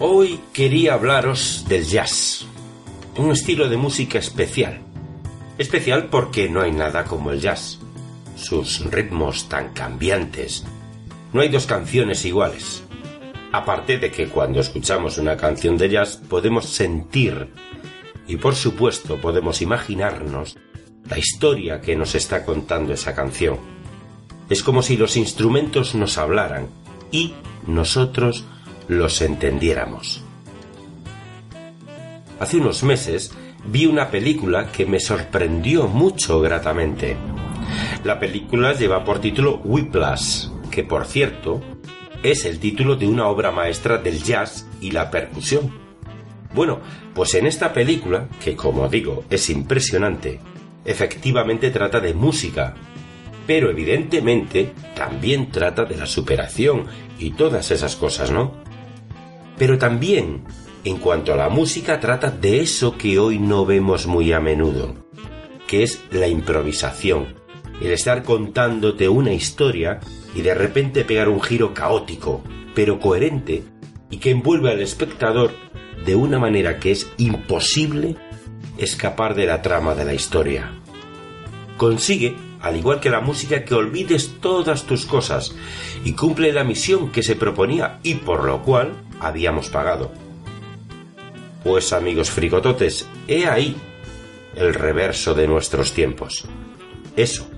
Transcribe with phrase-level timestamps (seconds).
[0.00, 2.46] Hoy quería hablaros del jazz,
[3.16, 4.80] un estilo de música especial.
[5.56, 7.78] Especial porque no hay nada como el jazz.
[8.34, 10.64] Sus ritmos tan cambiantes.
[11.32, 12.82] No hay dos canciones iguales.
[13.52, 17.50] Aparte de que cuando escuchamos una canción de jazz podemos sentir
[18.26, 20.56] y por supuesto podemos imaginarnos
[21.08, 23.58] la historia que nos está contando esa canción.
[24.50, 26.66] Es como si los instrumentos nos hablaran
[27.12, 27.34] y
[27.68, 28.44] nosotros
[28.88, 30.22] los entendiéramos.
[32.40, 33.32] Hace unos meses
[33.66, 37.16] vi una película que me sorprendió mucho gratamente.
[38.04, 41.62] La película lleva por título Whiplash, que por cierto
[42.22, 45.72] es el título de una obra maestra del jazz y la percusión.
[46.54, 46.80] Bueno,
[47.14, 50.40] pues en esta película, que como digo es impresionante,
[50.84, 52.74] efectivamente trata de música,
[53.46, 56.86] pero evidentemente también trata de la superación
[57.18, 58.63] y todas esas cosas, ¿no?
[59.56, 60.44] Pero también,
[60.84, 64.94] en cuanto a la música, trata de eso que hoy no vemos muy a menudo,
[65.66, 67.34] que es la improvisación,
[67.80, 70.00] el estar contándote una historia
[70.34, 72.42] y de repente pegar un giro caótico,
[72.74, 73.62] pero coherente,
[74.10, 75.52] y que envuelve al espectador
[76.04, 78.16] de una manera que es imposible
[78.78, 80.72] escapar de la trama de la historia.
[81.76, 85.54] Consigue, al igual que la música, que olvides todas tus cosas
[86.04, 90.12] y cumple la misión que se proponía y por lo cual habíamos pagado.
[91.62, 93.76] Pues amigos fricototes, he ahí
[94.54, 96.44] el reverso de nuestros tiempos.
[97.16, 97.48] Eso,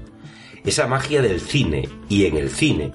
[0.64, 2.92] esa magia del cine y en el cine,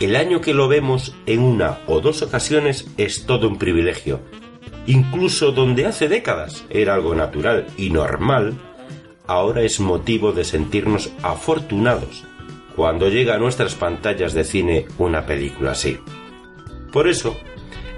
[0.00, 4.20] el año que lo vemos en una o dos ocasiones es todo un privilegio.
[4.86, 8.54] Incluso donde hace décadas era algo natural y normal,
[9.26, 12.24] ahora es motivo de sentirnos afortunados
[12.74, 15.98] cuando llega a nuestras pantallas de cine una película así.
[16.92, 17.36] Por eso,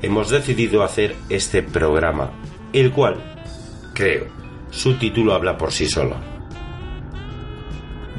[0.03, 2.33] hemos decidido hacer este programa,
[2.73, 3.17] el cual,
[3.95, 4.27] creo,
[4.71, 6.17] su título habla por sí solo.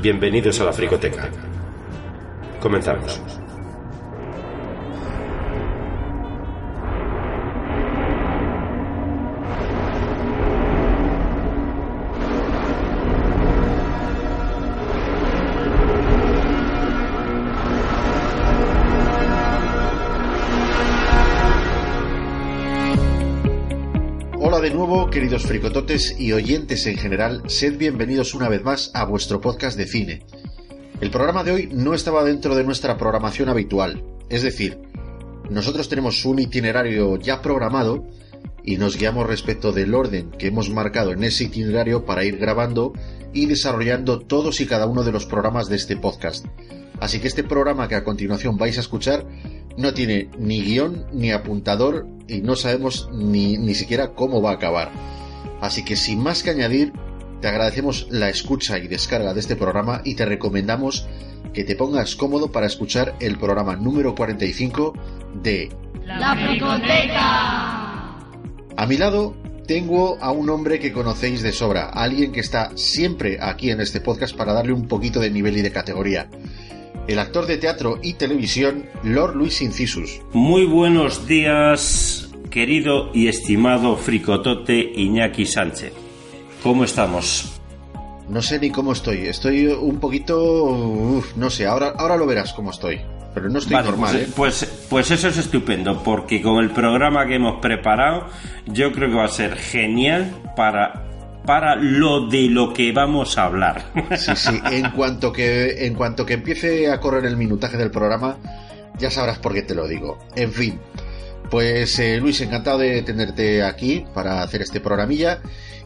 [0.01, 1.29] Bienvenidos a la Fricoteca.
[2.61, 3.42] Comenzamos.
[25.13, 29.85] Queridos fricototes y oyentes en general, sed bienvenidos una vez más a vuestro podcast de
[29.85, 30.23] cine.
[31.01, 34.79] El programa de hoy no estaba dentro de nuestra programación habitual, es decir,
[35.51, 38.07] nosotros tenemos un itinerario ya programado
[38.63, 42.93] y nos guiamos respecto del orden que hemos marcado en ese itinerario para ir grabando
[43.33, 46.47] y desarrollando todos y cada uno de los programas de este podcast.
[46.99, 49.27] Así que este programa que a continuación vais a escuchar
[49.77, 54.55] no tiene ni guion ni apuntador y no sabemos ni, ni siquiera cómo va a
[54.55, 54.91] acabar.
[55.61, 56.93] Así que sin más que añadir,
[57.41, 61.07] te agradecemos la escucha y descarga de este programa y te recomendamos
[61.53, 64.93] que te pongas cómodo para escuchar el programa número 45
[65.41, 65.69] de
[66.05, 67.63] La Fricoteca.
[68.75, 69.35] A mi lado
[69.67, 74.01] tengo a un hombre que conocéis de sobra, alguien que está siempre aquí en este
[74.01, 76.29] podcast para darle un poquito de nivel y de categoría
[77.07, 80.21] el actor de teatro y televisión Lord Luis Incisus.
[80.33, 85.93] Muy buenos días, querido y estimado fricotote Iñaki Sánchez.
[86.61, 87.59] ¿Cómo estamos?
[88.29, 89.27] No sé ni cómo estoy.
[89.27, 91.21] Estoy un poquito...
[91.35, 93.01] no sé, ahora, ahora lo verás cómo estoy.
[93.33, 94.69] Pero no estoy normal, pues, ¿eh?
[94.69, 98.27] pues, pues eso es estupendo, porque con el programa que hemos preparado,
[98.67, 101.12] yo creo que va a ser genial para
[101.45, 103.91] para lo de lo que vamos a hablar.
[104.17, 108.37] Sí, sí, en cuanto que en cuanto que empiece a correr el minutaje del programa,
[108.97, 110.19] ya sabrás por qué te lo digo.
[110.35, 110.79] En fin,
[111.49, 115.41] pues eh, Luis, encantado de tenerte aquí para hacer este programilla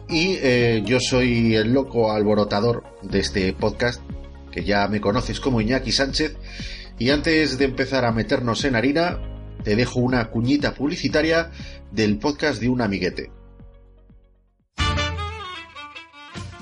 [0.08, 4.00] y eh, yo soy el loco alborotador de este podcast,
[4.50, 6.36] que ya me conoces como Iñaki Sánchez,
[6.98, 9.18] y antes de empezar a meternos en harina,
[9.62, 11.50] te dejo una cuñita publicitaria
[11.92, 13.37] del podcast de un amiguete.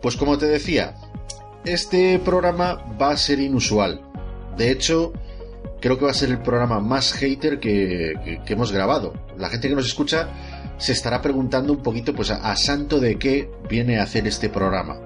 [0.00, 0.94] Pues como te decía,
[1.64, 4.00] este programa va a ser inusual.
[4.56, 5.12] De hecho,
[5.80, 8.14] creo que va a ser el programa más hater que,
[8.46, 9.14] hemos grabado.
[9.36, 10.28] La gente que nos escucha
[10.78, 14.48] se estará preguntando un poquito, pues, a, a, santo de qué viene a hacer este
[14.48, 14.98] programa.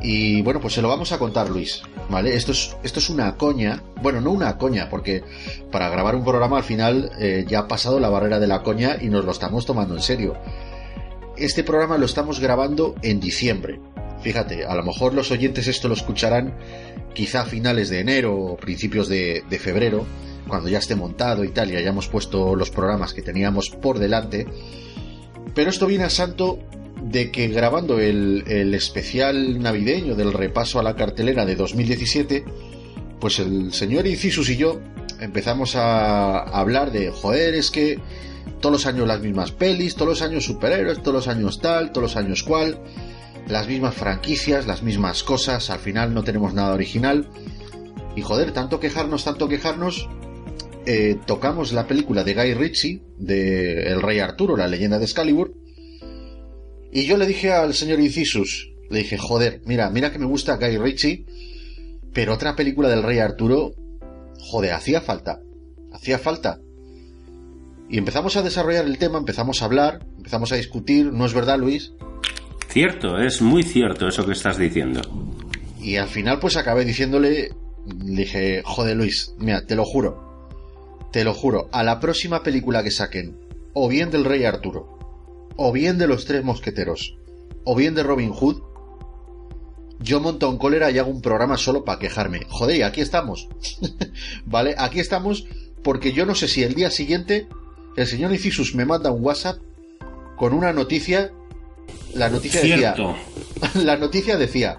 [0.00, 1.82] Y bueno, pues se lo vamos a contar, Luis.
[2.08, 2.34] ¿Vale?
[2.34, 3.82] Esto es, esto es una coña.
[4.00, 5.24] Bueno, no una coña, porque
[5.70, 8.96] para grabar un programa al final eh, ya ha pasado la barrera de la coña
[9.00, 10.36] y nos lo estamos tomando en serio.
[11.38, 13.78] Este programa lo estamos grabando en diciembre.
[14.22, 16.58] Fíjate, a lo mejor los oyentes esto lo escucharán
[17.14, 20.04] quizá a finales de enero o principios de, febrero,
[20.48, 24.48] cuando ya esté montado y tal, y hayamos puesto los programas que teníamos por delante.
[25.54, 26.58] Pero esto viene a santo
[27.04, 32.44] de que grabando el, especial navideño del repaso a la cartelera de 2017,
[33.20, 34.80] pues el señor Incisus y yo
[35.20, 38.00] empezamos a hablar de, joder, es que
[38.60, 42.14] todos los años las mismas pelis, todos los años superhéroes, todos los años tal, todos
[42.14, 42.80] los años cual,
[43.46, 47.28] las mismas franquicias, las mismas cosas, al final no tenemos nada original.
[48.16, 50.08] Y joder, tanto quejarnos, tanto quejarnos,
[50.86, 55.54] eh, tocamos la película de Guy Ritchie, de El Rey Arturo, la leyenda de Excalibur,
[56.90, 60.56] y yo le dije al señor Incisus, le dije, joder, mira, mira que me gusta
[60.56, 61.26] Guy Ritchie,
[62.14, 63.74] pero otra película del Rey Arturo,
[64.40, 65.40] joder, hacía falta,
[65.92, 66.60] hacía falta.
[67.88, 71.58] Y empezamos a desarrollar el tema, empezamos a hablar, empezamos a discutir, ¿no es verdad,
[71.58, 71.92] Luis?
[72.68, 75.00] Cierto, es muy cierto eso que estás diciendo.
[75.80, 77.54] Y al final pues acabé diciéndole,
[78.04, 80.48] le dije, joder Luis, mira, te lo juro,
[81.12, 83.38] te lo juro, a la próxima película que saquen,
[83.72, 84.98] o bien del Rey Arturo,
[85.56, 87.16] o bien de los tres mosqueteros,
[87.64, 88.60] o bien de Robin Hood,
[90.00, 92.42] yo monto en cólera y hago un programa solo para quejarme.
[92.48, 93.48] Joder, aquí estamos.
[94.46, 94.74] ¿Vale?
[94.78, 95.46] Aquí estamos
[95.82, 97.48] porque yo no sé si el día siguiente
[98.00, 99.58] el señor Incisus me manda un WhatsApp
[100.36, 101.32] con una noticia.
[102.14, 102.94] La noticia decía.
[103.74, 104.78] La noticia decía.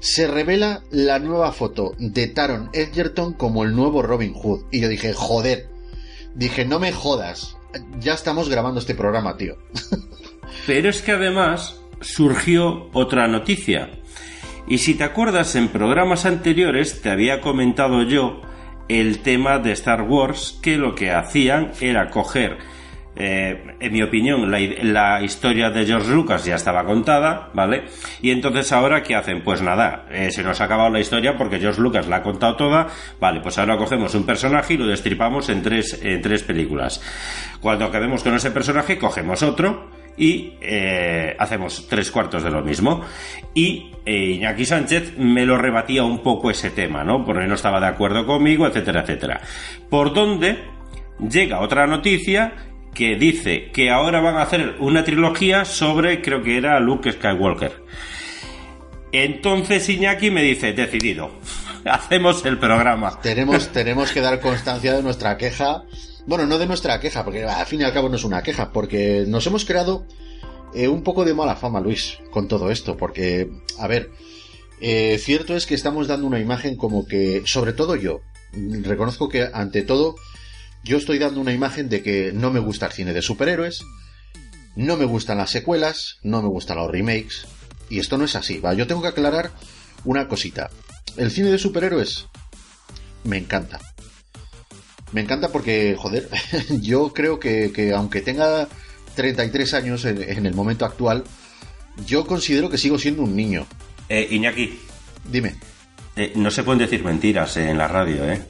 [0.00, 4.64] Se revela la nueva foto de Taron Edgerton como el nuevo Robin Hood.
[4.70, 5.68] Y yo dije, joder.
[6.34, 7.58] Dije, no me jodas
[7.98, 9.56] ya estamos grabando este programa, tío.
[10.66, 13.90] Pero es que además surgió otra noticia.
[14.66, 18.40] Y si te acuerdas, en programas anteriores te había comentado yo
[18.90, 22.58] el tema de Star Wars, que lo que hacían era coger
[23.16, 27.84] eh, en mi opinión, la, historia de George Lucas ya estaba contada, ¿vale?
[28.22, 29.42] Y entonces ahora, ¿qué hacen?
[29.42, 32.56] Pues nada, eh, se nos ha acabado la historia porque George Lucas la ha contado
[32.56, 32.86] toda,
[33.20, 37.02] vale, pues ahora cogemos un personaje y lo destripamos en tres, en tres películas.
[37.60, 43.02] Cuando acabemos con ese personaje, cogemos otro y eh, hacemos tres cuartos de lo mismo.
[43.54, 47.24] Y Iñaki Sánchez me lo rebatía un poco ese tema, ¿no?
[47.24, 49.40] Porque no estaba de acuerdo conmigo, etcétera, etcétera.
[49.88, 50.58] Por donde
[51.18, 52.52] llega otra noticia
[52.94, 57.84] que dice que ahora van a hacer una trilogía sobre, creo que era Luke Skywalker.
[59.12, 61.30] Entonces Iñaki me dice, decidido,
[61.84, 63.20] hacemos el programa.
[63.20, 65.84] Tenemos, tenemos que dar constancia de nuestra queja.
[66.26, 68.72] Bueno, no de nuestra queja, porque al fin y al cabo no es una queja,
[68.72, 70.06] porque nos hemos creado
[70.74, 74.10] eh, un poco de mala fama, Luis, con todo esto, porque, a ver,
[74.80, 78.20] eh, cierto es que estamos dando una imagen como que, sobre todo yo,
[78.52, 80.16] reconozco que ante todo
[80.82, 83.84] yo estoy dando una imagen de que no me gusta el cine de superhéroes,
[84.76, 87.46] no me gustan las secuelas, no me gustan los remakes,
[87.88, 88.72] y esto no es así, ¿va?
[88.72, 89.50] Yo tengo que aclarar
[90.04, 90.70] una cosita.
[91.16, 92.26] El cine de superhéroes
[93.24, 93.80] me encanta.
[95.12, 96.28] Me encanta porque, joder,
[96.80, 98.68] yo creo que, aunque tenga
[99.14, 101.24] 33 años en, el momento actual,
[102.06, 103.66] yo considero que sigo siendo un niño.
[104.08, 104.78] Eh, Iñaki.
[105.24, 105.54] Dime.
[106.16, 108.42] Eh, no se pueden decir mentiras en la radio, ¿eh?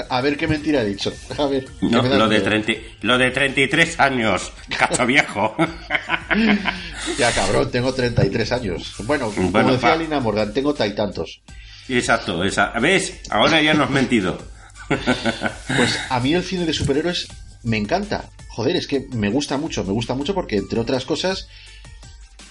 [0.08, 1.12] A ver qué mentira he dicho.
[1.38, 1.66] A ver.
[1.80, 5.54] lo, de lo de 33 años, cacho viejo.
[7.18, 8.94] ya, cabrón, tengo 33 años.
[9.04, 11.42] Bueno, como decía Lina Morgan, tengo tantos.
[11.96, 12.38] Exacto.
[12.38, 13.20] ¿ves?
[13.30, 14.38] Ahora ya no has mentido.
[14.88, 17.28] pues a mí el cine de superhéroes
[17.62, 18.30] me encanta.
[18.48, 21.48] Joder, es que me gusta mucho, me gusta mucho porque, entre otras cosas,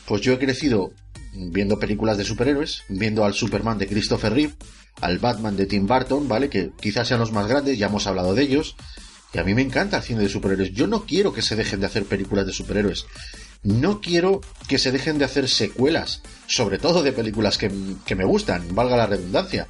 [0.06, 0.92] pues yo he crecido
[1.34, 4.54] viendo películas de superhéroes, viendo al Superman de Christopher Reeve,
[5.02, 6.50] al Batman de Tim Burton, ¿vale?
[6.50, 8.76] Que quizás sean los más grandes, ya hemos hablado de ellos.
[9.34, 10.74] Y a mí me encanta el cine de superhéroes.
[10.74, 13.06] Yo no quiero que se dejen de hacer películas de superhéroes.
[13.64, 17.72] No quiero que se dejen de hacer secuelas, sobre todo de películas que,
[18.06, 19.68] que me gustan, valga la redundancia.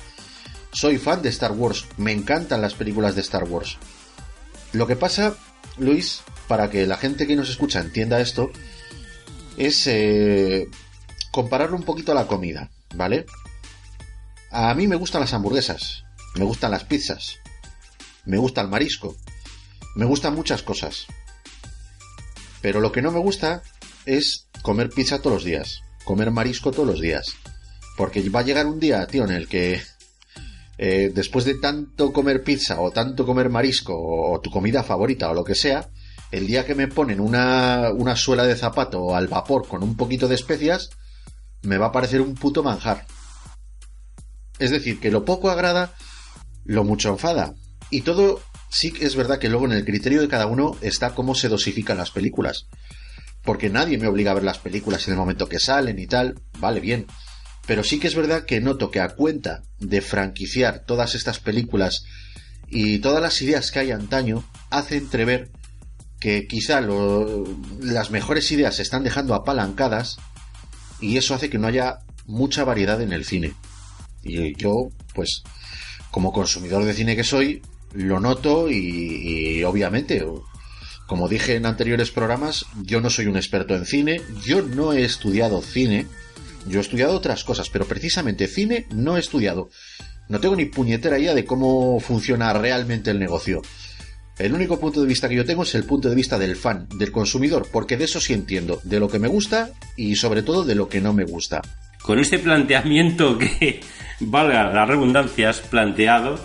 [0.71, 3.77] Soy fan de Star Wars, me encantan las películas de Star Wars.
[4.73, 5.35] Lo que pasa,
[5.77, 8.51] Luis, para que la gente que nos escucha entienda esto,
[9.57, 10.67] es eh,
[11.31, 13.25] compararlo un poquito a la comida, ¿vale?
[14.51, 16.05] A mí me gustan las hamburguesas,
[16.35, 17.37] me gustan las pizzas,
[18.25, 19.15] me gusta el marisco,
[19.95, 21.07] me gustan muchas cosas.
[22.61, 23.63] Pero lo que no me gusta
[24.05, 27.35] es comer pizza todos los días, comer marisco todos los días.
[27.97, 29.81] Porque va a llegar un día, tío, en el que
[30.77, 35.33] eh, después de tanto comer pizza o tanto comer marisco o, tu comida favorita o
[35.33, 35.89] lo que sea,
[36.31, 40.27] el día que me ponen una, una suela de zapato al vapor con un poquito
[40.29, 40.89] de especias,
[41.63, 43.05] me va a parecer un puto manjar.
[44.59, 45.93] Es decir, que lo poco agrada,
[46.63, 47.55] lo mucho enfada.
[47.89, 51.15] Y todo sí que es verdad que luego en el criterio de cada uno está
[51.15, 52.67] cómo se dosifican las películas.
[53.49, 56.39] Porque nadie me obliga a ver las películas en el momento que salen y tal,
[56.59, 57.07] vale bien.
[57.65, 62.05] Pero sí que es verdad que noto que a cuenta de franquiciar todas estas películas
[62.67, 65.49] y todas las ideas que hay antaño, hace entrever
[66.19, 70.19] que quizá las mejores ideas se están dejando apalancadas
[71.01, 73.55] y eso hace que no haya mucha variedad en el cine.
[74.21, 75.41] Y yo, pues,
[76.11, 77.63] como consumidor de cine que soy,
[77.93, 80.23] lo noto y, obviamente,
[81.09, 85.03] como dije en anteriores programas, yo no soy un experto en cine, yo no he
[85.03, 86.05] estudiado cine,
[86.67, 89.71] yo he estudiado otras cosas, pero precisamente cine no he estudiado.
[90.27, 93.63] No tengo ni puñetera idea de cómo funciona realmente el negocio.
[94.37, 96.87] El único punto de vista que yo tengo es el punto de vista del fan,
[96.95, 100.63] del consumidor, porque de eso sí entiendo, de lo que me gusta y sobre todo
[100.63, 101.63] de lo que no me gusta.
[102.03, 103.81] Con este planteamiento que,
[104.19, 106.39] valga las redundancias, planteado,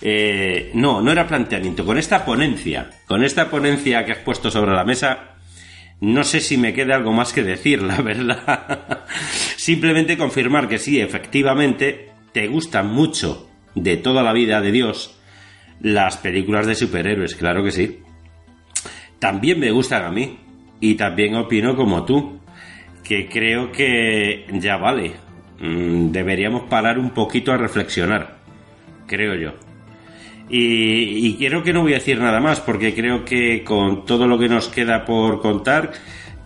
[0.00, 4.72] eh, no, no era planteamiento, con esta ponencia, con esta ponencia que has puesto sobre
[4.72, 5.36] la mesa,
[6.00, 9.06] no sé si me queda algo más que decir, la verdad.
[9.56, 15.14] Simplemente confirmar que sí, efectivamente, te gusta mucho de toda la vida de Dios
[15.80, 18.00] las películas de superhéroes, claro que sí.
[19.18, 20.38] También me gustan a mí.
[20.80, 22.40] Y también opino como tú.
[23.02, 25.12] Que creo que ya vale.
[25.60, 28.38] Mm, deberíamos parar un poquito a reflexionar.
[29.06, 29.67] Creo yo.
[30.50, 34.38] Y, quiero que no voy a decir nada más porque creo que con todo lo
[34.38, 35.92] que nos queda por contar,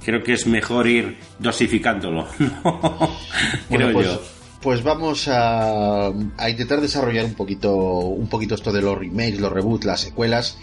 [0.04, 2.26] creo que es mejor ir dosificándolo.
[3.68, 4.20] creo pues, yo
[4.62, 6.12] pues vamos a,
[6.48, 10.56] intentar desarrollar un poquito, un poquito esto de los remakes, los reboots, las secuelas.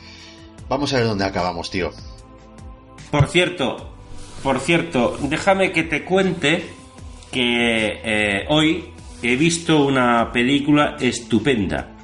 [0.69, 1.91] Vamos a ver dónde acabamos, tío.
[3.11, 3.91] Por cierto,
[4.41, 6.63] por cierto, déjame que te cuente
[7.31, 8.85] que eh, hoy
[9.21, 11.98] he visto una película estupenda.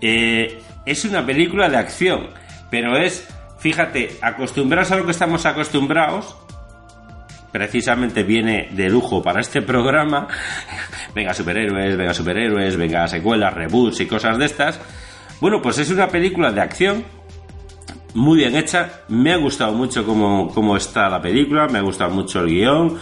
[0.00, 2.28] Eh, es una película de acción,
[2.70, 3.28] pero es,
[3.58, 6.36] fíjate, acostumbrados a lo que estamos acostumbrados,
[7.52, 10.28] precisamente viene de lujo para este programa.
[11.14, 14.80] venga superhéroes, venga superhéroes, venga secuelas, reboots y cosas de estas.
[15.40, 17.04] Bueno, pues es una película de acción
[18.14, 19.02] muy bien hecha.
[19.08, 22.98] Me ha gustado mucho cómo, está la película, me ha gustado mucho el guion.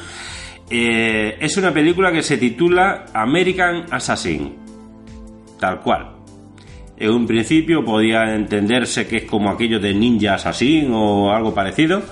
[0.70, 4.56] Eh, es una película que se titula American Assassin.
[5.58, 6.17] Tal cual.
[7.00, 12.02] En un principio podía entenderse que es como aquello de Ninja Assassin o algo parecido.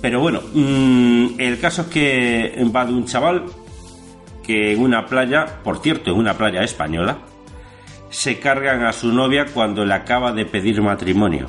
[0.00, 3.44] Pero bueno, mm, el caso es que va de un chaval
[4.42, 7.18] que en una playa, por cierto, en una playa española,
[8.10, 11.46] se cargan a su novia cuando le acaba de pedir matrimonio.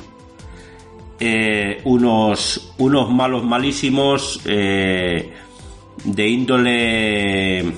[1.18, 5.32] Eh, unos, unos malos malísimos eh,
[6.04, 7.72] de índole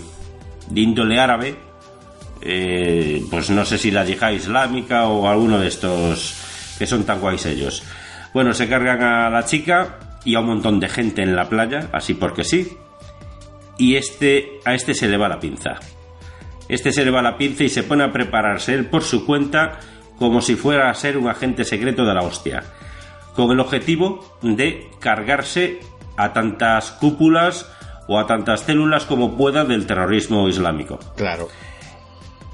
[0.69, 1.72] de índole árabe
[2.45, 6.37] eh, pues no sé si la yihad islámica o alguno de estos
[6.79, 7.83] que son tan guays ellos
[8.35, 11.89] bueno se cargan a la chica y a un montón de gente en la playa,
[11.93, 12.77] así porque sí.
[13.79, 15.79] Y este, a este se le va la pinza.
[16.69, 19.81] Este se le va la pinza y se pone a prepararse él por su cuenta
[20.19, 22.63] como si fuera a ser un agente secreto de la hostia.
[23.35, 25.81] Con el objetivo de cargarse
[26.17, 27.71] a tantas cúpulas
[28.07, 30.99] o a tantas células como pueda del terrorismo islámico.
[31.17, 31.49] Claro.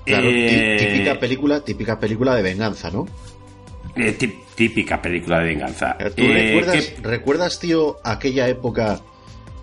[0.08, 3.06] Claro, eh, típica película, típica película de venganza, ¿no?
[3.98, 4.16] Eh,
[4.54, 5.96] típica película de venganza.
[5.98, 9.00] ¿Tú eh, recuerdas, tío, aquella época,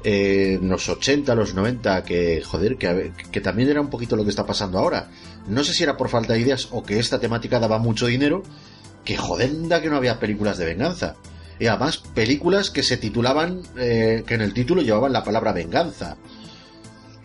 [0.04, 4.24] eh, en los 80, los 90, que, joder, que, que también era un poquito lo
[4.24, 5.10] que está pasando ahora?
[5.48, 8.44] No sé si era por falta de ideas o que esta temática daba mucho dinero,
[9.06, 11.16] que joder, que no había películas de venganza.
[11.58, 16.18] Y además, películas que se titulaban, que en el título llevaban la palabra venganza.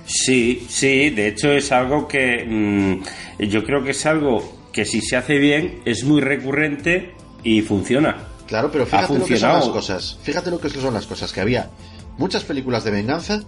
[0.06, 5.00] Sí, sí, de hecho es algo que mm, yo creo que es algo que si
[5.00, 8.28] se hace bien es muy recurrente y funciona.
[8.46, 10.18] Claro, pero fíjate lo que son las cosas.
[10.22, 11.32] Fíjate lo que son las cosas.
[11.32, 11.70] Que había
[12.18, 13.42] muchas películas de venganza,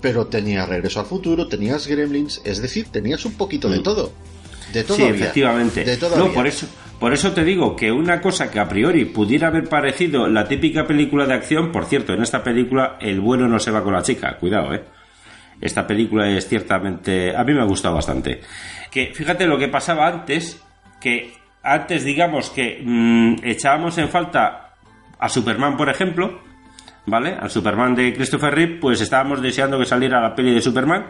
[0.00, 3.82] pero tenías Regreso al Futuro, tenías Gremlins, es decir, tenías un poquito de mm.
[3.82, 4.12] todo.
[4.72, 4.96] De todo.
[4.96, 5.84] Sí, efectivamente.
[5.84, 6.66] De todo no, por eso,
[6.98, 10.86] por eso te digo que una cosa que a priori pudiera haber parecido la típica
[10.86, 14.02] película de acción, por cierto, en esta película el bueno no se va con la
[14.02, 14.82] chica, cuidado, eh.
[15.60, 17.36] Esta película es ciertamente.
[17.36, 18.40] A mí me ha gustado bastante.
[18.90, 20.62] Que fíjate lo que pasaba antes,
[21.00, 21.32] que
[21.62, 24.74] antes digamos que mm, echábamos en falta
[25.18, 26.40] a Superman, por ejemplo,
[27.06, 27.36] ¿vale?
[27.40, 31.06] Al Superman de Christopher Reeve, pues estábamos deseando que saliera la peli de Superman.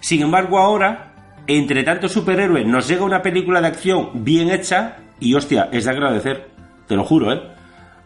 [0.00, 1.08] Sin embargo, ahora
[1.48, 5.90] entre tantos superhéroes nos llega una película de acción bien hecha y hostia, es de
[5.90, 6.50] agradecer,
[6.86, 7.40] te lo juro, ¿eh?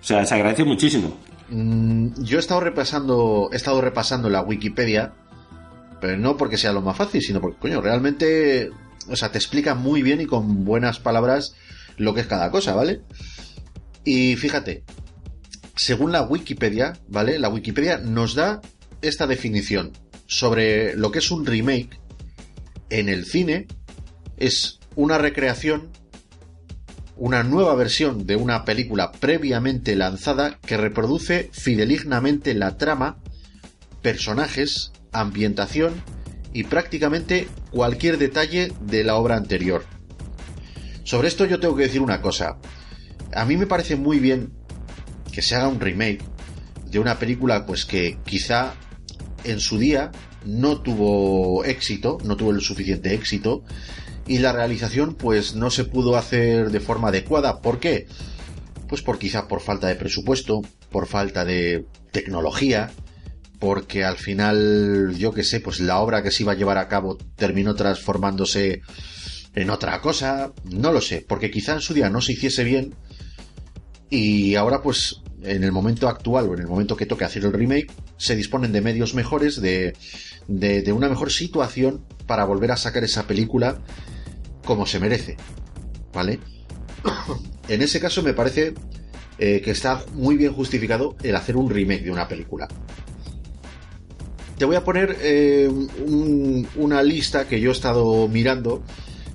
[0.00, 1.16] O sea, se agradece muchísimo.
[1.50, 5.12] Mm, yo he estado repasando, he estado repasando la Wikipedia,
[6.02, 8.70] pero no porque sea lo más fácil, sino porque, coño, realmente,
[9.08, 11.54] o sea, te explica muy bien y con buenas palabras
[11.96, 13.02] lo que es cada cosa, ¿vale?
[14.04, 14.82] Y fíjate,
[15.76, 17.38] según la Wikipedia, ¿vale?
[17.38, 18.60] La Wikipedia nos da
[19.00, 19.92] esta definición
[20.26, 22.00] sobre lo que es un remake
[22.90, 23.68] en el cine.
[24.38, 25.92] Es una recreación,
[27.16, 33.18] una nueva versión de una película previamente lanzada que reproduce fidelignamente la trama,
[34.02, 35.94] personajes, ambientación
[36.52, 39.84] y prácticamente cualquier detalle de la obra anterior.
[41.04, 42.58] Sobre esto yo tengo que decir una cosa.
[43.34, 44.52] A mí me parece muy bien
[45.32, 46.22] que se haga un remake
[46.90, 48.74] de una película pues que quizá
[49.44, 50.12] en su día
[50.44, 53.64] no tuvo éxito, no tuvo el suficiente éxito
[54.26, 57.60] y la realización pues no se pudo hacer de forma adecuada.
[57.60, 58.06] ¿Por qué?
[58.88, 62.90] Pues por quizá por falta de presupuesto, por falta de tecnología,
[63.62, 66.88] porque al final, yo que sé, pues la obra que se iba a llevar a
[66.88, 68.82] cabo terminó transformándose
[69.54, 72.96] en otra cosa, no lo sé, porque quizá en su día no se hiciese bien
[74.10, 77.52] y ahora pues en el momento actual o en el momento que toque hacer el
[77.52, 79.92] remake se disponen de medios mejores, de,
[80.48, 83.80] de, una mejor situación para volver a sacar esa película
[84.64, 85.36] como se merece.
[86.12, 86.40] ¿Vale?
[87.68, 88.74] en ese caso me parece
[89.38, 92.66] eh, que está muy bien justificado el hacer un remake de una película.
[94.62, 95.68] Te voy a poner eh,
[96.76, 98.84] una lista que yo he estado mirando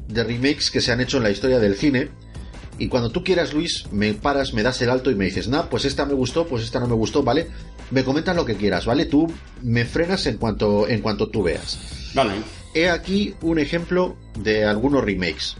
[0.07, 2.11] de remakes que se han hecho en la historia del cine
[2.79, 5.63] y cuando tú quieras, Luis, me paras, me das el alto y me dices, nah,
[5.63, 7.49] pues esta me gustó, pues esta no me gustó, ¿vale?
[7.91, 9.05] Me comentas lo que quieras, ¿vale?
[9.05, 9.27] Tú
[9.63, 11.77] me frenas en cuanto, en cuanto tú veas.
[12.13, 12.35] Vale.
[12.73, 15.57] He aquí un ejemplo de algunos remakes.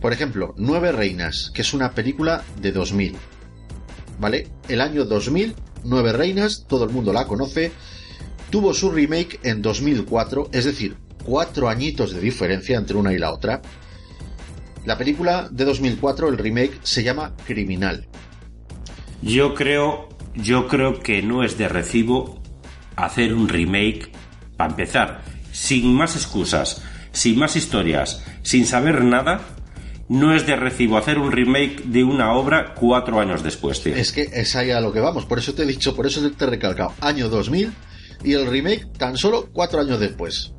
[0.00, 3.16] Por ejemplo, Nueve Reinas, que es una película de 2000.
[4.20, 4.46] ¿Vale?
[4.68, 7.72] El año 2000, Nueve Reinas, todo el mundo la conoce.
[8.52, 13.32] Tuvo su remake en 2004, es decir, cuatro añitos de diferencia entre una y la
[13.32, 13.62] otra.
[14.84, 18.06] La película de 2004, el remake, se llama Criminal.
[19.22, 22.42] Yo creo, yo creo que no es de recibo
[22.94, 24.12] hacer un remake
[24.58, 29.40] para empezar, sin más excusas, sin más historias, sin saber nada.
[30.10, 33.96] No es de recibo hacer un remake de una obra cuatro años después, tío.
[33.96, 36.30] Es que es ahí a lo que vamos, por eso te he dicho, por eso
[36.30, 36.92] te he recalcado.
[37.00, 37.72] Año 2000
[38.24, 40.52] y el remake tan solo cuatro años después.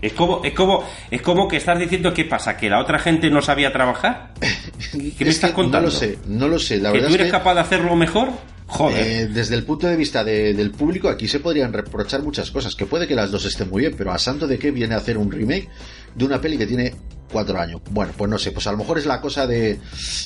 [0.00, 3.30] Es como, es como, es como que estás diciendo qué pasa, que la otra gente
[3.30, 4.32] no sabía trabajar.
[4.92, 5.80] ¿Qué me estás contando?
[5.80, 6.78] No lo sé, no lo sé.
[6.78, 8.30] La ¿Que verdad tú eres es capaz de hacerlo mejor?
[8.68, 9.06] Joder.
[9.06, 12.84] Eh, desde el punto de vista del público, aquí se podrían reprochar muchas cosas, que
[12.84, 15.16] puede que las dos estén muy bien, pero a santo de qué viene a hacer
[15.16, 15.68] un remake
[16.14, 16.94] de una peli que tiene
[17.32, 17.80] cuatro años.
[17.90, 19.80] Bueno, pues no sé, pues a lo mejor es la cosa de,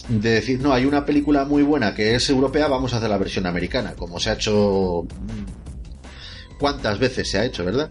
[0.09, 3.19] de decir, no, hay una película muy buena que es europea, vamos a hacer la
[3.19, 5.07] versión americana, como se ha hecho...
[6.62, 7.90] ¿Cuántas veces se ha hecho, verdad?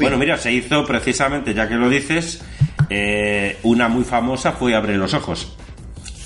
[0.00, 2.40] Bueno, mira, se hizo precisamente, ya que lo dices,
[2.88, 5.54] eh, una muy famosa fue Abre los Ojos.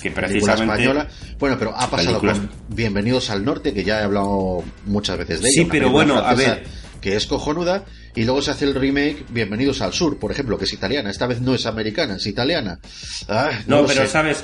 [0.01, 0.63] Que precisamente.
[0.63, 1.09] Española.
[1.37, 5.49] Bueno, pero ha pasado con Bienvenidos al Norte, que ya he hablado muchas veces de
[5.49, 5.63] ella.
[5.63, 6.63] Sí, pero bueno, a ver.
[7.01, 7.83] Que es cojonuda,
[8.15, 11.09] y luego se hace el remake Bienvenidos al Sur, por ejemplo, que es italiana.
[11.09, 12.79] Esta vez no es americana, es italiana.
[13.27, 14.41] Ah, no, pero sabes,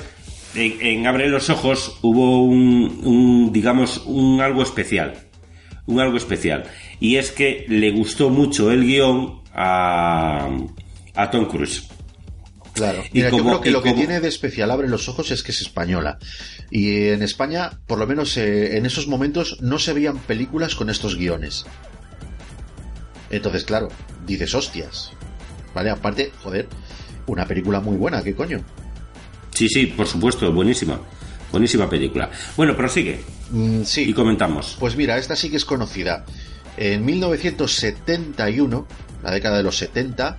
[0.55, 5.29] en, Abre los Ojos hubo un, un, digamos, un algo especial.
[5.86, 6.63] Un algo especial
[7.00, 10.50] y es que le gustó mucho el guion a,
[11.15, 11.88] a Tom Cruise.
[12.74, 15.52] Claro, Mira, yo creo que lo que tiene de especial Abre los Ojos es que
[15.52, 16.17] es española.
[16.72, 20.89] Y en España, por lo menos eh, en esos momentos, no se veían películas con
[20.89, 21.65] estos guiones.
[23.30, 23.89] Entonces, claro,
[24.26, 25.12] dices hostias.
[25.76, 25.91] ¿Vale?
[25.91, 26.67] Aparte, joder,
[27.28, 28.63] una película muy buena, ¿qué coño?
[29.52, 31.00] Sí, sí, por supuesto, buenísima.
[31.53, 32.31] Buenísima película.
[32.57, 33.21] Bueno, prosigue.
[33.51, 34.09] Mm, sí.
[34.09, 34.75] Y comentamos.
[34.79, 36.25] Pues mira, esta sí que es conocida.
[36.77, 38.87] En 1971,
[39.21, 40.35] la década de los 70,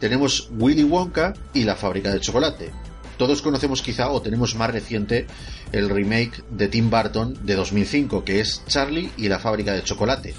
[0.00, 2.70] tenemos Willy Wonka y la fábrica de chocolate.
[3.18, 5.28] Todos conocemos quizá o tenemos más reciente
[5.70, 10.34] el remake de Tim Burton de 2005, que es Charlie y la fábrica de chocolate.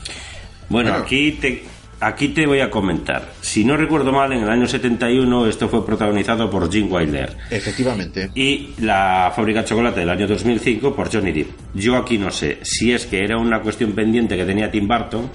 [0.67, 1.63] Bueno, aquí te,
[2.05, 3.33] aquí te voy a comentar.
[3.41, 7.35] Si no recuerdo mal, en el año 71 esto fue protagonizado por Jim Wilder.
[7.49, 8.29] Efectivamente.
[8.35, 11.49] Y la fábrica de chocolate del año 2005 por Johnny Depp.
[11.73, 15.29] Yo aquí no sé si es que era una cuestión pendiente que tenía Tim Burton.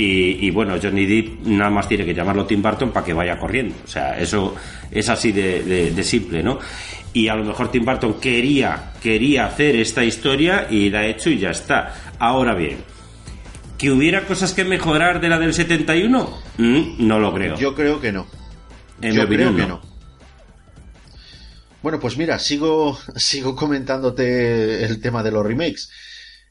[0.00, 3.74] Y, bueno, Johnny Depp nada más tiene que llamarlo Tim Burton para que vaya corriendo.
[3.84, 4.54] O sea, eso
[4.92, 6.60] es así de, de simple, ¿no?
[7.12, 11.30] y a lo mejor Tim Burton quería, quería hacer esta historia y la ha hecho
[11.30, 11.94] y ya está.
[12.18, 12.78] Ahora bien,
[13.78, 16.38] ¿Que hubiera cosas que mejorar de la del 71?
[16.58, 17.56] Mm, no lo creo.
[17.56, 18.26] Yo creo que no.
[19.00, 19.80] En Yo mi opinión, creo que no.
[19.82, 19.88] no.
[21.82, 25.90] Bueno, pues mira, sigo, sigo comentándote el tema de los remakes.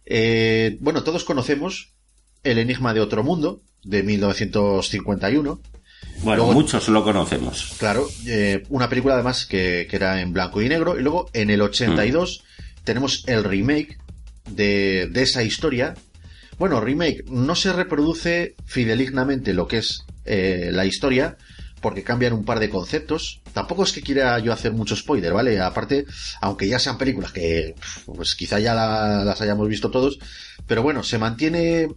[0.05, 1.91] Eh, bueno, todos conocemos
[2.43, 5.61] El Enigma de Otro Mundo, de 1951.
[6.23, 7.73] Bueno, Luego- muchos lo conocemos.
[7.77, 10.97] Claro, eh, una película además que, que era en blanco y negro.
[10.97, 12.43] Y luego en el 82
[12.85, 13.97] tenemos el remake
[14.49, 15.93] de, de esa historia.
[16.57, 21.37] Bueno, remake, no se reproduce fidelignamente lo que es eh, la historia,
[21.81, 23.41] porque cambian un par de conceptos.
[23.53, 25.59] Tampoco es que quiera yo hacer mucho spoiler, ¿vale?
[25.59, 26.05] Aparte,
[26.41, 27.75] aunque ya sean películas que
[28.07, 30.17] pues quizá ya la- las hayamos visto todos,
[30.65, 31.89] pero bueno, se mantiene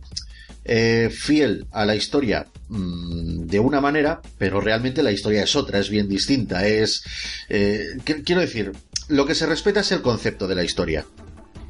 [0.66, 5.78] eh, fiel a la historia mm, de una manera, pero realmente la historia es otra,
[5.78, 6.66] es bien distinta.
[6.66, 7.02] Es,
[7.48, 8.72] eh, qu- quiero decir,
[9.08, 11.06] lo que se respeta es el concepto de la historia.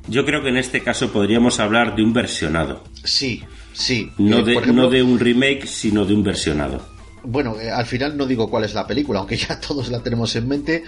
[0.08, 2.84] Yo creo que en este caso podríamos hablar de un versionado.
[3.04, 4.10] Sí, sí.
[4.18, 6.84] No, Eh, de, por ejemplo, no de un remake, sino de un versionado.
[7.22, 10.34] Bueno, eh, al final no digo cuál es la película, aunque ya todos la tenemos
[10.36, 10.84] en mente.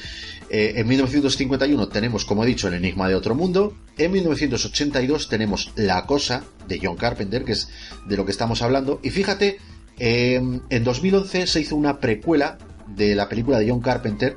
[0.51, 3.75] Eh, en 1951 tenemos, como he dicho, El Enigma de Otro Mundo.
[3.97, 7.69] En 1982 tenemos La Cosa, de John Carpenter, que es
[8.07, 9.01] de lo que estamos hablando.
[9.03, 9.59] Y fíjate,
[9.99, 14.37] eh, en 2011 se hizo una precuela de la película de John Carpenter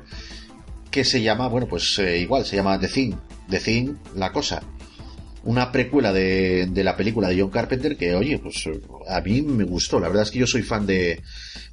[0.90, 3.12] que se llama, bueno, pues eh, igual, se llama The Thing.
[3.50, 4.62] The Thing, La Cosa.
[5.44, 8.64] Una precuela de, de la película de John Carpenter que, oye, pues
[9.08, 10.00] a mí me gustó.
[10.00, 11.22] La verdad es que yo soy fan de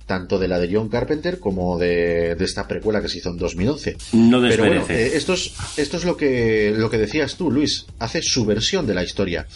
[0.06, 3.38] tanto de la de John Carpenter como de, de esta precuela que se hizo en
[3.38, 3.98] 2011.
[4.14, 7.86] No Pero bueno, eh, esto es, esto es lo que, lo que decías tú, Luis.
[8.00, 9.48] Hace su versión de la historia.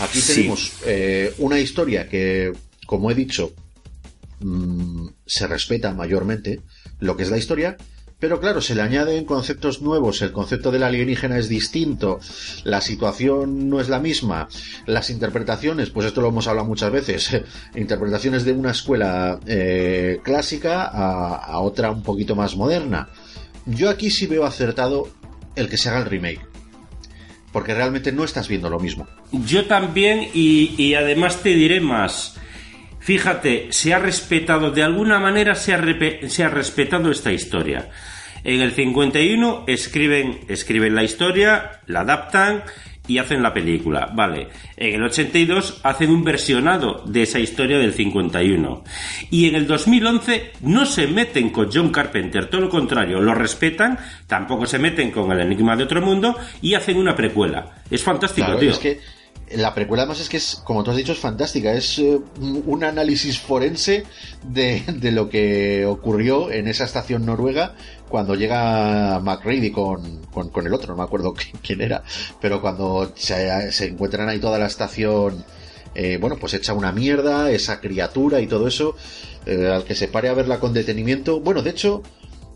[0.00, 0.34] Aquí Sí.
[0.34, 2.50] tenemos eh, una historia que,
[2.86, 3.52] como he dicho,
[4.40, 6.60] mm, se respeta mayormente
[6.98, 7.76] lo que es la historia,
[8.20, 12.20] pero claro, se le añaden conceptos nuevos, el concepto del alienígena es distinto,
[12.64, 14.46] la situación no es la misma,
[14.84, 17.42] las interpretaciones, pues esto lo hemos hablado muchas veces,
[17.74, 23.08] interpretaciones de una escuela eh, clásica a, otra un poquito más moderna.
[23.64, 25.08] Yo aquí sí veo acertado
[25.56, 26.46] el que se haga el remake,
[27.52, 29.08] porque realmente no estás viendo lo mismo.
[29.32, 32.34] Yo también, y, además te diré más.
[32.98, 35.82] Fíjate, se ha respetado, de alguna manera se ha,
[36.28, 37.88] se ha respetado esta historia.
[38.44, 42.62] En el 51 escriben, escriben la historia, la adaptan
[43.06, 44.10] y hacen la película.
[44.14, 44.48] Vale.
[44.76, 48.84] En el 82 hacen un versionado de esa historia del 51.
[49.30, 53.98] Y en el 2011 no se meten con John Carpenter, todo lo contrario, lo respetan,
[54.26, 57.82] tampoco se meten con el Enigma de Otro Mundo y hacen una precuela.
[57.90, 58.70] Es fantástico, Claro, tío.
[58.70, 59.00] es que
[59.56, 61.72] la precuela además es que es, como tú has dicho, es fantástica.
[61.72, 64.04] Es eh, un análisis forense
[64.44, 67.74] de, de lo que ocurrió en esa estación noruega
[68.10, 72.02] cuando llega McReady con, con, con el otro, no me acuerdo qui- quién era,
[72.40, 75.42] pero cuando se, se encuentran ahí toda la estación,
[75.94, 78.94] eh, bueno, pues hecha una mierda, esa criatura y todo eso,
[79.46, 81.40] eh, al que se pare a verla con detenimiento.
[81.40, 82.02] Bueno, de hecho,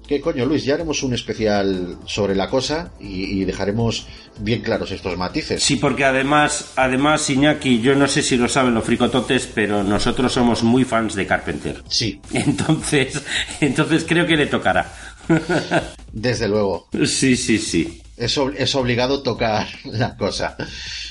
[0.06, 0.66] ¿Qué coño, Luis?
[0.66, 4.06] Ya haremos un especial sobre la cosa y, y dejaremos
[4.38, 5.62] bien claros estos matices.
[5.62, 10.30] Sí, porque además, además, Iñaki, yo no sé si lo saben los fricototes, pero nosotros
[10.30, 11.82] somos muy fans de Carpenter.
[11.88, 13.22] Sí, Entonces,
[13.62, 14.92] entonces creo que le tocará.
[16.12, 16.88] desde luego.
[17.06, 18.00] Sí, sí, sí.
[18.16, 20.56] Es, ob- es obligado tocar la cosa.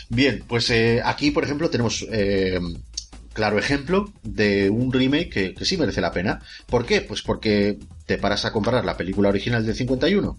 [0.09, 2.59] Bien, pues eh, aquí, por ejemplo, tenemos eh,
[3.33, 6.41] claro ejemplo de un remake que, que sí merece la pena.
[6.67, 7.01] ¿Por qué?
[7.01, 10.37] Pues porque te paras a comparar la película original del 51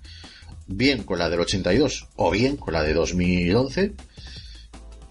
[0.67, 3.93] bien con la del 82 o bien con la de 2011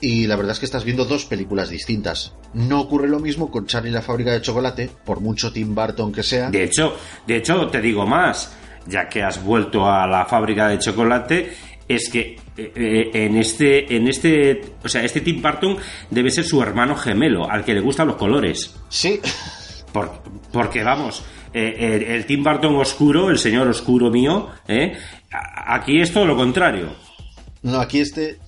[0.02, 2.34] y la verdad es que estás viendo dos películas distintas.
[2.54, 6.24] No ocurre lo mismo con Charlie la fábrica de chocolate, por mucho Tim Burton que
[6.24, 6.50] sea.
[6.50, 8.56] De hecho, de hecho, te digo más,
[8.88, 11.54] ya que has vuelto a la fábrica de chocolate,
[11.88, 15.78] es que eh, eh, en este, en este, o sea, este Tim Burton
[16.10, 18.76] debe ser su hermano gemelo, al que le gustan los colores.
[18.90, 19.20] Sí,
[19.92, 24.96] Por- porque vamos, eh, el, el Tim Burton oscuro, el señor oscuro mío, ¿eh?
[25.66, 26.94] Aquí es todo lo contrario.
[27.64, 28.40] No, aquí este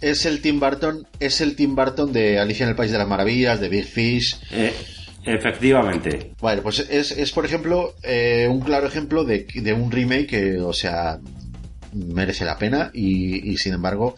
[0.00, 3.08] es el Tim Burton, es el Tim Burton de Alicia en el País de las
[3.08, 4.38] Maravillas, de Big Fish.
[4.50, 4.72] Eh,
[5.24, 6.32] efectivamente.
[6.40, 10.58] Bueno, pues es, es por ejemplo, eh, un claro ejemplo de, de un remake que,
[10.58, 11.18] o sea,
[11.92, 14.16] merece la pena y, y, sin embargo,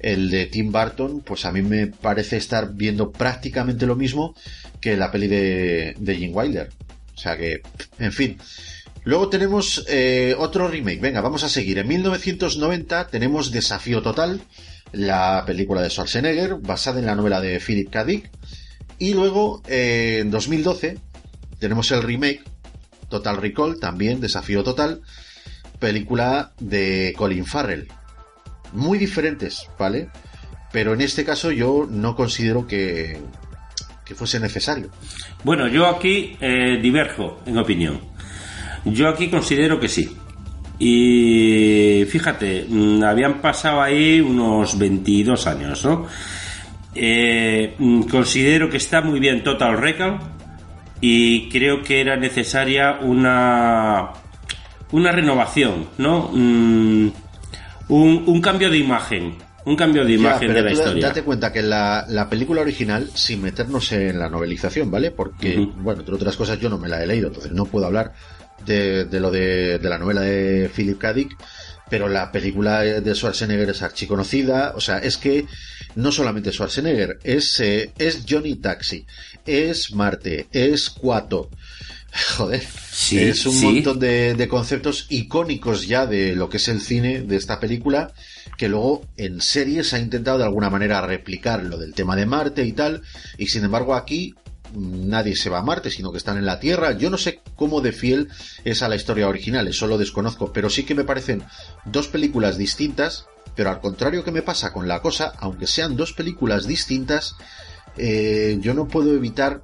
[0.00, 4.34] el de Tim Burton, pues a mí me parece estar viendo prácticamente lo mismo
[4.80, 6.70] que la peli de, de Gene Wilder.
[7.14, 7.62] O sea que,
[7.98, 8.38] en fin.
[9.04, 11.00] Luego tenemos eh, otro remake.
[11.00, 11.78] Venga, vamos a seguir.
[11.78, 14.40] En 1990 tenemos Desafío Total,
[14.92, 18.04] la película de Schwarzenegger, basada en la novela de Philip K.
[18.04, 18.30] Dick.
[18.98, 20.98] Y luego, eh, en 2012,
[21.58, 22.42] tenemos el remake,
[23.08, 25.00] Total Recall, también Desafío Total,
[25.78, 27.88] película de Colin Farrell.
[28.72, 30.08] Muy diferentes, ¿vale?
[30.72, 33.18] Pero en este caso yo no considero que,
[34.04, 34.90] que fuese necesario.
[35.42, 38.00] Bueno, yo aquí eh, diverjo en opinión.
[38.84, 40.16] Yo aquí considero que sí.
[40.82, 46.06] Y fíjate, mm, habían pasado ahí unos 22 años, ¿no?
[46.94, 50.18] Eh, mm, considero que está muy bien Total Recall
[51.00, 54.10] y creo que era necesaria una
[54.92, 56.30] una renovación, ¿no?
[56.32, 57.12] Mm,
[57.88, 61.06] un, un cambio de imagen un cambio de imagen Ya, de la historia.
[61.08, 65.10] Date cuenta que la, la película original, sin meternos en la novelización, ¿vale?
[65.10, 68.12] Porque, bueno, entre otras cosas yo no me la he leído, entonces no puedo hablar
[68.66, 71.12] de, de lo de, de la novela de Philip K.
[71.12, 71.36] Dick,
[71.88, 75.46] pero la película de Schwarzenegger es archiconocida, o sea, es que
[75.96, 79.04] no solamente Schwarzenegger, es, eh, es Johnny Taxi,
[79.44, 81.50] es Marte, es Cuato.
[82.36, 83.64] Joder, Sí, es un sí.
[83.66, 88.12] montón de, de conceptos icónicos ya de lo que es el cine de esta película
[88.56, 92.64] que luego en series ha intentado de alguna manera replicar lo del tema de Marte
[92.64, 93.00] y tal,
[93.38, 94.34] y sin embargo aquí
[94.74, 96.92] nadie se va a Marte, sino que están en la Tierra.
[96.92, 98.28] Yo no sé cómo de fiel
[98.64, 101.42] es a la historia original, eso lo desconozco, pero sí que me parecen
[101.84, 106.12] dos películas distintas, pero al contrario que me pasa con la cosa, aunque sean dos
[106.12, 107.34] películas distintas,
[107.96, 109.62] eh, yo no puedo evitar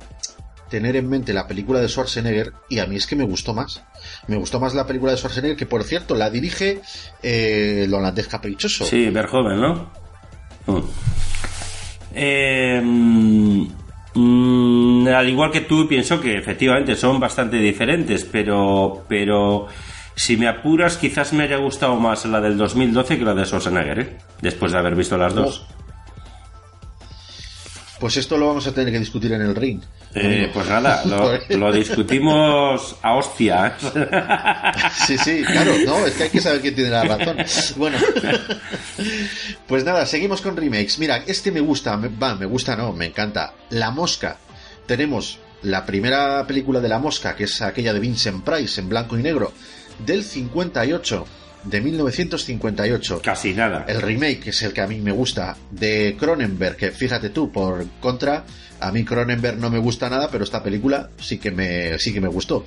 [0.69, 3.83] tener en mente la película de Schwarzenegger y a mí es que me gustó más.
[4.27, 6.81] Me gustó más la película de Schwarzenegger que por cierto la dirige
[7.23, 8.85] eh, el holandés caprichoso.
[8.85, 9.90] Sí, Verhoeven, ¿no?
[12.12, 12.83] Eh,
[14.17, 19.69] mm, al igual que tú, pienso que efectivamente son bastante diferentes, pero, pero
[20.17, 23.99] si me apuras, quizás me haya gustado más la del 2012 que la de Schwarzenegger,
[24.01, 24.19] ¿eh?
[24.41, 25.67] después de haber visto las dos.
[28.01, 29.81] Pues esto lo vamos a tener que discutir en el ring.
[30.14, 33.77] Eh, pues nada, lo, lo discutimos a hostia.
[35.07, 37.37] Sí, sí, claro, no, es que hay que saber quién tiene la razón.
[37.77, 37.97] Bueno,
[39.69, 40.99] pues nada, seguimos con remakes.
[40.99, 43.55] Mira, este me gusta, me, va, me gusta, no, me encanta.
[43.71, 44.38] La Mosca.
[44.87, 49.19] Tenemos la primera película de La Mosca, que es aquella de Vincent Price en blanco
[49.19, 49.53] y negro,
[50.05, 51.27] del 58,
[51.64, 53.21] de 1958.
[53.23, 53.85] Casi nada.
[53.88, 57.51] El remake, que es el que a mí me gusta, de Cronenberg, que fíjate tú,
[57.51, 58.45] por contra,
[58.81, 62.21] a mí Cronenberg no me gusta nada, pero esta película sí que me, sí que
[62.21, 62.64] me gustó.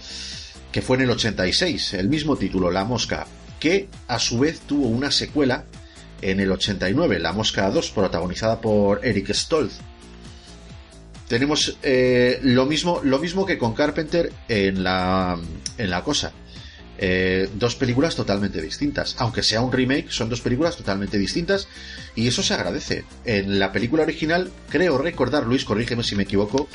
[0.71, 3.25] Que fue en el 86, el mismo título, La Mosca,
[3.59, 5.65] que a su vez tuvo una secuela
[6.21, 9.79] en el 89, La Mosca 2, protagonizada por Eric Stoltz.
[11.27, 15.37] Tenemos eh, lo mismo, lo mismo que con Carpenter en la,
[15.77, 16.33] en la cosa.
[17.01, 19.15] Eh, dos películas totalmente distintas.
[19.19, 21.69] Aunque sea un remake, son dos películas totalmente distintas
[22.13, 23.05] y eso se agradece.
[23.23, 26.67] En la película original, creo recordar, Luis, corrígeme si me equivoco,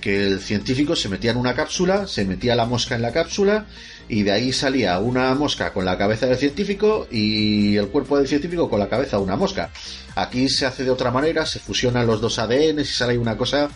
[0.00, 3.66] que el científico se metía en una cápsula, se metía la mosca en la cápsula
[4.08, 8.28] y de ahí salía una mosca con la cabeza del científico y el cuerpo del
[8.28, 9.70] científico con la cabeza de una mosca.
[10.14, 13.68] Aquí se hace de otra manera, se fusionan los dos ADN y sale una cosa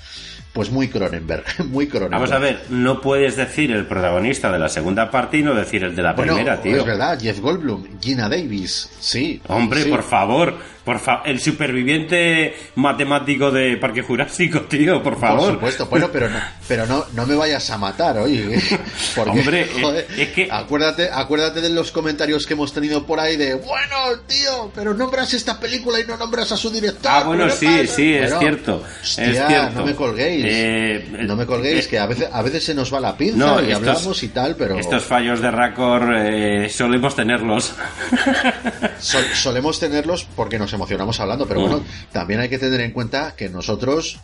[0.53, 2.21] pues muy Cronenberg, muy Cronenberg.
[2.21, 5.85] Vamos a ver, no puedes decir el protagonista de la segunda parte y no decir
[5.85, 6.77] el de la Bueno, primera, tío.
[6.79, 9.41] es verdad, Jeff Goldblum, Gina Davis, sí.
[9.49, 9.89] Hombre, sí.
[9.91, 15.53] por favor, por fa- el superviviente matemático de Parque Jurásico, tío, por Por favor.
[15.55, 18.59] supuesto, bueno, pero no, pero no, no me vayas a matar, oye.
[19.15, 23.21] Porque, Hombre, eh, joder, es que- acuérdate, acuérdate de los comentarios que hemos tenido por
[23.21, 27.11] ahí de, bueno, tío, pero nombras esta película y no nombras a su director.
[27.13, 27.87] Ah, bueno, ¿qué sí, pasa?".
[27.95, 28.85] sí, es Bueno, cierto.
[29.03, 29.79] hostia, es cierto.
[29.81, 30.40] no me colguéis.
[30.47, 33.37] Eh, no me colguéis, eh, que a veces, a veces se nos va la pinza
[33.37, 37.73] No, y estos- hablamos y tal, pero Estos fallos de Raccord eh, solemos tenerlos.
[38.99, 41.63] sol- solemos tenerlos porque nos emocionamos hablando, pero Mm.
[41.65, 44.19] bueno, también hay que tener en cuenta que nosotros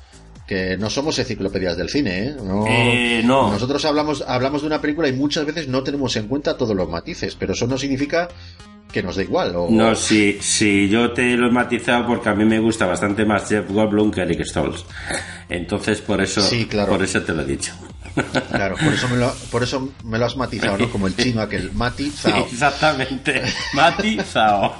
[0.47, 2.37] que no somos enciclopedias del cine, ¿eh?
[2.41, 3.51] No, Eh, no.
[3.51, 6.89] Nosotros hablamos, hablamos de una película y muchas veces no tenemos en cuenta todos los
[6.89, 8.29] matices, pero eso no significa
[8.93, 9.55] que nos da igual.
[9.57, 13.25] O, No, sí, sí, yo te lo he matizado porque a mí me gusta bastante
[13.25, 14.85] más Jeff Goldblum que Eric Stoltz.
[15.49, 16.93] Entonces, por eso, Sí, claro.
[16.93, 17.73] por eso te lo he dicho.
[18.51, 20.91] Claro, por eso me lo, por eso me lo has matizado, ¿no?
[20.91, 22.47] Como el chino aquel, matizado.
[22.51, 23.43] Exactamente,
[23.75, 24.73] matizado.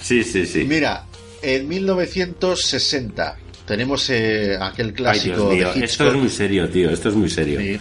[0.00, 0.64] sí, sí, sí.
[0.64, 1.04] Mira,
[1.42, 6.90] en 1960 tenemos eh, aquel Ay, clásico Dios mío, de esto es muy serio, tío,
[6.90, 7.60] esto es muy serio.
[7.60, 7.80] Sí,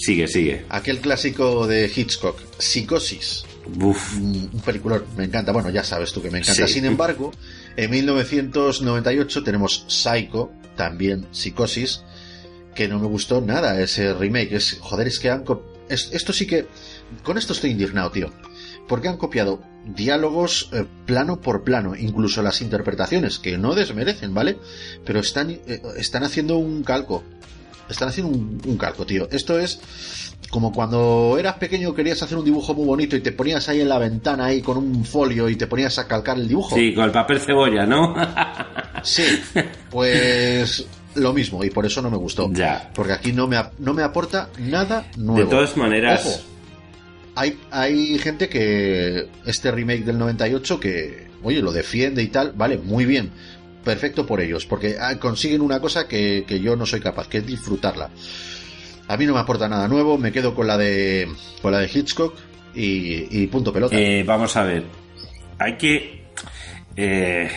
[0.00, 0.64] Sigue, sigue.
[0.70, 3.44] aquel clásico de Hitchcock, Psicosis.
[3.80, 6.66] Uf, un peliculón, me encanta, bueno, ya sabes tú que me encanta.
[6.66, 6.72] Sí.
[6.74, 7.30] Sin embargo,
[7.76, 12.02] en 1998 tenemos Psycho, también Psicosis,
[12.74, 14.52] que no me gustó nada ese remake.
[14.56, 15.44] Es, joder, es que han...
[15.44, 16.66] co- es- esto sí que...
[17.22, 18.32] Con esto estoy indignado, tío.
[18.88, 24.58] Porque han copiado diálogos eh, plano por plano, incluso las interpretaciones, que no desmerecen, ¿vale?
[25.04, 27.22] Pero están, eh, están haciendo un calco.
[27.90, 29.28] Están haciendo un, un calco, tío.
[29.30, 29.80] Esto es
[30.50, 33.88] como cuando eras pequeño querías hacer un dibujo muy bonito y te ponías ahí en
[33.88, 36.74] la ventana ahí con un folio y te ponías a calcar el dibujo.
[36.74, 38.14] sí, con el papel cebolla, ¿no?
[39.02, 39.24] Sí,
[39.90, 42.50] pues lo mismo y por eso no me gustó.
[42.52, 42.90] Ya.
[42.94, 45.48] Porque aquí no me, no me aporta nada nuevo.
[45.48, 46.40] De todas maneras, Ojo,
[47.36, 52.78] hay, hay gente que este remake del 98 que, oye, lo defiende y tal, vale,
[52.78, 53.30] muy bien.
[53.84, 57.38] Perfecto por ellos, porque ah, consiguen una cosa que, que yo no soy capaz, que
[57.38, 58.10] es disfrutarla.
[59.08, 61.26] A mí no me aporta nada nuevo, me quedo con la de
[61.62, 62.34] con la de Hitchcock
[62.74, 63.96] y, y punto pelota.
[63.98, 64.84] Eh, vamos a ver.
[65.58, 66.26] Hay que.
[66.96, 67.50] eh,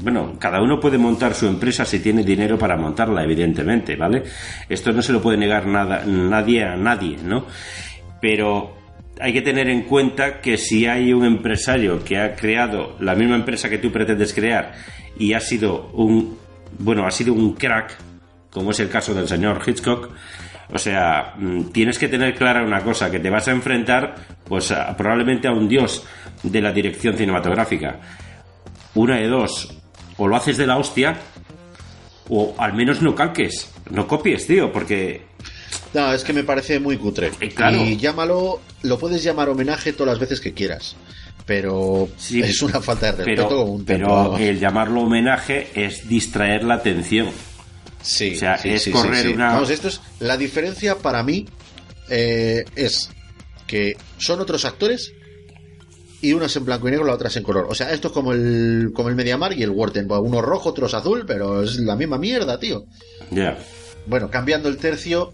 [0.00, 4.22] bueno, cada uno puede montar su empresa si tiene dinero para montarla, evidentemente, ¿vale?
[4.68, 7.46] Esto no se lo puede negar nada, nadie a nadie, ¿no?
[8.20, 8.76] Pero
[9.18, 13.36] hay que tener en cuenta que si hay un empresario que ha creado la misma
[13.36, 14.74] empresa que tú pretendes crear
[15.18, 16.38] y ha sido un.
[16.78, 17.96] Bueno, ha sido un crack,
[18.50, 20.10] como es el caso del señor Hitchcock,
[20.72, 24.70] o sea, mm, tienes que tener clara una cosa, que te vas a enfrentar pues
[24.72, 26.04] a- probablemente a un dios
[26.42, 28.00] de la dirección cinematográfica.
[28.94, 29.72] Una de dos,
[30.16, 31.16] o lo haces de la hostia,
[32.28, 35.22] o al menos no calques, no copies, tío, porque
[35.94, 37.30] No, es que me parece muy cutre.
[37.40, 37.76] Eh, claro.
[37.78, 40.96] Y llámalo, lo puedes llamar homenaje todas las veces que quieras.
[41.46, 46.08] Pero Sí, es una falta de respeto pero, como un pero el llamarlo homenaje es
[46.08, 47.28] distraer la atención.
[48.02, 51.46] Sí, O sea, sí, es sí, correr una- Vamos, esto es la diferencia para mí
[52.08, 53.10] eh, es
[53.66, 55.12] que son otros actores
[56.22, 57.66] y una es en blanco y negro, la otra es en color.
[57.68, 60.86] O sea, esto es como el como el Mediamar y el Worten, uno rojo, otro
[60.86, 62.84] es azul, pero es la misma mierda, tío.
[63.30, 63.56] Ya.
[64.06, 65.32] Bueno, cambiando el tercio,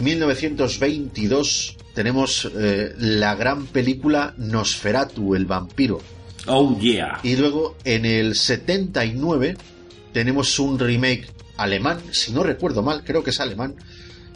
[0.00, 6.00] 1922 tenemos eh, la gran película Nosferatu, el vampiro.
[6.46, 7.18] Oh yeah.
[7.22, 9.56] Y luego en el 79
[10.12, 13.76] tenemos un remake alemán, si no recuerdo mal, creo que es alemán,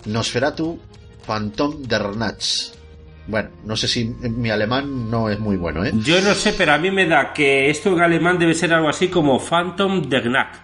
[0.07, 0.81] Nosferatu
[1.27, 2.75] Phantom der Nacht.
[3.27, 5.93] Bueno, no sé si mi alemán no es muy bueno, ¿eh?
[6.03, 8.89] Yo no sé, pero a mí me da que esto en alemán debe ser algo
[8.89, 10.57] así como Phantom der Nacht.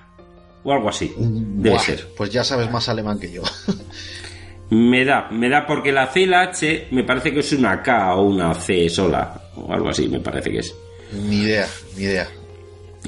[0.65, 1.15] O algo así.
[1.17, 2.09] Debe Buah, ser.
[2.17, 3.43] Pues ya sabes más alemán que yo.
[4.71, 7.83] Me da, me da porque la C y la H me parece que es una
[7.83, 9.51] K o una C sola.
[9.57, 10.75] O algo así, me parece que es.
[11.13, 12.29] ni idea, ni idea.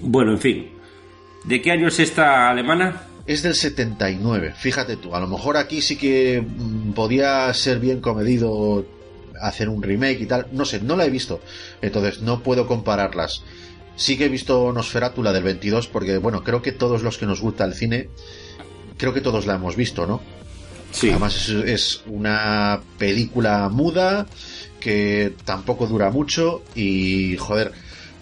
[0.03, 0.71] Bueno, en fin.
[1.45, 3.03] ¿De qué año es esta alemana?
[3.27, 5.15] Es del 79, fíjate tú.
[5.15, 8.87] A lo mejor aquí sí que mm, podía ser bien comedido
[9.41, 10.47] hacer un remake y tal.
[10.53, 11.41] No sé, no la he visto.
[11.83, 13.43] Entonces no puedo compararlas.
[13.97, 17.27] Sí que he visto Nosferatu, la del 22, porque, bueno, creo que todos los que
[17.27, 18.09] nos gusta el cine,
[18.97, 20.21] creo que todos la hemos visto, ¿no?
[21.03, 24.27] Además es, una película muda
[24.81, 27.73] que tampoco dura mucho y joder,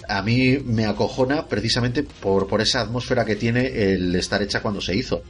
[0.09, 4.81] a mí me acojona precisamente por, por esa atmósfera que tiene el estar hecha cuando
[4.81, 5.23] se hizo.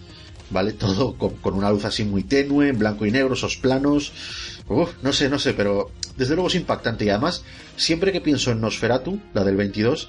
[0.48, 0.74] ¿Vale?
[0.74, 4.12] Todo con, una luz así muy tenue, en blanco y negro, esos planos.
[5.02, 7.04] No sé, no sé, pero desde luego es impactante.
[7.04, 7.42] Y además,
[7.76, 10.08] siempre que pienso en Nosferatu, la del 22,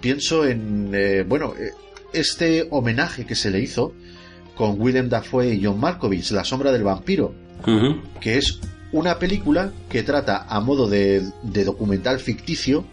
[0.00, 1.72] pienso en, eh, bueno, eh,
[2.12, 3.92] este homenaje que se le hizo
[4.62, 7.34] con Willem Dafoe y John Malkovich, La sombra del vampiro,
[8.20, 8.60] que es
[8.92, 12.84] una película que trata a modo de, de documental ficticio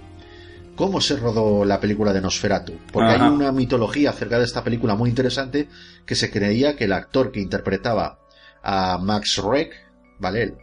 [0.75, 2.73] cómo se rodó la película de Nosferatu.
[2.91, 3.25] Porque Ajá.
[3.27, 5.69] hay una mitología acerca de esta película muy interesante
[6.08, 8.17] que se creía que el actor que interpretaba
[8.63, 9.71] a Max Schreck,
[10.17, 10.41] ¿vale?
[10.41, 10.53] El-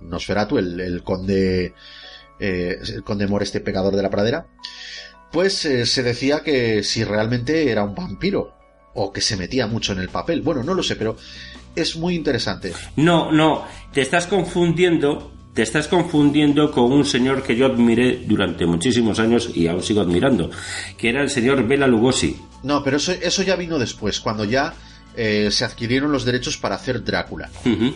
[0.00, 1.74] el Nosferatu, el, el conde,
[2.38, 4.46] eh, el conde Mor, este pecador de la pradera,
[5.32, 8.54] pues eh, se decía que si realmente era un vampiro
[9.00, 10.42] o que se metía mucho en el papel.
[10.42, 11.16] Bueno, no lo sé, pero
[11.74, 12.72] es muy interesante.
[12.96, 18.66] No, no, te estás confundiendo, te estás confundiendo con un señor que yo admiré durante
[18.66, 20.50] muchísimos años y aún sigo admirando,
[20.96, 22.36] que era el señor Bela Lugosi.
[22.64, 24.74] No, pero eso, eso ya vino después, cuando ya
[25.20, 27.50] eh, se adquirieron los derechos para hacer Drácula.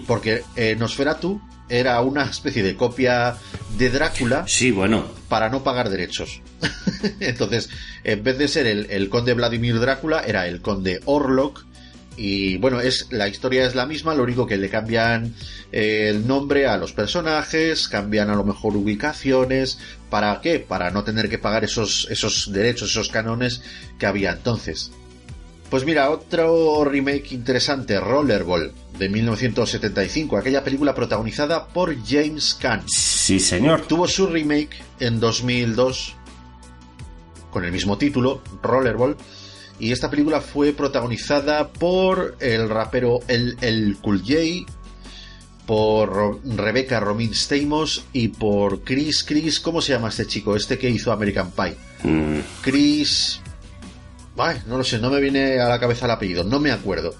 [0.08, 3.36] Porque eh, Nosferatu era una especie de copia
[3.78, 6.42] de Drácula Sí, bueno, para no pagar derechos.
[7.20, 7.70] Entonces,
[8.02, 11.64] en vez de ser el, el conde Vladimir Drácula, era el conde Orlok.
[12.16, 15.32] Y bueno, es, la historia es la misma, lo único que le cambian
[15.70, 19.78] eh, el nombre a los personajes, cambian a lo mejor ubicaciones.
[20.10, 20.58] ¿Para qué?
[20.58, 23.62] Para no tener que pagar esos, esos derechos, esos canones
[23.96, 24.90] que había entonces.
[25.72, 32.82] Pues mira, otro remake interesante, Rollerball, de 1975, aquella película protagonizada por James Caan.
[32.86, 33.86] sí señor.
[33.86, 36.14] Tuvo su remake en 2002
[37.50, 39.16] con el mismo título, Rollerball,
[39.78, 44.70] y esta película fue protagonizada por el rapero El, el Cool J,
[45.64, 50.54] por Rebecca Romijn Stamos y por Chris Chris, ¿cómo se llama este chico?
[50.54, 51.76] Este que hizo American Pie.
[52.02, 53.41] Mm, Chris...
[54.36, 57.14] Ay, no lo sé, no me viene a la cabeza el apellido, no me acuerdo.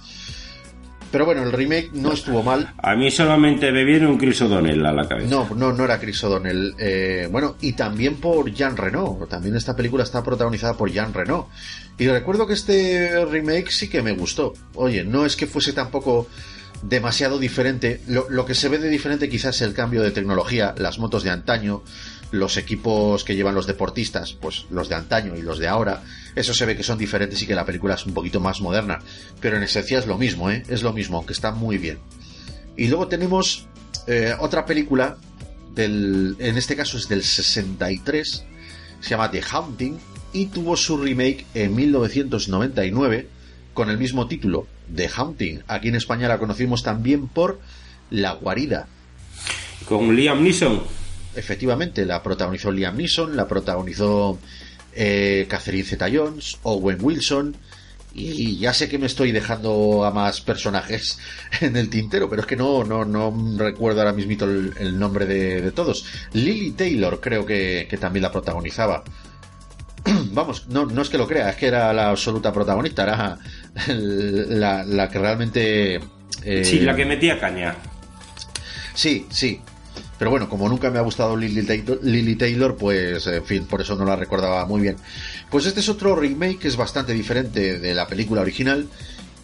[1.13, 2.73] Pero bueno, el remake no estuvo mal.
[2.79, 5.29] A mí solamente me viene un Chris O'Donnell a la cabeza.
[5.29, 6.75] No, no, no era Chris O'Donnell.
[6.79, 9.19] Eh, bueno, y también por Jean Reno.
[9.29, 11.51] También esta película está protagonizada por Jean Reno.
[11.99, 14.55] Y recuerdo que este remake sí que me gustó.
[14.75, 16.29] Oye, no es que fuese tampoco
[16.81, 18.01] demasiado diferente.
[18.09, 21.25] Lo, lo que se ve de diferente quizás es el cambio de tecnología, las motos
[21.25, 21.83] de antaño,
[22.33, 26.03] los equipos que llevan los deportistas, pues los de antaño y los de ahora,
[26.35, 28.99] eso se ve que son diferentes y que la película es un poquito más moderna.
[29.41, 30.65] Pero en esencia es lo mismo, ¿eh?
[30.69, 31.99] Es lo mismo, aunque está muy bien.
[32.77, 33.69] Y luego tenemos
[34.07, 35.19] eh, otra película,
[35.75, 38.45] del, en este caso es del 63,
[39.01, 39.99] se llama The Haunting,
[40.33, 43.29] y tuvo su remake en 1999
[43.75, 45.65] con el mismo título, The Haunting.
[45.69, 47.61] Aquí en España la conocimos también por
[48.11, 48.87] La Guarida.
[49.87, 51.02] Con Liam Neeson
[51.35, 54.39] efectivamente, la protagonizó Liam Neeson, la protagonizó
[54.95, 57.57] eh, Catherine Zeta-Jones, Owen Wilson,
[58.15, 61.19] y ya sé que me estoy dejando a más personajes
[61.61, 65.73] en el tintero, pero es que no, no, no recuerdo ahora mismo el, nombre de,
[65.73, 66.05] todos.
[66.33, 69.03] Lily Taylor creo que, también la protagonizaba.
[70.33, 73.39] Vamos, no, no es que lo crea, es que era la absoluta protagonista, era
[73.89, 76.01] la, la que realmente...
[76.45, 77.77] Eh, sí, la que metía caña.
[78.95, 79.61] Sí, sí,
[80.23, 84.05] pero bueno, como nunca me ha gustado Lily Taylor, pues en fin, por eso no
[84.05, 84.95] la recordaba muy bien.
[85.51, 88.87] Pues este es otro remake que es bastante diferente de la película original.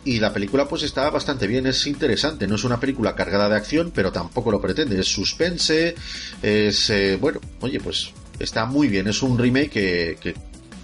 [0.04, 3.56] Y la película pues está bastante bien, es interesante, no es una película cargada de
[3.56, 5.96] acción, pero tampoco lo pretende, es suspense,
[6.44, 10.34] es, eh, bueno, oye, pues está muy bien, es un remake que, que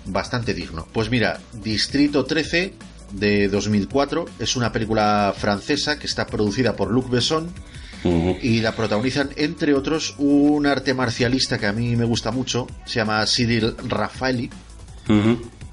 [0.07, 0.89] bastante digno.
[0.93, 2.75] Pues mira, Distrito 13
[3.13, 7.55] de 2004 es una película francesa que está producida por Luc Besson
[8.05, 12.97] y la protagonizan, entre otros, un arte marcialista que a mí me gusta mucho, se
[12.97, 14.51] llama Cyril Raffaelli.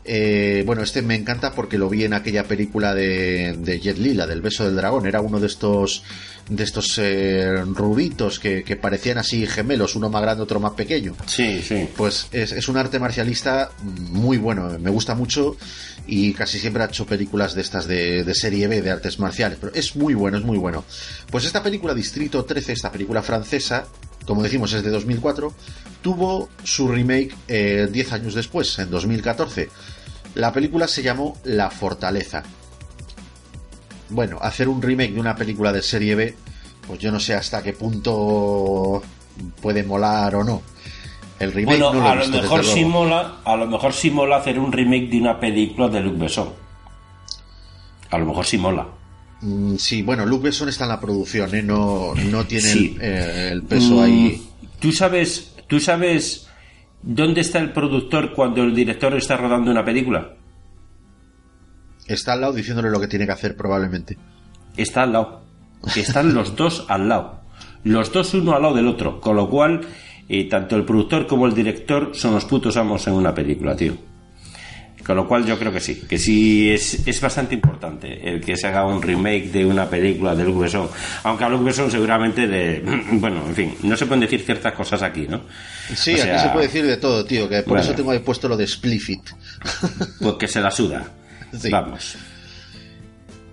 [0.03, 4.13] Eh, bueno, este me encanta porque lo vi en aquella película de, de Jet Li,
[4.13, 5.05] la del beso del dragón.
[5.05, 6.03] Era uno de estos
[6.49, 11.15] de estos eh, rubitos que, parecían así gemelos, uno más grande, otro más pequeño.
[11.25, 11.87] Sí, sí.
[11.95, 15.55] Pues es, un arte marcialista muy bueno, me gusta mucho
[16.07, 19.73] y casi siempre ha hecho películas de estas de, serie B de artes marciales, pero
[19.73, 20.83] es muy bueno, es muy bueno.
[21.29, 23.85] Pues esta película Distrito 13, esta película francesa,
[24.25, 25.53] como decimos es de 2004,
[26.01, 29.69] tuvo su remake 10 eh, años después, en 2014.
[30.35, 32.43] La película se llamó La Fortaleza
[34.11, 36.35] bueno, hacer un remake de una película de serie B,
[36.85, 39.01] pues yo no sé hasta qué punto
[39.61, 40.61] puede molar o no.
[41.41, 44.37] El remake bueno, no lo a lo mejor sí mola, a lo mejor sí mola
[44.37, 46.49] hacer un remake de una película de Luc Besson.
[48.11, 48.87] A lo mejor sí mola.
[49.41, 51.63] Mm, sí, bueno, Luc Besson está en la producción, ¿eh?
[51.63, 54.39] no, no tiene el, eh, peso ahí.
[54.39, 56.47] Mm, ¿Tú sabes, ¿Tú sabes
[57.01, 60.35] dónde está el productor cuando el director está rodando una película?
[62.07, 64.17] Está al lado diciéndole lo que tiene que hacer probablemente.
[64.77, 65.41] Está al lado.
[65.95, 67.41] Están los dos al lado.
[67.83, 69.19] Los dos uno al lado del otro.
[69.21, 69.81] Con lo cual,
[70.33, 73.93] eh, tanto el productor como el director son los putos amos en una película, tío.
[75.05, 78.55] Con lo cual yo creo que sí, que sí es, es bastante importante el que
[78.55, 80.87] se haga un remake de una película de Luc Besson.
[81.23, 82.81] Aunque a Luc Besson seguramente de...
[83.11, 85.41] Bueno, en fin, no se pueden decir ciertas cosas aquí, ¿no?
[85.93, 88.55] Sí, aquí se puede decir de todo, tío, que por eso tengo ahí puesto lo
[88.55, 89.31] de explicit.
[90.21, 91.11] Porque se la suda.
[91.69, 92.15] Vamos.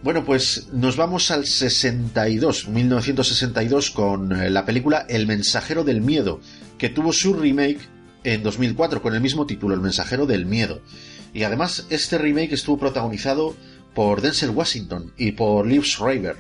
[0.09, 6.41] Bueno, pues nos vamos al 62, 1962, con eh, la película El mensajero del miedo,
[6.79, 7.81] que tuvo su remake
[8.25, 10.81] en 2004 con el mismo título, El mensajero del miedo.
[11.35, 13.55] Y además este remake estuvo protagonizado
[13.95, 16.37] por Denzel Washington y por Liv Schreiber.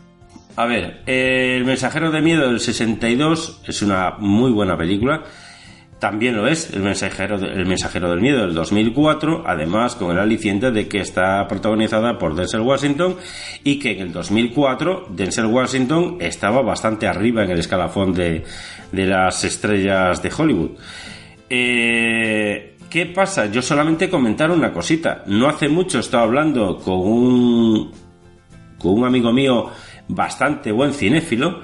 [0.56, 5.24] A ver, El mensajero del miedo del 62 es una muy buena película
[5.98, 10.70] también lo es el mensajero, el mensajero del miedo del 2004, además con el aliciente
[10.70, 13.16] de que está protagonizada por Denzel Washington
[13.64, 18.44] y que en el 2004 Denzel Washington estaba bastante arriba en el escalafón de,
[18.92, 20.70] las estrellas de Hollywood.
[21.50, 23.46] Eh, ¿Qué pasa?
[23.46, 25.24] Yo solamente comentar una cosita.
[25.26, 27.92] No hace mucho estaba hablando con un,
[28.78, 29.70] con un amigo mío
[30.06, 31.60] bastante buen cinéfilo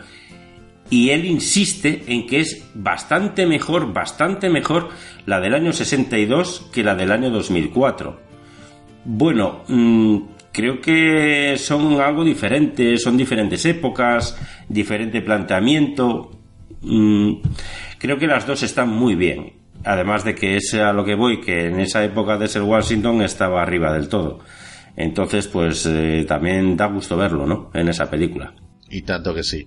[0.90, 4.90] y él insiste en que es bastante mejor, bastante mejor
[5.26, 8.20] la del año 62 que la del año 2004.
[9.04, 10.18] Bueno, mm,
[10.52, 16.30] creo que son algo diferente, son diferentes épocas, diferente planteamiento.
[16.82, 17.34] Mm,
[17.98, 19.54] creo que las dos están muy bien.
[19.84, 23.20] Además de que es a lo que voy, que en esa época de ser Washington
[23.22, 24.40] estaba arriba del todo.
[24.96, 27.70] Entonces, pues eh, también da gusto verlo, ¿no?
[27.74, 28.54] En esa película.
[28.88, 29.66] Y tanto que sí.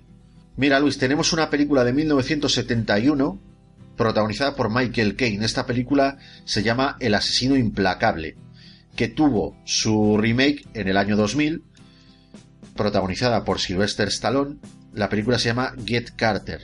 [0.58, 3.40] Mira, Luis, tenemos una película de 1971
[3.96, 5.44] protagonizada por Michael Caine.
[5.44, 8.36] Esta película se llama El asesino implacable,
[8.96, 11.62] que tuvo su remake en el año 2000
[12.74, 14.56] protagonizada por Sylvester Stallone.
[14.94, 16.62] La película se llama Get Carter.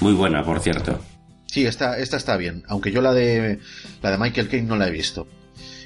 [0.00, 1.00] Muy buena, por cierto.
[1.46, 3.58] Sí, esta, esta está bien, aunque yo la de,
[4.02, 5.26] la de Michael Caine no la he visto.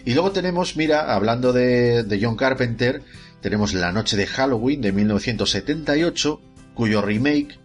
[0.05, 3.03] Y luego tenemos, mira, hablando de, de John Carpenter,
[3.41, 6.43] tenemos La Noche de Halloween de 1978,
[6.79, 7.59] cuyo remake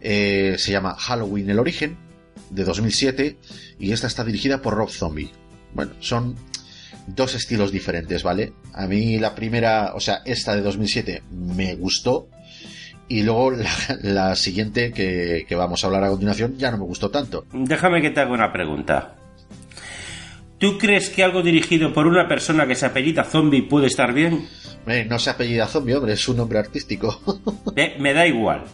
[0.00, 1.96] eh, se llama Halloween el origen,
[2.50, 3.36] de 2007,
[3.78, 5.30] y esta está dirigida por Rob Zombie.
[5.74, 6.34] Bueno, son
[7.06, 8.52] dos estilos diferentes, ¿vale?
[8.74, 12.30] A mí la primera, o sea, esta de 2007 me gustó,
[13.06, 13.52] y luego
[14.02, 17.44] la, siguiente que, que vamos a hablar a continuación ya no me gustó tanto.
[17.52, 19.14] Déjame que te haga una pregunta.
[20.58, 24.48] ¿Tú crees que algo dirigido por una persona que se apellida zombie puede estar bien?
[24.86, 27.20] Eh, no se apellida zombie, hombre, es un nombre artístico.
[27.76, 28.64] Eh, me da igual.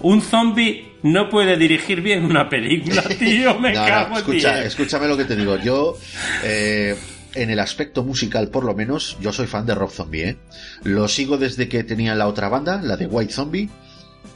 [0.00, 3.58] Un zombie no puede dirigir bien una película, tío.
[3.58, 5.56] Me No, no, cago en escucha, escúchame lo que te digo.
[5.56, 5.96] Yo,
[6.44, 6.96] eh,
[7.34, 10.36] en el aspecto musical, por lo menos, yo soy fan de Rob Zombie, ¿eh?
[10.82, 13.70] Lo sigo desde que tenía la otra banda, la de White Zombie,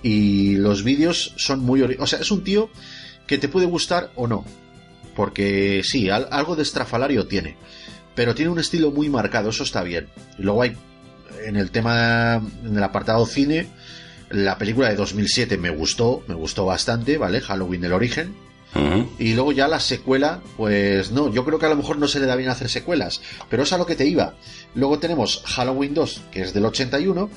[0.03, 1.83] y los vídeos son muy...
[1.83, 2.71] O sea, es un tío
[3.27, 4.47] que te puede gustar o no.
[5.17, 7.57] Porque sí, al- algo de estrafalario tiene.
[8.15, 10.09] Pero tiene un estilo muy marcado, eso está bien.
[10.39, 10.77] Y luego hay,
[11.45, 13.67] en el tema, en el apartado cine,
[14.31, 17.41] la película de 2007 me gustó, me gustó bastante, ¿vale?
[17.41, 18.35] Halloween el origen.
[19.19, 22.21] Y luego ya la secuela, pues no, yo creo que a lo mejor no se
[22.21, 24.35] le da bien hacer secuelas, pero es a lo que te iba.
[24.75, 27.31] Luego tenemos Halloween 2, que es del 81,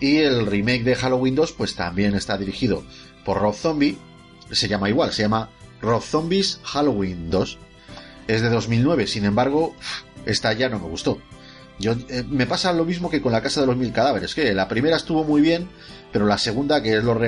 [0.00, 2.84] y el remake de Halloween 2, pues también está dirigido
[3.24, 3.96] por Rob Zombie,
[4.50, 5.48] se llama igual, se llama
[5.80, 7.58] Rob Zombies Halloween 2.
[8.28, 9.74] Es de 2009, sin embargo,
[10.24, 11.20] esta ya no me gustó.
[11.78, 14.54] Yo, eh, me pasa lo mismo que con la Casa de los Mil Cadáveres, que
[14.54, 15.68] la primera estuvo muy bien,
[16.12, 17.18] pero la segunda, que es Los,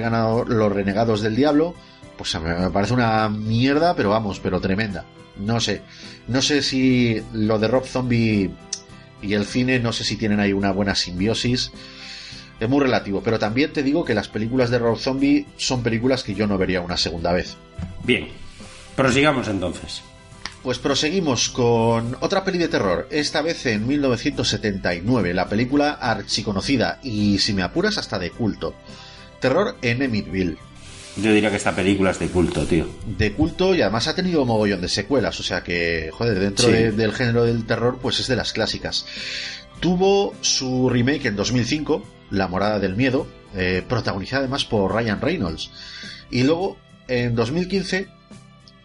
[0.49, 1.75] los Renegados del Diablo,
[2.17, 5.05] pues me parece una mierda, pero vamos, pero tremenda.
[5.37, 5.83] No sé,
[6.27, 8.51] no sé si lo de Rob Zombie
[9.23, 11.71] y el cine, no sé si tienen ahí una buena simbiosis.
[12.59, 16.25] Es muy relativo, pero también te digo que las películas de Rob Zombie son películas
[16.25, 17.57] que yo no vería una segunda vez.
[18.05, 18.29] Bien.
[18.97, 20.03] Prosigamos entonces.
[20.63, 27.39] Pues proseguimos con otra peli de terror, esta vez en 1979, la película archiconocida y,
[27.39, 28.75] si me apuras, hasta de culto.
[29.41, 30.57] Terror en Emmyville.
[31.17, 32.87] Yo diría que esta película es de culto, tío.
[33.07, 36.73] De culto y además ha tenido mogollón de secuelas, o sea que, joder, dentro Sí.
[36.73, 39.07] de- del género del terror, pues es de las clásicas.
[39.81, 45.71] Tuvo su remake en 2005, La Morada del Miedo, eh, protagonizada además por Ryan Reynolds.
[46.31, 46.77] Y luego,
[47.09, 48.09] en 2015,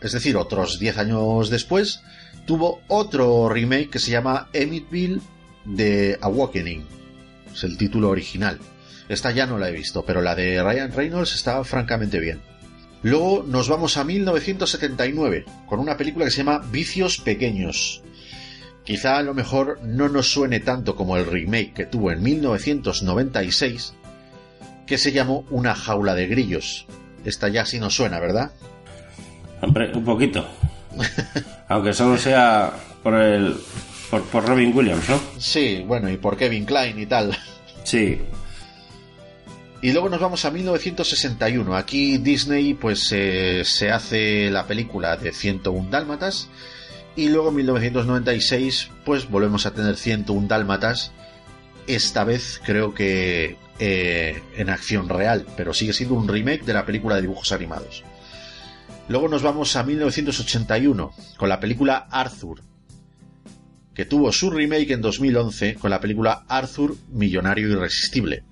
[0.02, 2.02] es decir, otros 10 años después,
[2.46, 5.22] tuvo otro remake que se llama Emmyville
[5.76, 6.86] The Awakening.
[7.54, 8.60] Es el título original.
[9.10, 12.42] Esta ya no la he visto, pero la de Ryan Reynolds está francamente bien.
[13.04, 18.02] Luego nos vamos a 1979 con una película que se llama Vicios Pequeños.
[18.86, 23.94] Quizá a lo mejor no nos suene tanto como el remake que tuvo en 1996,
[24.86, 26.88] que se llamó Una jaula de grillos.
[27.24, 28.52] Esta ya sí nos suena, ¿verdad?
[29.62, 30.46] Hombre, un poquito.
[31.70, 33.56] Aunque solo sea por el.
[34.10, 35.20] Por, por Robin Williams, ¿no?
[35.40, 37.36] Sí, bueno, y por Kevin Klein y tal.
[37.84, 38.20] Sí.
[39.84, 41.76] Y luego nos vamos a 1961.
[41.76, 46.48] Aquí Disney pues eh, se hace la película de 101 Dálmatas.
[47.18, 51.12] Y luego en 1996 pues volvemos a tener 101 Dálmatas.
[51.86, 56.86] Esta vez creo que eh, en acción real, pero sigue siendo un remake de la
[56.86, 58.04] película de dibujos animados.
[59.10, 62.62] Luego nos vamos a 1981 con la película Arthur,
[63.94, 68.44] que tuvo su remake en 2011 con la película Arthur, Millonario Irresistible.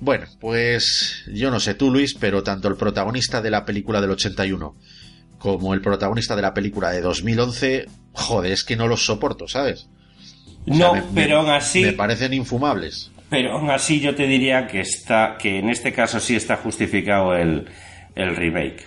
[0.00, 4.10] Bueno, pues yo no sé tú, Luis, pero tanto el protagonista de la película del
[4.10, 4.76] 81
[5.38, 9.88] como el protagonista de la película de 2011, joder, es que no los soporto, ¿sabes?
[10.68, 11.82] O sea, No, me- pero aún así.
[11.82, 13.10] Me parecen infumables.
[13.32, 15.36] Pero aún así yo te diría que está.
[15.40, 17.66] que en este caso sí está justificado el,
[18.14, 18.84] el remake.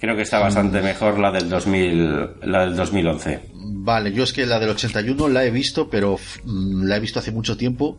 [0.00, 2.30] Creo que está bastante mejor la del 2000.
[2.44, 3.40] la del 2011.
[3.52, 7.18] Vale, yo es que la del 81 la he visto, pero mm, la he visto
[7.18, 7.98] hace mucho tiempo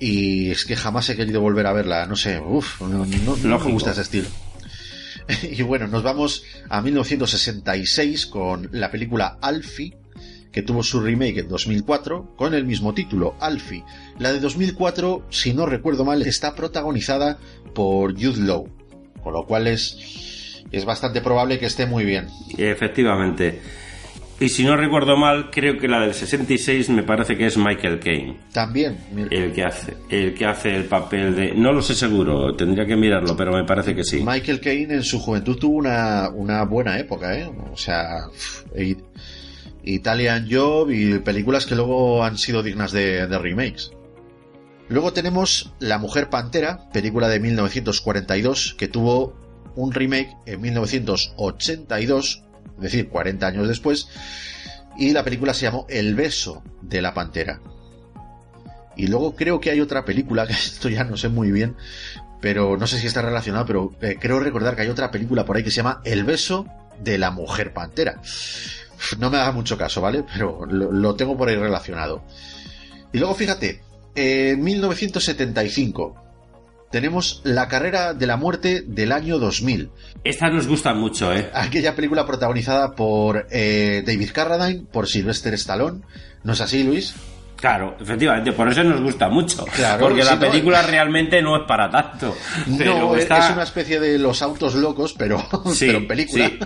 [0.00, 2.06] y es que jamás he querido volver a verla.
[2.06, 4.28] No sé, uff, no, no- no me gusta ese estilo.
[5.42, 9.94] y bueno, nos vamos a 1966 con la película Alfie,
[10.50, 13.84] que tuvo su remake en 2004 con el mismo título, Alfie.
[14.18, 17.38] La de 2004, si no recuerdo mal, está protagonizada
[17.74, 18.68] por Jude Law,
[19.22, 22.26] con lo cual es, es bastante probable que esté muy bien.
[22.56, 23.60] Efectivamente.
[24.40, 27.98] Y si no recuerdo mal, creo que la del 66 me parece que es Michael
[27.98, 28.36] Caine.
[28.52, 31.54] También, mira, El que hace, el que hace el papel de.
[31.54, 34.22] No lo sé seguro, tendría que mirarlo, pero me parece que sí.
[34.24, 37.50] Michael Caine en su juventud tuvo una, una buena época, ¿eh?
[37.72, 38.26] O sea,
[39.82, 43.90] Italian Job y películas que luego han sido dignas de, de remakes.
[44.88, 49.36] Luego tenemos La Mujer Pantera, película de 1942, que tuvo
[49.76, 52.42] un remake en 1982,
[52.76, 54.08] es decir, 40 años después,
[54.96, 57.60] y la película se llamó El beso de la pantera.
[58.96, 61.76] Y luego creo que hay otra película, que esto ya no sé muy bien,
[62.40, 65.56] pero no sé si está relacionado, pero eh, creo recordar que hay otra película por
[65.56, 66.66] ahí que se llama El beso
[66.98, 68.22] de la mujer pantera.
[69.18, 70.24] No me haga mucho caso, ¿vale?
[70.32, 72.24] Pero lo, lo tengo por ahí relacionado.
[73.12, 73.82] Y luego fíjate,
[74.18, 76.14] en 1975
[76.90, 79.90] tenemos La carrera de la muerte del año 2000.
[80.24, 81.50] Esta nos gusta mucho, ¿eh?
[81.52, 86.00] Aquella película protagonizada por eh, David Carradine, por Sylvester Stallone.
[86.44, 87.14] ¿No es así, Luis?
[87.56, 89.64] Claro, efectivamente, por eso nos gusta mucho.
[89.74, 92.34] Claro, porque sí, la no, película realmente no es para tanto.
[92.68, 95.44] No, es- está- es una especie de los autos locos, pero,
[95.74, 96.46] Sí, pero en película.
[96.48, 96.58] sí.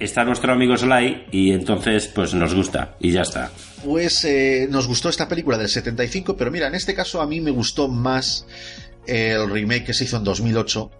[0.00, 3.50] Está nuestro amigo Sly y entonces pues nos gusta y ya está.
[3.84, 7.40] Pues eh, nos gustó esta película del 75, pero mira, en este caso a mí
[7.40, 8.46] me gustó más
[9.06, 10.90] el remake que se hizo en 2008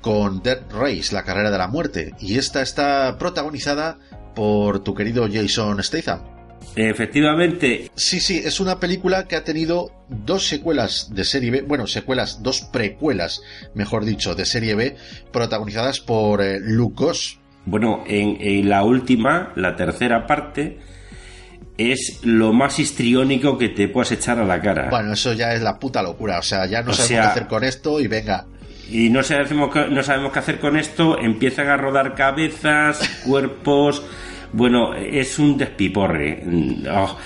[0.00, 2.12] con Dead Race, la carrera de la muerte.
[2.20, 3.98] Y esta está protagonizada
[4.34, 6.34] por tu querido Jason Statham.
[6.76, 11.86] Efectivamente, Sí, sí, es una película que ha tenido dos secuelas de serie B, bueno,
[11.86, 13.42] secuelas, dos precuelas,
[13.74, 14.96] mejor dicho, de serie B,
[15.32, 17.38] protagonizadas por eh, Luke Goss.
[17.66, 20.78] Bueno, en, en la última, la tercera parte,
[21.76, 24.88] es lo más histriónico que te puedas echar a la cara.
[24.90, 27.26] Bueno, eso ya es la puta locura, o sea, ya no O sabemos sea- qué
[27.28, 28.46] hacer con esto y venga.
[28.90, 34.02] Y no sabemos, qué- no sabemos qué hacer con esto, empiezan a rodar cabezas, cuerpos.
[34.52, 36.44] Bueno, es un despiporre.
[36.92, 37.16] Oh,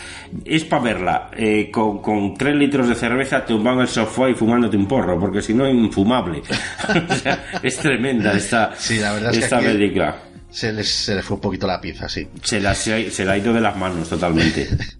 [0.46, 1.30] es para verla.
[1.36, 5.20] eh, con, con tres litros de cerveza tumbado en el sofá y fumándote un porro,
[5.20, 6.40] porque si no, es infumable.
[7.10, 10.16] O sea, es tremenda esta, Sí, la verdad es que esta película.
[10.50, 12.28] Se les, se les fue un poquito la pinza, sí.
[12.42, 14.68] Se la, se, se la ha ido de las manos totalmente.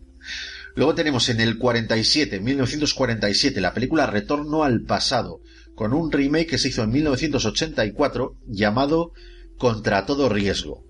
[0.75, 5.41] Luego tenemos en el 47, 1947, la película Retorno al pasado,
[5.75, 9.13] con un remake que se hizo en 1984 llamado
[9.57, 10.85] Contra todo riesgo.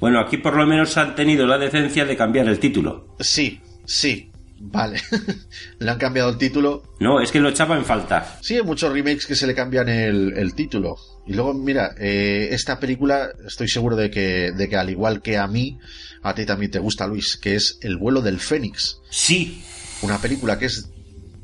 [0.00, 3.14] Bueno, aquí por lo menos han tenido la decencia de cambiar el título.
[3.20, 4.31] Sí, sí,
[4.62, 5.00] vale.
[5.78, 6.84] le han cambiado el título.
[7.00, 8.38] No, es que lo echaba en falta.
[8.40, 10.96] Sí, hay muchos remakes que se le cambian el, el título.
[11.26, 15.36] Y luego, mira, eh, esta película estoy seguro de que, de que al igual que
[15.36, 15.78] a mí,
[16.22, 19.00] a ti también te gusta, Luis, que es El vuelo del Fénix.
[19.10, 19.62] Sí,
[20.02, 20.88] una película que es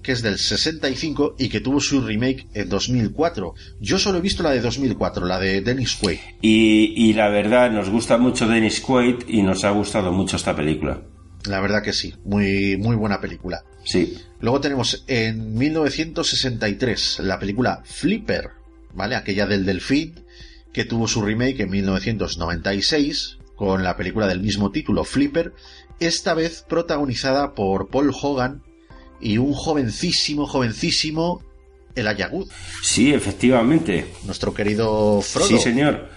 [0.03, 3.55] que es del 65 y que tuvo su remake en 2004.
[3.79, 6.19] Yo solo he visto la de 2004, la de Dennis Quaid.
[6.41, 10.57] Y, y la verdad, nos gusta mucho Dennis Quaid y nos ha gustado mucho esta
[10.57, 11.03] película.
[11.47, 13.63] La verdad que sí, muy muy buena película.
[13.85, 14.19] Sí.
[14.41, 18.51] Luego tenemos en 1963 la película Flipper,
[18.95, 19.17] ¿vale?
[19.17, 20.15] Aquella del delfín
[20.73, 25.53] que tuvo su remake en 1996 con la película del mismo título, Flipper,
[25.99, 28.63] esta vez protagonizada por Paul Hogan
[29.21, 31.43] y un jovencísimo, jovencísimo
[31.97, 32.49] Elijah Wood,
[32.83, 34.07] Sí, efectivamente.
[34.25, 35.49] nuestro querido Frodo.
[35.49, 36.09] Sí, señor.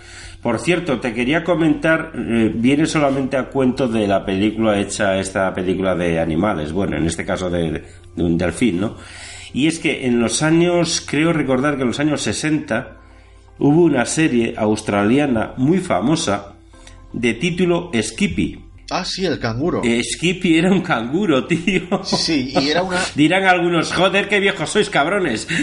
[0.42, 5.54] Por cierto, te quería comentar, eh, viene solamente a cuento de la película hecha, esta
[5.54, 7.84] película de animales, bueno, en este caso de,
[8.16, 8.96] de un delfín, ¿no?
[9.54, 12.98] Y es que en los años, creo recordar que en los años 60
[13.60, 16.56] hubo una serie australiana muy famosa
[17.14, 18.71] de título Skippy.
[18.94, 19.82] Ah, sí, el canguro.
[19.86, 22.04] Eh, Skippy era un canguro, tío.
[22.04, 23.00] Sí, y era una...
[23.16, 25.48] Dirán algunos, joder, qué viejos sois, cabrones.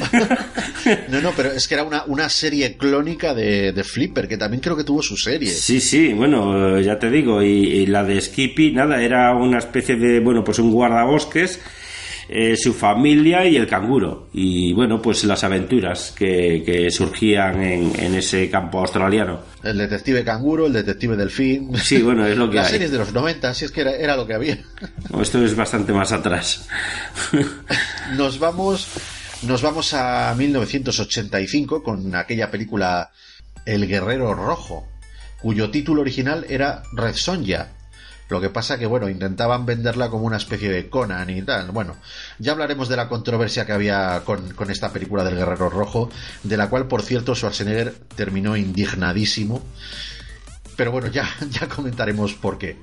[1.11, 4.63] No, no, pero es que era una, una serie clónica de, de Flipper, que también
[4.63, 5.51] creo que tuvo su serie.
[5.51, 9.97] Sí, sí, bueno, ya te digo, y, y la de Skippy, nada, era una especie
[9.97, 11.61] de, bueno, pues un guardabosques,
[12.29, 14.29] eh, su familia y el canguro.
[14.33, 19.41] Y bueno, pues las aventuras que, que surgían en, en ese campo australiano.
[19.63, 21.75] El detective canguro, el detective delfín.
[21.77, 22.73] Sí, bueno, es lo que Las hay.
[22.73, 24.59] series de los 90, si es que era, era lo que había.
[25.11, 26.69] No, Esto es bastante más atrás.
[28.17, 28.89] Nos vamos,
[29.43, 33.11] nos vamos a 1985 con aquella película
[33.67, 34.87] El Guerrero Rojo,
[35.41, 37.69] cuyo título original era Red Sonja.
[38.29, 41.71] Lo que pasa que, bueno, intentaban venderla como una especie de Conan y tal.
[41.71, 41.97] Bueno,
[42.39, 46.11] ya hablaremos de la controversia que había con, con esta película del Guerrero Rojo,
[46.43, 49.63] de la cual, por cierto, Schwarzenegger terminó indignadísimo.
[50.77, 52.77] Pero bueno, ya, ya comentaremos por qué.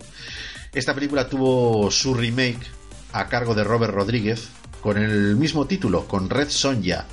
[0.74, 2.68] Esta película tuvo su remake
[3.14, 4.50] a cargo de Robert Rodríguez
[4.82, 7.06] con el mismo título, con Red Sonja.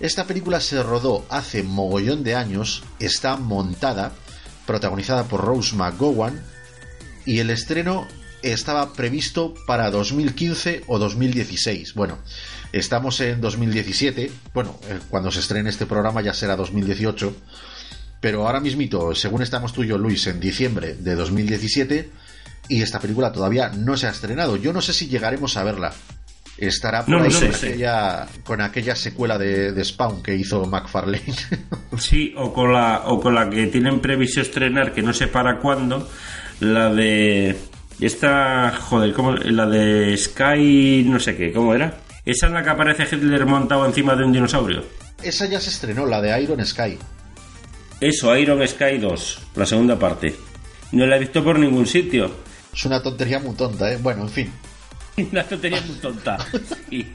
[0.00, 4.12] Esta película se rodó hace mogollón de años, está montada,
[4.66, 6.42] protagonizada por Rose McGowan,
[7.26, 8.06] y el estreno
[8.42, 11.94] estaba previsto para 2015 o 2016.
[11.94, 12.18] Bueno,
[12.72, 17.34] estamos en 2017, bueno, eh, cuando se estrene este programa ya será 2018,
[18.20, 22.10] pero ahora mismito, según estamos tú y yo, Luis, en diciembre de 2017,
[22.68, 24.56] y esta película todavía no se ha estrenado.
[24.56, 25.92] Yo no sé si llegaremos a verla.
[26.56, 30.64] Estará por No, ahí no con, aquella, con aquella secuela de, de Spawn que hizo
[30.66, 31.22] McFarlane.
[31.98, 35.60] Sí, o con la o con la que tienen previsto estrenar, que no sé para
[35.60, 36.08] cuándo,
[36.64, 37.56] la de
[38.00, 39.32] esta, joder, ¿cómo?
[39.32, 41.98] La de Sky, no sé qué, ¿cómo era?
[42.24, 44.84] Esa es la que aparece Hitler montado encima de un dinosaurio.
[45.22, 46.98] Esa ya se estrenó, la de Iron Sky.
[48.00, 50.34] Eso, Iron Sky 2, la segunda parte.
[50.92, 52.30] No la he visto por ningún sitio.
[52.72, 53.98] Es una tontería muy tonta, ¿eh?
[54.00, 54.50] Bueno, en fin.
[55.32, 56.38] Una tontería muy tonta.
[56.90, 57.06] Y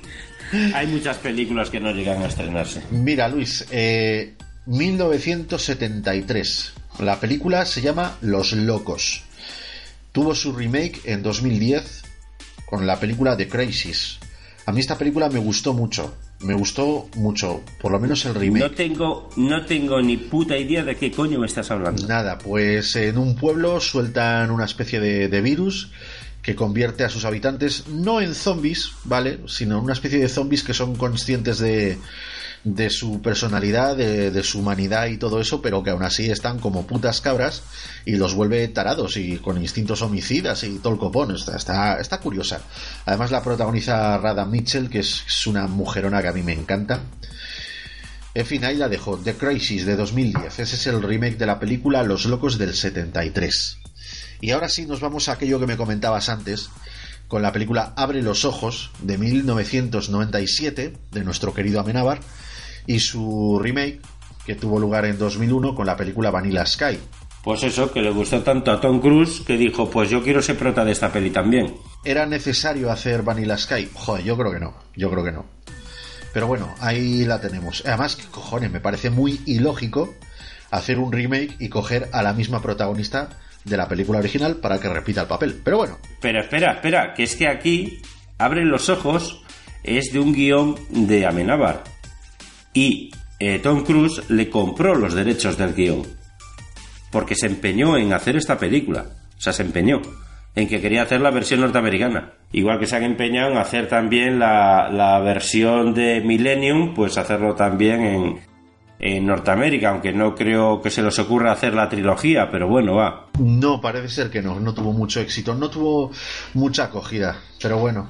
[0.74, 2.82] hay muchas películas que no llegan a estrenarse.
[2.92, 4.36] Mira, Luis, eh,
[4.68, 6.74] 1973.
[7.00, 9.24] La película se llama Los Locos.
[10.12, 12.04] Tuvo su remake en 2010
[12.66, 14.20] con la película The Crisis.
[14.66, 16.16] A mí esta película me gustó mucho.
[16.42, 18.64] Me gustó mucho, por lo menos el remake.
[18.64, 22.08] No tengo, no tengo ni puta idea de qué coño me estás hablando.
[22.08, 25.92] Nada, pues en un pueblo sueltan una especie de, de virus
[26.42, 29.40] que convierte a sus habitantes no en zombies, ¿vale?
[29.48, 31.98] Sino en una especie de zombies que son conscientes de,
[32.64, 36.60] de su personalidad, de, de su humanidad y todo eso, pero que aún así están
[36.60, 37.64] como putas cabras
[38.06, 41.36] y los vuelve tarados y con instintos homicidas y todo el copón.
[41.36, 42.62] Está, está, está curiosa.
[43.06, 47.02] Además la protagoniza Rada Mitchell, que es, es una mujerona que a mí me encanta.
[48.34, 49.18] En fin, ahí la dejo.
[49.18, 50.60] The Crisis de 2010.
[50.60, 53.78] Ese es el remake de la película Los Locos del 73.
[54.42, 56.70] Y ahora sí nos vamos a aquello que me comentabas antes,
[57.28, 62.20] con la película Abre los Ojos de 1997 de nuestro querido Amenábar
[62.88, 64.02] y su remake
[64.46, 66.98] que tuvo lugar en 2001 con la película Vanilla Sky.
[67.44, 70.58] Pues eso, que le gustó tanto a Tom Cruise que dijo, pues yo quiero ser
[70.58, 71.76] prota de esta peli también.
[72.04, 73.90] ¿Era necesario hacer Vanilla Sky?
[73.94, 75.46] Joder, yo creo que no, yo creo que no.
[76.34, 77.84] Pero bueno, ahí la tenemos.
[77.86, 78.72] Además, ¿qué cojones?
[78.72, 80.14] Me parece muy ilógico
[80.72, 83.30] hacer un remake y coger a la misma protagonista
[83.66, 85.62] de la película original para que repita el papel.
[85.64, 88.02] Pero bueno, Pero espera, espera, que es que aquí
[88.38, 89.42] abren los ojos,
[89.84, 91.84] es de un guion de Amenábar.
[92.74, 96.04] Y eh, Tom Cruise le compró los derechos del guion.
[97.12, 99.06] Porque se empeñó en hacer esta película.
[99.38, 100.02] O sea, se empeñó
[100.56, 102.34] en que quería hacer la versión norteamericana.
[102.52, 107.56] Igual que se han empeñado en hacer también la, la versión de Millennium, pues hacerlo
[107.56, 108.40] también en,
[109.00, 113.28] en Norteamérica, aunque no creo que se les ocurra hacer la trilogía, pero bueno, va.
[113.40, 116.12] no, parece ser que no, no tuvo mucho éxito, no tuvo
[116.54, 117.38] mucha acogida.
[117.62, 118.10] Pero bueno,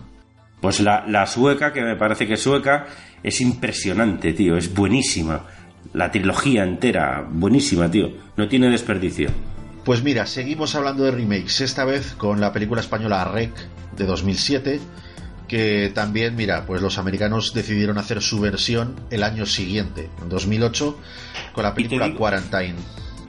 [0.61, 2.87] Pues la, la sueca, que me parece que es sueca,
[3.23, 5.45] es impresionante, tío, es buenísima.
[5.93, 8.11] La trilogía entera, buenísima, tío.
[8.35, 9.29] No tiene desperdicio.
[9.85, 13.51] Pues mira, seguimos hablando de remakes, esta vez con la película española Rec
[13.95, 14.79] de 2007,
[15.47, 20.99] que también, mira, pues los americanos decidieron hacer su versión el año siguiente, en 2008,
[21.53, 22.75] con la película digo- Quarantine.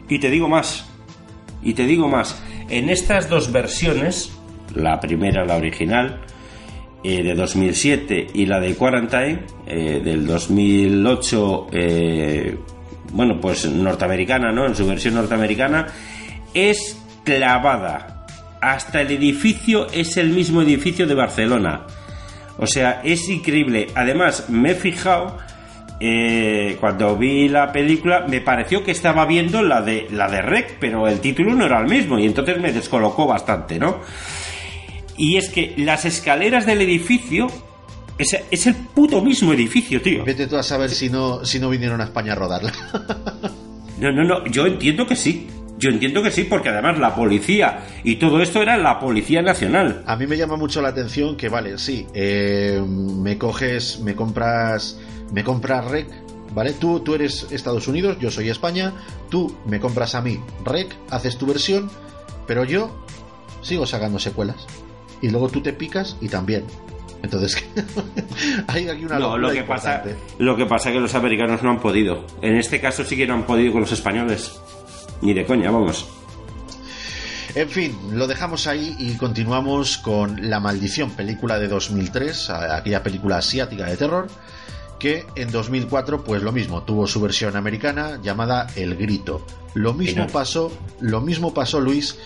[0.09, 0.85] Y te digo más,
[1.63, 4.33] y te digo más, en estas dos versiones,
[4.75, 6.21] la primera, la original,
[7.03, 12.59] eh, de 2007 y la de Quarantine, eh, del 2008, eh,
[13.13, 14.67] bueno, pues norteamericana, ¿no?
[14.67, 15.87] En su versión norteamericana,
[16.53, 18.27] es clavada.
[18.61, 21.87] Hasta el edificio es el mismo edificio de Barcelona.
[22.59, 23.87] O sea, es increíble.
[23.95, 25.39] Además, me he fijado
[26.81, 31.07] cuando vi la película, me pareció que estaba viendo la de la de Rec, pero
[31.07, 34.01] el título no era el mismo y entonces me descolocó bastante, ¿no?
[35.21, 37.47] Y es que las escaleras del edificio
[38.17, 40.25] es, es el puto mismo edificio, tío.
[40.25, 42.73] Vete tú a saber si no, si no vinieron a España a rodarla.
[44.01, 45.47] No, no, no, yo entiendo que sí.
[45.77, 50.03] Yo entiendo que sí, porque además la policía y todo esto era la Policía Nacional.
[50.07, 54.99] A mí me llama mucho la atención que, vale, sí, eh, me coges, me compras,
[55.35, 56.07] me compras Rec,
[56.55, 56.73] ¿vale?
[56.73, 58.95] Tú, tú eres Estados Unidos, yo soy España,
[59.29, 61.91] tú me compras a mí Rec, haces tu versión,
[62.47, 63.05] pero yo
[63.61, 64.67] sigo sacando secuelas.
[65.23, 66.65] Y luego tú te picas y también.
[67.23, 67.63] Entonces,
[68.67, 70.03] hay aquí una No, lo que pasa,
[70.39, 72.25] lo que pasa es que los americanos no han podido.
[72.41, 74.53] En este caso sí que no han podido con los españoles.
[75.21, 76.07] Ni de coña, vamos.
[77.55, 83.03] En fin, lo dejamos ahí y continuamos con La Maldición, película de 2003, a- aquella
[83.03, 84.29] película asiática de terror,
[85.01, 89.45] que en 2004, pues lo mismo, tuvo su versión americana llamada El Grito.
[89.75, 92.17] Lo mismo pasó, lo mismo pasó Luis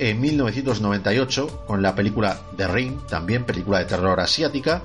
[0.00, 4.82] en 1998 con la película The Ring, también película de terror asiática,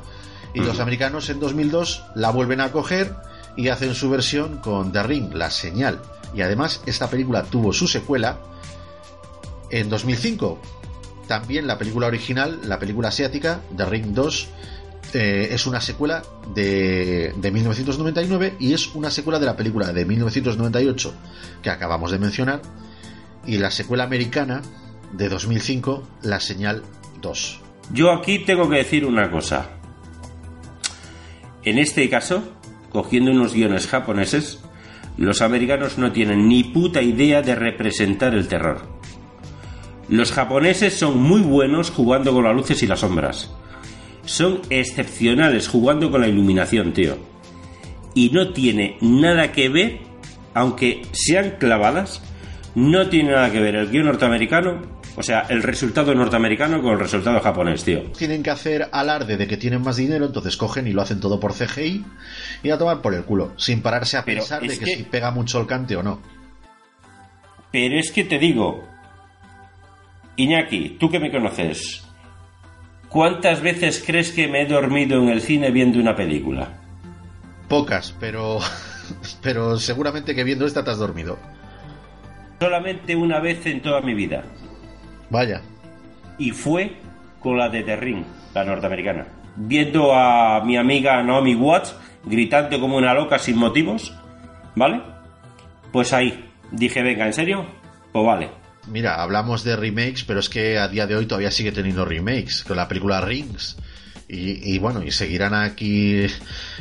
[0.53, 3.15] y los americanos en 2002 la vuelven a coger
[3.55, 6.01] y hacen su versión con The Ring, La Señal.
[6.33, 8.39] Y además esta película tuvo su secuela
[9.69, 10.59] en 2005.
[11.27, 14.47] También la película original, la película asiática, The Ring 2,
[15.13, 20.03] eh, es una secuela de, de 1999 y es una secuela de la película de
[20.03, 21.13] 1998
[21.61, 22.61] que acabamos de mencionar
[23.45, 24.61] y la secuela americana
[25.17, 26.83] de 2005, La Señal
[27.21, 27.61] 2.
[27.93, 29.69] Yo aquí tengo que decir una cosa.
[31.63, 32.43] en este caso,
[32.91, 34.63] cogiendo unos guiones japoneses,
[35.17, 38.87] los americanos no tienen ni puta idea de representar el terror.
[40.09, 43.51] Los japoneses son muy buenos jugando con las luces y las sombras.
[44.25, 47.17] Son excepcionales jugando con la iluminación, tío.
[48.13, 49.99] Y no tiene nada que ver,
[50.53, 52.21] aunque sean clavadas,
[52.75, 56.99] no tiene nada que ver el guion norteamericano, o sea, el resultado norteamericano con el
[56.99, 58.03] resultado japonés, tío.
[58.17, 61.39] Tienen que hacer alarde de que tienen más dinero, entonces cogen y lo hacen todo
[61.39, 62.05] por CGI
[62.63, 65.03] y a tomar por el culo, sin pararse a Pero pensar de que, que- si
[65.03, 66.19] pega mucho el cante o no.
[67.71, 68.87] Pero es que te digo,
[70.37, 72.03] Iñaki, tú que me conoces,
[73.09, 76.69] ¿cuántas veces crees que me he dormido en el cine viendo una película?
[77.69, 78.59] Pocas, pero
[79.41, 81.37] pero seguramente que viendo esta te has dormido.
[82.59, 84.43] Solamente una vez en toda mi vida.
[85.29, 85.61] Vaya.
[86.37, 86.97] Y fue
[87.39, 88.23] con la de The Ring,
[88.53, 89.27] la norteamericana.
[89.55, 91.95] Viendo a mi amiga Naomi Watts
[92.25, 94.13] gritando como una loca sin motivos,
[94.75, 95.01] ¿vale?
[95.91, 97.65] Pues ahí, dije, venga, ¿en serio?
[98.11, 98.49] Pues vale.
[98.87, 102.63] Mira, hablamos de remakes, pero es que a día de hoy todavía sigue teniendo remakes
[102.63, 103.77] con la película Rings.
[104.27, 106.25] Y, y bueno, y seguirán aquí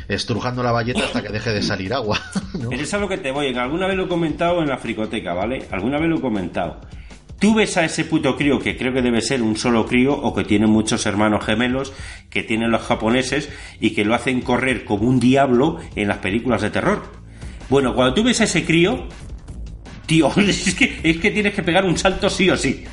[0.07, 2.19] estrujando la valleta hasta que deje de salir agua.
[2.59, 2.69] ¿no?
[2.69, 3.47] Pero es a lo que te voy.
[3.47, 5.67] En alguna vez lo he comentado en la fricoteca, ¿vale?
[5.71, 6.81] Alguna vez lo he comentado.
[7.39, 10.33] Tú ves a ese puto crío que creo que debe ser un solo crío o
[10.33, 11.91] que tiene muchos hermanos gemelos
[12.29, 16.61] que tienen los japoneses y que lo hacen correr como un diablo en las películas
[16.61, 17.03] de terror.
[17.69, 19.07] Bueno, cuando tú ves a ese crío,
[20.05, 22.85] tío, es que, es que tienes que pegar un salto sí o sí.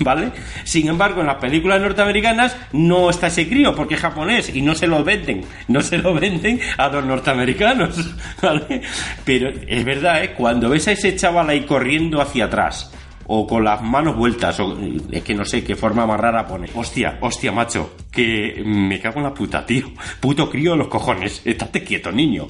[0.00, 0.32] ¿Vale?
[0.64, 4.74] Sin embargo, en las películas norteamericanas no está ese crío porque es japonés y no
[4.74, 5.44] se lo venden.
[5.68, 8.14] No se lo venden a los norteamericanos.
[8.42, 8.82] ¿Vale?
[9.24, 10.34] Pero es verdad, ¿eh?
[10.34, 12.90] Cuando ves a ese chaval ahí corriendo hacia atrás
[13.34, 14.76] o con las manos vueltas, o
[15.10, 16.68] es que no sé qué forma más rara pone.
[16.74, 19.90] Hostia, hostia, macho, que me cago en la puta, tío.
[20.20, 21.40] Puto crío de los cojones.
[21.42, 22.48] Estate quieto, niño.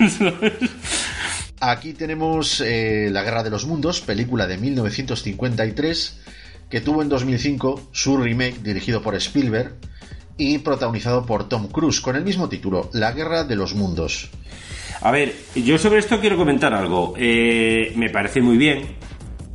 [1.60, 6.22] Aquí tenemos eh, La Guerra de los Mundos, película de 1953,
[6.70, 9.74] que tuvo en 2005 su remake dirigido por Spielberg
[10.38, 14.30] y protagonizado por Tom Cruise, con el mismo título, La Guerra de los Mundos.
[15.02, 17.12] A ver, yo sobre esto quiero comentar algo.
[17.18, 18.96] Eh, me parece muy bien,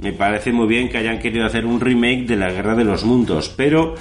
[0.02, 3.06] me parece muy bien que hayan querido hacer un remake de la Guerra de los
[3.06, 3.96] Mundos, pero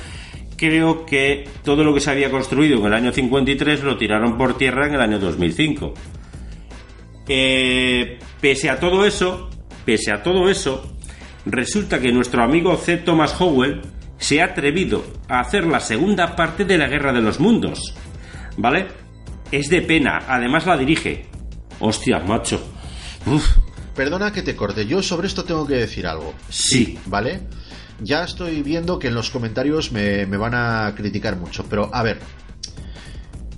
[0.57, 4.57] creo que todo lo que se había construido en el año 53 lo tiraron por
[4.57, 5.95] tierra en el año 2005.
[7.29, 9.51] Eh, pese a todo eso,
[9.85, 10.97] pese a todo eso,
[11.45, 12.97] resulta que nuestro amigo C.
[12.97, 13.83] Thomas Howell
[14.17, 17.95] se ha atrevido a hacer la segunda parte de la Guerra de los Mundos.
[18.57, 18.87] ¿Vale?
[19.53, 21.27] Es de pena, además la dirige.
[21.79, 22.61] Hostia, macho.
[23.27, 23.57] Uf,
[24.01, 26.99] Perdona que te corte, yo sobre esto tengo que decir algo, sí.
[27.05, 27.43] ¿vale?
[28.01, 32.03] Ya estoy viendo que en los comentarios me, me van a criticar mucho, pero a
[32.03, 32.19] ver,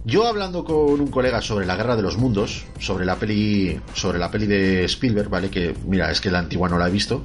[0.05, 4.18] yo hablando con un colega sobre la Guerra de los Mundos, sobre la peli, sobre
[4.18, 5.49] la peli de Spielberg, ¿vale?
[5.49, 7.22] Que mira, es que la antigua no la he visto.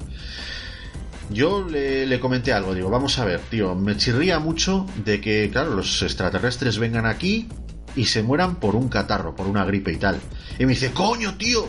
[1.31, 5.49] Yo le, le comenté algo, digo, vamos a ver, tío, me chirría mucho de que,
[5.51, 7.49] claro, los extraterrestres vengan aquí
[7.95, 10.19] y se mueran por un catarro, por una gripe y tal.
[10.59, 11.67] Y me dice, coño, tío,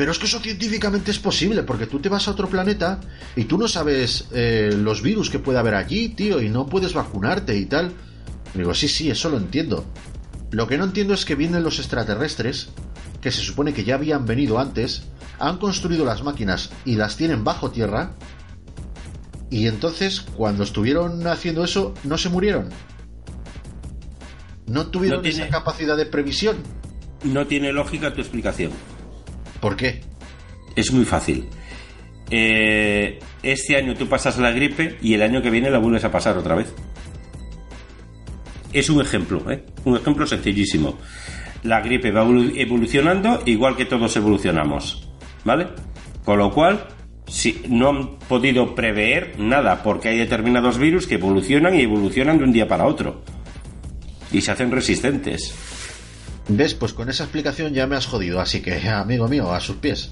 [0.00, 3.00] pero es que eso científicamente es posible, porque tú te vas a otro planeta
[3.36, 6.94] y tú no sabes eh, los virus que puede haber allí, tío, y no puedes
[6.94, 7.92] vacunarte y tal.
[8.54, 9.84] Digo, sí, sí, eso lo entiendo.
[10.52, 12.70] Lo que no entiendo es que vienen los extraterrestres,
[13.20, 15.02] que se supone que ya habían venido antes,
[15.38, 18.12] han construido las máquinas y las tienen bajo tierra,
[19.50, 22.70] y entonces cuando estuvieron haciendo eso no se murieron.
[24.66, 26.56] No tuvieron No tiene- esa capacidad de previsión.
[27.22, 28.70] No tiene lógica tu explicación.
[29.60, 30.00] ¿Por qué?
[30.76, 31.48] Es muy fácil.
[32.30, 36.12] Eh, este año tú pasas la gripe y el año que viene la vuelves a
[36.12, 36.72] pasar otra vez.
[38.72, 39.64] Es un ejemplo, ¿eh?
[39.84, 40.98] Un ejemplo sencillísimo.
[41.64, 45.08] La gripe va evolu- evolucionando igual que todos evolucionamos,
[45.44, 45.66] ¿vale?
[46.24, 46.86] Con lo cual,
[47.26, 52.44] si no han podido prever nada porque hay determinados virus que evolucionan y evolucionan de
[52.44, 53.22] un día para otro.
[54.32, 55.52] Y se hacen resistentes.
[56.56, 56.74] ¿Ves?
[56.74, 60.10] Pues con esa explicación ya me has jodido, así que, amigo mío, a sus pies.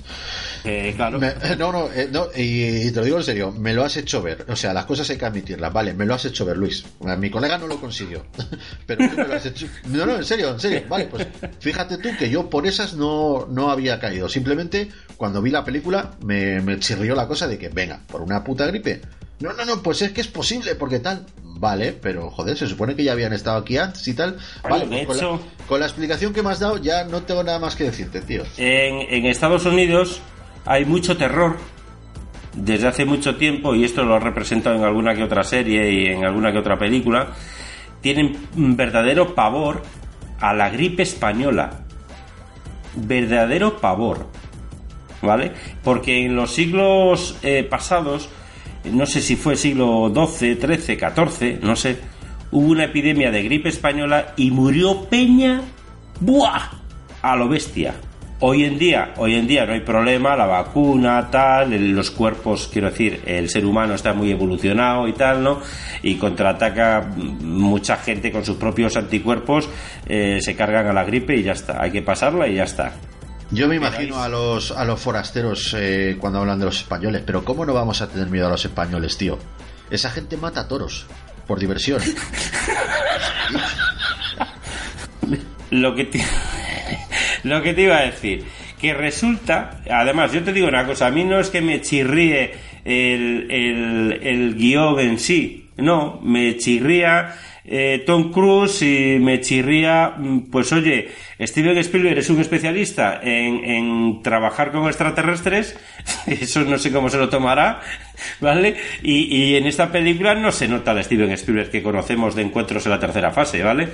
[0.65, 1.19] Eh, claro.
[1.19, 3.97] Me- no, no, eh, no, y, y te lo digo en serio, me lo has
[3.97, 4.45] hecho ver.
[4.49, 6.85] O sea, las cosas hay que admitirlas, vale, me lo has hecho ver, Luis.
[7.19, 8.25] Mi colega no lo consiguió,
[8.87, 9.67] pero tú me lo has hecho.
[9.89, 11.27] No, no, en serio, en serio, vale, pues
[11.61, 14.29] fíjate tú que yo por esas no, no había caído.
[14.29, 18.45] Simplemente cuando vi la película me, me chirrió la cosa de que, venga, por una
[18.45, 19.01] puta gripe.
[19.41, 21.25] No, no, no, pues es que es posible, porque tal.
[21.61, 24.37] Vale, pero joder, se supone que ya habían estado aquí antes y tal.
[24.63, 27.03] Bueno, Vale, de pues con, hecho- la, con la explicación que me has dado ya
[27.05, 28.45] no tengo nada más que decirte, tío.
[28.57, 30.21] En, en Estados Unidos
[30.65, 31.57] hay mucho terror
[32.55, 36.07] desde hace mucho tiempo, y esto lo ha representado en alguna que otra serie y
[36.07, 37.29] en alguna que otra película,
[38.01, 39.83] tienen un verdadero pavor
[40.41, 41.81] a la gripe española.
[42.95, 44.27] Verdadero pavor.
[45.23, 45.53] ¿Vale?
[45.83, 48.29] Porque en los siglos eh, pasados,
[48.85, 51.99] no sé si fue siglo XII, XIII, XIV, no sé,
[52.51, 55.63] hubo una epidemia de gripe española y murió Peña.
[56.21, 56.71] ¡Buah!
[57.23, 57.95] A lo bestia.
[58.41, 62.89] Hoy en día, hoy en día no hay problema, la vacuna, tal, los cuerpos, quiero
[62.89, 65.61] decir, el ser humano está muy evolucionado y tal, ¿no?
[66.05, 69.69] Y contraataca mucha gente con sus propios anticuerpos,
[70.07, 71.83] eh, se cargan a la gripe y ya está.
[71.83, 72.93] Hay que pasarla y ya está.
[73.51, 77.45] Yo me imagino a los, a los forasteros eh, cuando hablan de los españoles, pero
[77.45, 79.39] ¿cómo no vamos a tener miedo a los españoles, tío?
[79.91, 81.07] Esa gente mata toros,
[81.47, 82.03] por diversión.
[85.71, 86.25] Lo que te,
[87.43, 88.47] lo que te iba a decir,
[88.81, 92.55] que resulta, además, yo te digo una cosa, a mí no es que me chirríe
[92.87, 97.35] el, el, el guion en sí, no, me chirría
[97.71, 101.09] eh, Tom Cruise y me chirría, mm, pues oye,
[101.41, 105.79] Steven Spielberg es un especialista en, trabajar con extraterrestres,
[106.27, 107.81] eso no sé cómo se lo tomará,
[108.41, 108.77] ¿vale?
[109.03, 112.87] Y, y en esta película no se nota el Steven Spielberg que conocemos de encuentros
[112.87, 113.89] en la tercera fase, ¿vale?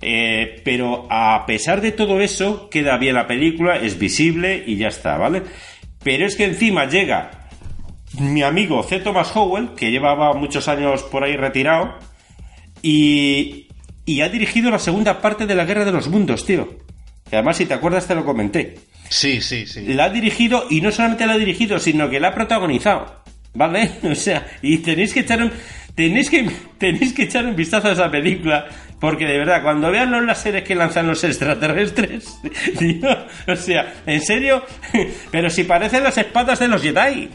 [0.00, 4.88] Eh, pero a pesar de todo eso, queda bien la película, es visible y ya
[4.88, 5.42] está, ¿vale?
[6.02, 7.48] Pero es que encima llega
[8.20, 9.00] mi amigo C.
[9.00, 11.96] Thomas Howell, que llevaba muchos años por ahí retirado,
[12.82, 13.68] y,
[14.04, 16.68] y ha dirigido la segunda parte de la Guerra de los Mundos, tío.
[17.28, 18.78] Que además, si te acuerdas, te lo comenté.
[19.08, 19.86] Sí, sí, sí.
[19.94, 23.22] La ha dirigido, y no solamente la ha dirigido, sino que la ha protagonizado.
[23.54, 23.90] ¿Vale?
[24.04, 25.52] O sea, y tenéis que echar un.
[25.94, 26.48] Tenéis que,
[26.78, 28.66] tenéis que echar un vistazo a esa película,
[29.00, 32.38] porque de verdad, cuando vean los láseres que lanzan los extraterrestres,
[32.78, 33.08] tío,
[33.46, 34.64] o sea, en serio,
[35.30, 37.28] pero si parecen las espadas de los Jedi,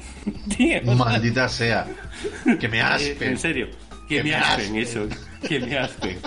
[0.56, 1.86] tío, Maldita sea.
[2.60, 3.32] Que me aspen.
[3.32, 3.68] En serio,
[4.18, 4.76] que, me aspen.
[4.78, 5.07] eso,
[5.47, 6.18] que me aspen.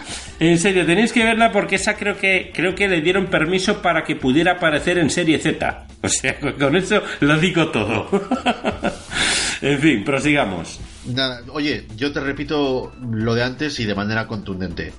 [0.41, 4.05] En serio, tenéis que verla porque esa creo que creo que le dieron permiso para
[4.05, 5.87] que pudiera aparecer en serie Z.
[6.03, 8.09] O sea, con- eso lo digo todo.
[9.63, 10.81] en fin, prosigamos.
[11.07, 14.93] Nada, oye, yo te repito lo de antes y de manera contundente.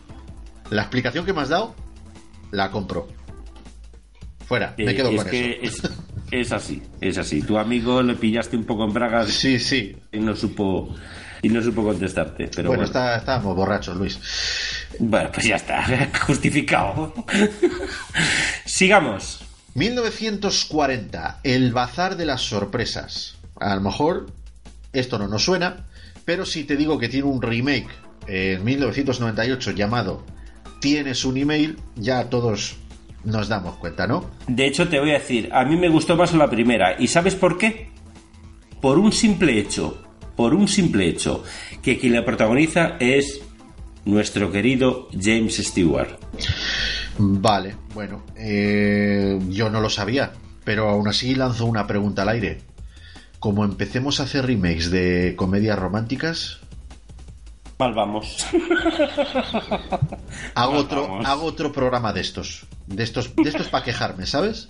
[0.70, 1.76] La explicación que me has dado,
[2.52, 3.08] la compro.
[4.46, 5.88] Fuera, me Eh, quedo es con que eso.
[5.88, 5.92] es,
[6.48, 7.42] es así, es así.
[7.42, 9.96] Tu amigo le pillaste un poco en bragas Sí, sí.
[10.12, 10.96] y no supo
[11.42, 12.50] y no supo contestarte.
[12.56, 14.20] Pero bueno, bueno, está- estábamos borrachos, Luis.
[15.00, 15.86] bueno, pues ya está,
[16.26, 17.14] justificado.
[18.66, 19.42] Sigamos.
[19.76, 23.38] 1940, el bazar de las sorpresas.
[23.60, 24.28] A lo mejor
[24.94, 25.86] esto no nos suena,
[26.26, 27.88] pero si te digo que tiene un remake
[28.28, 30.24] en 1998 llamado
[30.80, 32.76] Tienes un email, ya todos
[33.24, 34.30] nos damos cuenta, ¿no?
[34.48, 36.96] De hecho, te voy a decir, a mí me gustó más la primera.
[37.00, 37.90] ¿Y sabes por qué?
[38.80, 40.04] Por un simple hecho.
[40.38, 41.44] Por un simple hecho.
[41.82, 43.42] Que quien la protagoniza es
[44.06, 46.18] nuestro querido James Stewart.
[47.18, 50.32] Vale, bueno, eh, yo no lo sabía,
[50.64, 52.62] pero aún así lanzo una pregunta al aire.
[53.40, 56.60] Como empecemos a hacer remakes de comedias románticas,
[57.80, 58.48] Mal vamos.
[60.56, 61.26] hago otro, vamos.
[61.28, 64.70] hago otro programa de estos, de estos, de estos para quejarme, ¿sabes?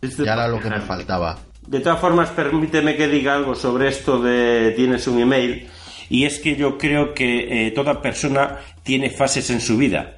[0.00, 1.38] Ya era lo que me faltaba.
[1.68, 5.68] De todas formas, permíteme que diga algo sobre esto de tienes un email.
[6.08, 10.16] Y es que yo creo que eh, toda persona tiene fases en su vida.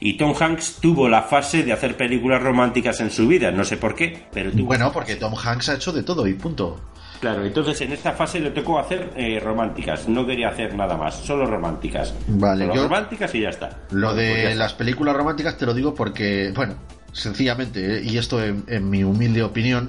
[0.00, 3.50] Y Tom Hanks tuvo la fase de hacer películas románticas en su vida.
[3.50, 4.66] No sé por qué, pero tuvo.
[4.66, 6.80] Bueno, porque Tom Hanks ha hecho de todo y punto.
[7.20, 10.08] Claro, entonces en esta fase le tocó hacer eh, románticas.
[10.08, 12.14] No quería hacer nada más, solo románticas.
[12.28, 13.70] Vale, Solo yo- románticas y ya está.
[13.90, 14.54] Lo pues de está.
[14.54, 16.74] las películas románticas te lo digo porque, bueno,
[17.12, 18.02] sencillamente, ¿eh?
[18.04, 19.88] y esto en, en mi humilde opinión,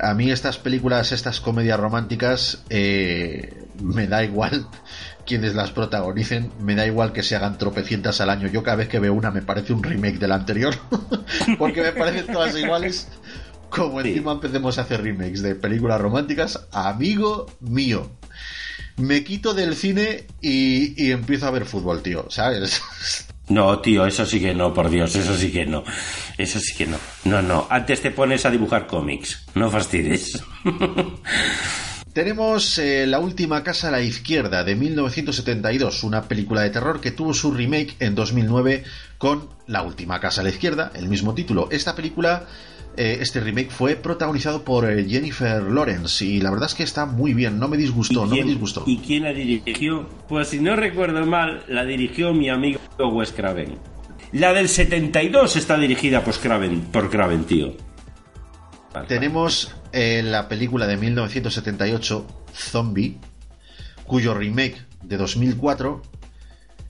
[0.00, 4.66] a mí estas películas, estas comedias románticas, eh, me da igual
[5.26, 8.48] quienes las protagonicen, me da igual que se hagan tropecientas al año.
[8.48, 10.74] Yo cada vez que veo una me parece un remake de la anterior,
[11.58, 13.08] porque me parecen todas iguales.
[13.70, 14.08] Como Sí.
[14.10, 18.08] encima empecemos a hacer remakes de películas románticas, amigo mío.
[18.96, 22.80] Me quito del cine y, y empiezo a ver fútbol, tío, ¿sabes?
[23.48, 25.84] No, tío, eso sí que no, por Dios, eso sí que no.
[26.38, 26.96] Eso sí que no.
[27.24, 27.66] No, no.
[27.68, 29.44] Antes te pones a dibujar cómics.
[29.54, 30.42] No fastidies.
[32.14, 37.10] Tenemos eh, La última casa a la izquierda de 1972, una película de terror que
[37.10, 38.84] tuvo su remake en 2009
[39.18, 41.68] con La última casa a la izquierda, el mismo título.
[41.72, 42.46] Esta película,
[42.96, 47.34] este remake fue protagonizado por eh, Jennifer Lawrence y la verdad es que está muy
[47.34, 48.84] bien, no me disgustó, no me disgustó.
[48.86, 50.08] ¿Y quién la dirigió?
[50.28, 53.78] Pues si no recuerdo mal, la dirigió mi amigo Wes Craven.
[54.32, 57.76] La del 72 está dirigida por Craven, por Craven tío.
[59.08, 63.18] Tenemos eh, la película de 1978, Zombie,
[64.06, 66.02] cuyo remake de 2004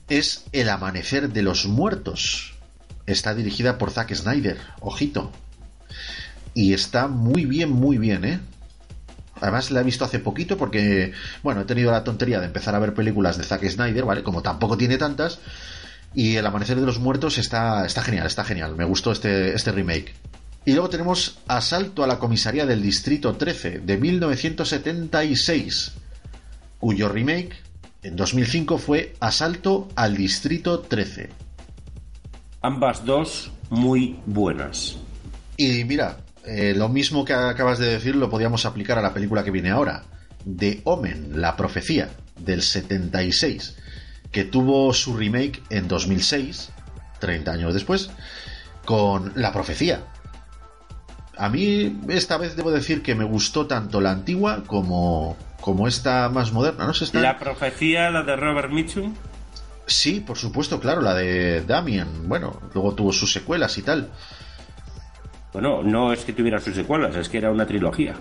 [0.09, 2.53] es El amanecer de los muertos.
[3.05, 5.31] está dirigida por Zack Snyder, ojito.
[6.55, 8.39] Y está muy bien, muy bien, ¿eh?
[9.41, 11.11] Además la he visto hace poquito porque,
[11.43, 14.23] bueno, he tenido la tontería de empezar a ver películas de Zack Snyder, ¿vale?
[14.23, 15.39] Como tampoco tiene tantas.
[16.13, 18.75] Y El Amanecer de los Muertos está, está genial, está genial.
[18.77, 20.13] Me gustó este, este remake.
[20.63, 25.91] Y luego tenemos Asalto a la Comisaría del Distrito 13 de 1976,
[26.79, 27.57] cuyo remake
[28.01, 31.29] en 2005 fue Asalto al Distrito 13.
[32.61, 34.97] Ambas dos muy buenas.
[35.57, 39.43] Y mira, eh, lo mismo que acabas de decir lo podíamos aplicar a la película
[39.43, 40.03] que viene ahora,
[40.45, 43.77] The Omen, la profecía, del 76,
[44.31, 46.71] que tuvo su remake en 2006,
[47.19, 48.11] 30 años después,
[48.85, 50.03] con La profecía.
[51.37, 56.29] A mí esta vez debo decir que me gustó tanto la antigua como, como esta
[56.29, 56.85] más moderna.
[56.85, 56.93] ¿no?
[56.93, 57.19] Se está...
[57.19, 59.13] ¿La profecía, la de Robert Mitchum?
[59.87, 62.27] Sí, por supuesto, claro, la de Damien.
[62.27, 64.09] Bueno, luego tuvo sus secuelas y tal.
[65.55, 68.13] Bueno, no es que tuviera sus secuelas, es que era una trilogía.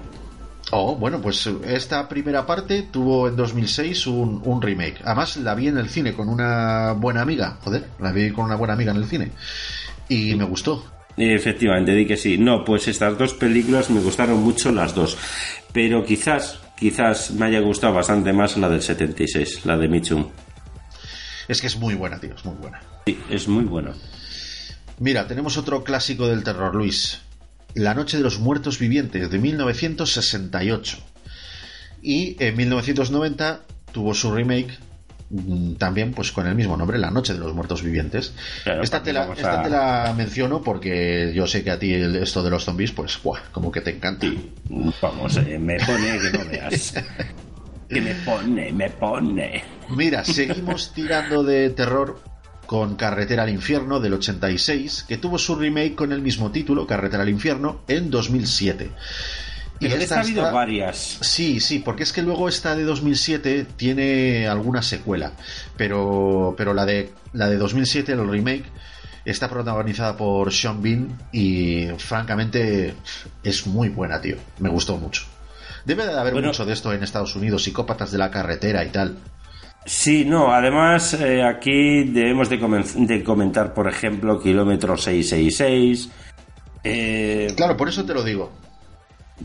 [0.70, 5.01] Oh, bueno, pues esta primera parte tuvo en 2006 un, un, remake.
[5.03, 7.59] Además, la vi en el cine con una buena amiga.
[7.64, 9.32] Joder, la vi con una buena amiga en el cine.
[10.09, 10.85] Y me gustó.
[11.16, 12.39] Efectivamente, di que sí.
[12.39, 15.18] No, pues estas dos películas me gustaron mucho las dos.
[15.72, 20.28] Pero quizás, quizás me haya gustado bastante más la del 76, la de Mitchum.
[21.49, 22.80] Es que es muy buena, tío, es muy buena.
[23.05, 23.93] Sí, es muy buena.
[25.01, 27.20] Mira, tenemos otro clásico del terror, Luis.
[27.75, 30.99] La Noche de los Muertos Vivientes, de 1968.
[32.03, 33.61] Y en 1990
[33.93, 34.79] tuvo su remake
[35.31, 38.33] mm, también pues con el mismo nombre, La Noche de los Muertos Vivientes.
[38.62, 41.93] Claro, esta, te la, esta a- te la menciono porque yo sé que a ti
[41.95, 43.41] el- esto de los zombies, pues, ¡buah!
[43.53, 44.27] como que te encanta.
[45.01, 46.95] Vamos, eh, me pone que no veas.
[47.87, 49.62] Que me pone, me pone.
[49.91, 52.18] Mira, seguimos tirando de terror
[52.67, 57.23] con Carretera al Infierno del 86, que tuvo su remake con el mismo título, Carretera
[57.23, 58.91] al Infierno, en 2007.
[59.81, 61.19] Pero de esta ha habido varias.
[61.21, 65.33] Sí, sí, porque es que luego esta de 2007 tiene alguna secuela,
[65.77, 68.65] pero, pero la, de, la de 2007, el remake,
[69.25, 72.95] está protagonizada por Sean Bean y francamente
[73.43, 74.37] es muy buena, tío.
[74.61, 75.25] Me gustó mucho.
[75.85, 76.49] Debe de haber Bueno.
[76.49, 79.17] mucho de esto en Estados Unidos, psicópatas de la carretera y tal.
[79.87, 86.11] Sí, no, además eh, aquí debemos de, comen- de comentar, por ejemplo, Kilómetro 666.
[86.82, 88.51] Eh, Claro, por eso te lo digo.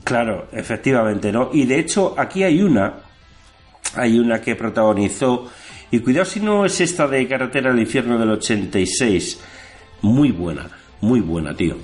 [0.03, 1.49] Claro, efectivamente, ¿no?
[1.51, 2.93] Y de hecho, aquí hay una,
[3.95, 5.49] hay una que protagonizó,
[5.91, 9.39] y cuidado si no es esta de Carretera al Infierno del 86,
[10.03, 10.69] muy buena,
[11.01, 11.75] muy buena, tío.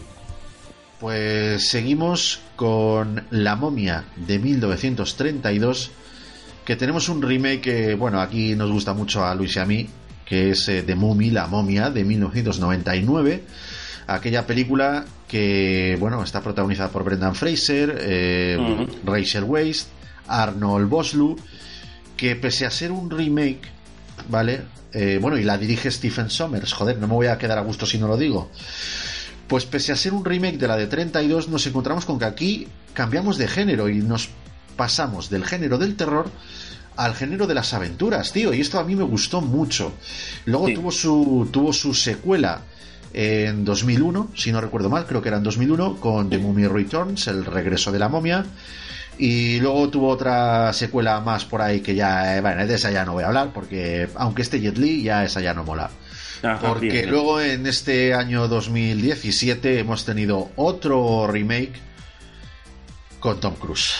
[0.99, 5.91] Pues seguimos con La momia de 1932,
[6.65, 9.87] que tenemos un remake que, bueno, aquí nos gusta mucho a Luis y a mí,
[10.25, 13.43] que es eh, The Mummy, La momia de 1999,
[14.07, 18.87] aquella película que, bueno, está protagonizada por Brendan Fraser, eh, Ujú.
[19.05, 19.85] Rachel Weisz,
[20.27, 21.35] Arnold Boslu,
[22.17, 23.61] que pese a ser un remake,
[24.29, 24.61] ¿vale?
[24.91, 27.85] Eh, bueno, y la dirige Stephen Sommers, joder, no me voy a quedar a gusto
[27.85, 28.49] si no lo digo.
[29.47, 32.67] Pues pese a ser un remake de la de 32, nos encontramos con que aquí
[32.93, 34.29] cambiamos de género y nos
[34.75, 36.29] pasamos del género del terror
[36.97, 38.53] al género de las aventuras, tío.
[38.53, 39.93] Y esto a mí me gustó mucho.
[40.45, 40.73] Luego Sí.
[40.75, 42.61] tuvo, su, tuvo su secuela
[43.13, 47.27] en 2001, si no recuerdo mal, creo que era en 2001, con The Mummy Returns,
[47.27, 48.45] el regreso de la momia.
[49.17, 53.05] Y luego tuvo otra secuela más por ahí que ya, eh, bueno, de esa ya
[53.05, 55.89] no voy a hablar, porque aunque esté Jet Li, ya esa ya no mola.
[56.43, 57.09] Ajá, Porque bien.
[57.09, 61.73] luego en este año 2017 hemos tenido otro remake
[63.21, 63.93] con Tom Cruise.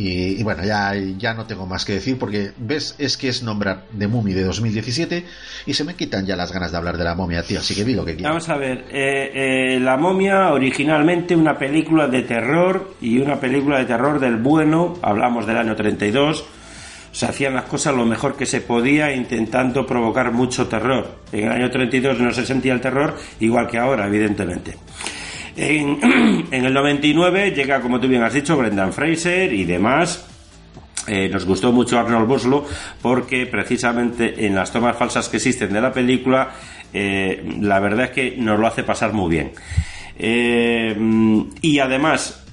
[0.00, 3.82] Y, bueno, ya, ya no tengo más que decir porque, ves, es que es nombrar
[3.98, 5.24] The Mummy de 2017
[5.66, 7.58] y se me quitan ya las ganas de hablar de la momia, tío.
[7.58, 8.30] Así que di lo que quieras.
[8.30, 13.80] Vamos a ver, eh, eh, La momia, originalmente una película de terror y una película
[13.80, 16.44] de terror del bueno, hablamos del año 32,
[17.10, 21.22] se hacían las cosas lo mejor que se podía intentando provocar mucho terror.
[21.32, 24.76] En el año 32 no se sentía el terror igual que ahora, evidentemente.
[26.50, 30.24] En, el 99 llega, como tú bien has dicho, Brendan Fraser y demás.
[31.08, 32.64] Eh, nos gustó mucho Arnold Boslo
[33.02, 36.50] porque precisamente en las tomas falsas que existen de la película,
[36.92, 39.52] eh, la verdad es que nos lo hace pasar muy bien.
[40.16, 40.96] Eh,
[41.60, 42.44] y además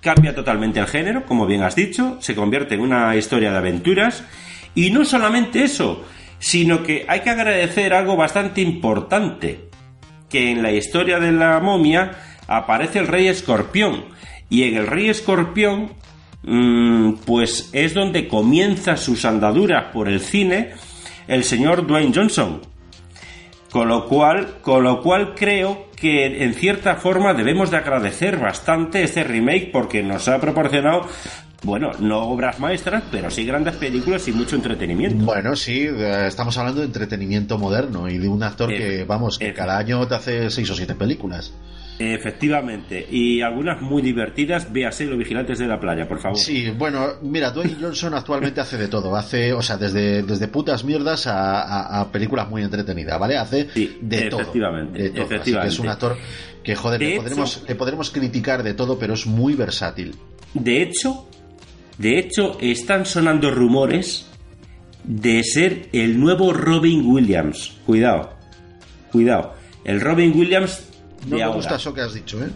[0.00, 4.24] cambia totalmente el género, como bien has dicho, se convierte en una historia de aventuras.
[4.74, 6.04] Y no solamente eso,
[6.40, 9.68] sino que hay que agradecer algo bastante importante,
[10.28, 12.12] que en la historia de la momia
[12.50, 14.06] aparece el rey escorpión.
[14.50, 15.92] Y en el rey escorpión,
[16.42, 20.72] mm, pues es donde comienza sus andaduras por el cine
[21.28, 22.60] el señor Dwayne Johnson.
[23.70, 29.04] Con lo cual, con lo cual creo que en cierta forma debemos de agradecer bastante
[29.04, 31.06] este remake porque nos ha proporcionado
[31.62, 35.24] bueno, no obras maestras, pero sí grandes películas y mucho entretenimiento.
[35.24, 39.52] Bueno, sí, eh, estamos hablando de entretenimiento moderno y de un actor que, vamos, que
[39.52, 41.52] cada año te hace seis o siete películas.
[42.02, 46.38] Efectivamente, y algunas muy divertidas, véase Los Vigilantes de la Playa, por favor.
[46.38, 50.82] Sí, bueno, mira, Dwayne Johnson actualmente hace de todo, hace, o sea, desde, desde putas
[50.82, 53.36] mierdas a, películas muy entretenidas, ¿vale?
[53.36, 53.68] Hace
[54.00, 54.40] de todo.
[54.40, 55.74] Efectivamente, efectivamente.
[55.74, 56.16] es un actor
[56.64, 60.14] que, joder, le podremos, le podremos criticar de todo, pero es muy versátil.
[60.54, 61.28] De hecho,
[61.98, 64.26] de hecho, están sonando rumores
[65.04, 67.76] de ser el nuevo Robin Williams.
[67.84, 68.38] Cuidado,
[69.12, 69.52] cuidado.
[69.84, 70.89] El Robin Williams
[71.26, 72.50] no me gusta eso que has dicho, ¿eh?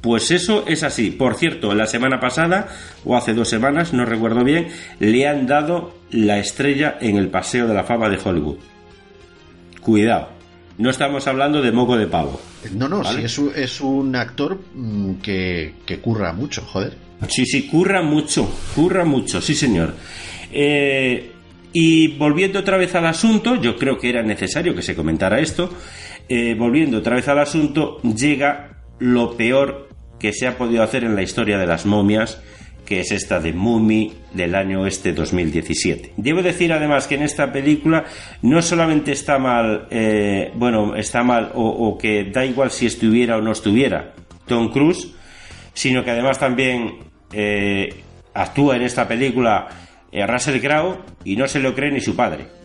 [0.00, 1.10] Pues eso es así.
[1.10, 2.68] Por cierto, la semana pasada,
[3.04, 4.68] o hace dos semanas, no recuerdo bien,
[5.00, 8.58] le han dado la estrella en el Paseo de la Fama de Hollywood.
[9.80, 10.28] Cuidado.
[10.78, 12.40] No estamos hablando de moco de pavo.
[12.72, 16.96] No, no, sí, es, un, actor mm, que, que curra mucho, joder.
[17.28, 19.94] Sí, sí, curra mucho, curra mucho, sí señor.
[20.52, 21.32] Eh,
[21.72, 25.70] y volviendo otra vez al asunto, yo creo que era necesario que se comentara esto,
[26.28, 29.88] eh, volviendo otra vez al asunto, llega lo peor
[30.18, 32.42] que se ha podido hacer en la historia de las momias,
[32.84, 36.14] que es esta de Mummy del año este 2017.
[36.16, 38.04] Debo decir además que en esta película
[38.42, 43.42] no solamente está mal, eh, bueno, está mal o, que da igual si estuviera o
[43.42, 44.14] no estuviera
[44.46, 45.12] Tom Cruise,
[45.74, 46.94] sino que además también
[47.32, 47.94] eh,
[48.32, 49.68] actúa en esta película
[50.10, 52.57] eh, Russell Crowe y no se lo cree ni su padre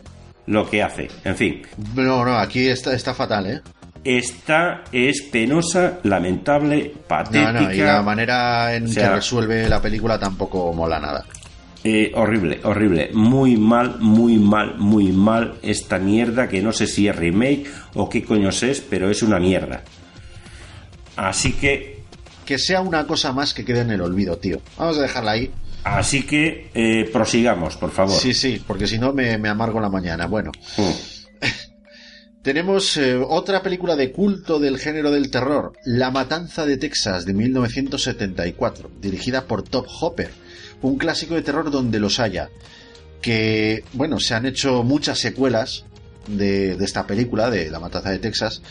[0.47, 1.09] lo que hace.
[1.23, 1.61] En fin.
[1.95, 3.61] No, no, aquí está, está fatal, ¿eh?
[4.03, 7.73] Esta es penosa, lamentable, patética.
[7.73, 11.25] y la manera en que resuelve la película tampoco mola nada.
[11.85, 13.11] Eh, horrible, horrible.
[13.13, 18.09] Muy mal, muy mal, muy mal esta mierda que no sé si es remake o
[18.09, 19.83] qué coño es, pero es una mierda.
[21.15, 22.03] Así que
[22.45, 24.61] que sea una cosa más que quede en el olvido, tío.
[24.77, 25.51] Vamos a dejarla ahí.
[25.83, 28.17] Así que eh, prosigamos, por favor.
[28.17, 30.27] Sí, sí, porque si no me, amargo la mañana.
[30.27, 30.51] Bueno.
[30.77, 30.91] Mm.
[32.41, 37.33] Tenemos eh, otra película de culto del género del terror, La Matanza de Texas, de
[37.33, 40.29] 1974, dirigida por Top Hopper,
[40.81, 42.49] un clásico de terror donde los haya.
[43.21, 45.85] Que, bueno, se han hecho muchas secuelas
[46.27, 48.61] de, de esta película, de La Matanza de Texas,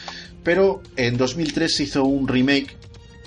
[0.45, 2.77] pero en 2003 se hizo un remake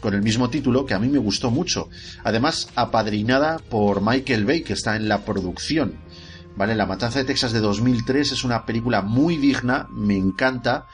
[0.06, 1.90] con el mismo título que a mí me gustó mucho.
[2.24, 5.96] Además, apadrinada por Michael Bay, que está en la producción.
[6.56, 6.76] ¿Vale?
[6.76, 10.86] La Matanza de Texas de 2003 es una película muy digna, me encanta,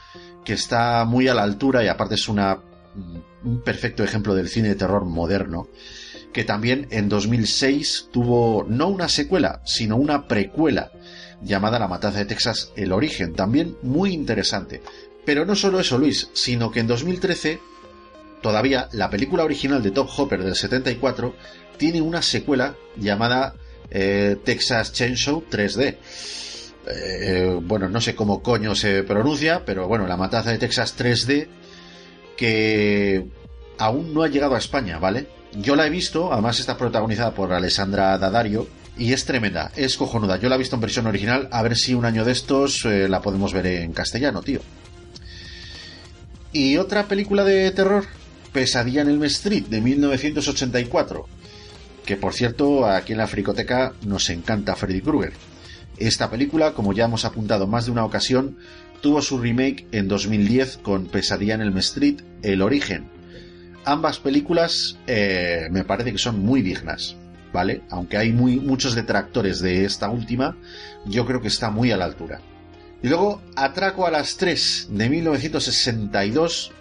[0.46, 2.60] que está muy a la altura y aparte es una,
[3.44, 5.68] un perfecto ejemplo del cine de terror moderno,
[6.32, 10.90] que también en 2006 tuvo no una secuela, sino una precuela
[11.42, 14.80] llamada La Matanza de Texas El Origen, también muy interesante.
[15.26, 17.71] Pero no solo eso, Luis, sino que en 2013
[18.42, 21.34] Todavía, la película original de Top Hopper del 74
[21.76, 23.54] tiene una secuela llamada
[23.90, 25.96] eh, Texas Chainsaw 3D.
[26.88, 31.46] Eh, bueno, no sé cómo coño se pronuncia, pero bueno, la matanza de Texas 3D
[32.36, 33.24] que
[33.78, 35.28] aún no ha llegado a España, ¿vale?
[35.52, 38.66] Yo la he visto, además está protagonizada por Alessandra Daddario
[38.98, 40.38] y es tremenda, es cojonuda.
[40.38, 43.08] Yo la he visto en versión original, a ver si un año de estos eh,
[43.08, 44.60] la podemos ver en castellano, tío.
[46.52, 48.06] Y otra película de terror
[48.52, 51.26] Pesadilla en el Street de 1984,
[52.04, 55.32] que por cierto aquí en la fricoteca nos encanta Freddy Krueger.
[55.98, 58.58] Esta película, como ya hemos apuntado más de una ocasión,
[59.00, 63.10] tuvo su remake en 2010 con Pesadilla en el Street, El Origen.
[63.84, 67.16] Ambas películas eh, me parece que son muy dignas,
[67.52, 67.82] ¿vale?
[67.90, 70.56] Aunque hay muchos detractores de esta última,
[71.06, 72.40] yo creo que está muy a la altura.
[73.02, 76.72] Y luego Atraco a las 3 de 1962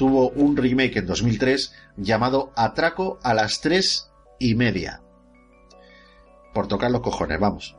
[0.00, 4.08] tuvo un remake en 2003 llamado Atraco a las tres
[4.38, 5.02] y media.
[6.54, 7.76] Por tocar los cojones, vamos.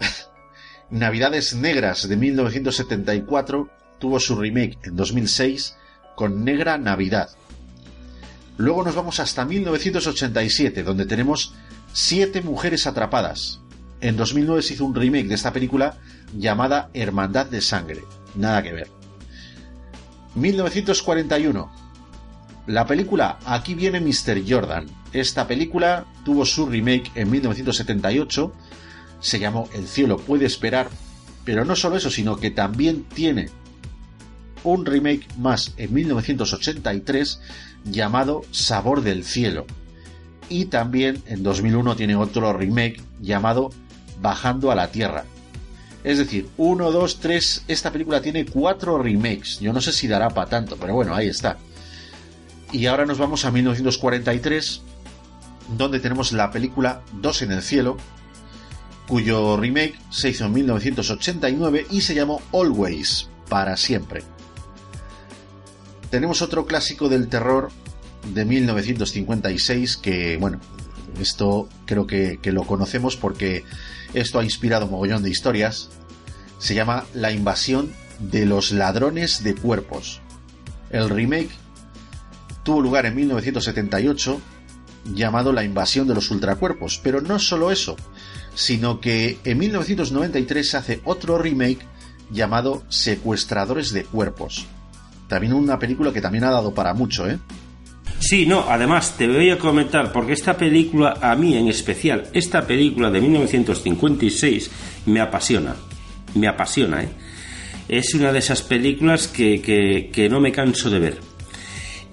[0.90, 3.70] Navidades Negras de 1974
[4.00, 5.76] tuvo su remake en 2006
[6.16, 7.30] con Negra Navidad.
[8.56, 11.54] Luego nos vamos hasta 1987, donde tenemos
[11.92, 13.60] Siete Mujeres Atrapadas.
[14.00, 15.98] En 2009 se hizo un remake de esta película
[16.36, 18.02] llamada Hermandad de Sangre.
[18.34, 19.03] Nada que ver.
[20.34, 21.70] 1941.
[22.66, 24.42] La película Aquí viene Mr.
[24.48, 24.86] Jordan.
[25.12, 28.52] Esta película tuvo su remake en 1978.
[29.20, 30.88] Se llamó El cielo puede esperar.
[31.44, 33.50] Pero no solo eso, sino que también tiene
[34.64, 37.40] un remake más en 1983
[37.84, 39.66] llamado Sabor del cielo.
[40.48, 43.70] Y también en 2001 tiene otro remake llamado
[44.20, 45.24] Bajando a la Tierra.
[46.04, 47.64] Es decir, uno, dos, tres.
[47.66, 49.58] Esta película tiene cuatro remakes.
[49.60, 51.56] Yo no sé si dará para tanto, pero bueno, ahí está.
[52.72, 54.82] Y ahora nos vamos a 1943,
[55.76, 57.96] donde tenemos la película Dos en el cielo,
[59.08, 64.22] cuyo remake se hizo en 1989 y se llamó Always, para siempre.
[66.10, 67.70] Tenemos otro clásico del terror
[68.34, 70.60] de 1956 que, bueno,
[71.18, 73.64] esto creo que, que lo conocemos porque
[74.14, 75.90] esto ha inspirado un mogollón de historias.
[76.58, 80.20] Se llama La invasión de los ladrones de cuerpos.
[80.90, 81.50] El remake
[82.62, 84.40] tuvo lugar en 1978
[85.12, 87.96] llamado La invasión de los ultracuerpos, pero no solo eso,
[88.54, 91.86] sino que en 1993 se hace otro remake
[92.30, 94.66] llamado Secuestradores de cuerpos.
[95.28, 97.38] También una película que también ha dado para mucho, ¿eh?
[98.18, 102.66] Sí, no, además te voy a comentar, porque esta película, a mí en especial, esta
[102.66, 104.70] película de 1956
[105.06, 105.76] me apasiona,
[106.34, 107.08] me apasiona, ¿eh?
[107.86, 109.60] Es una de esas películas que,
[110.10, 111.20] que, no me canso de ver.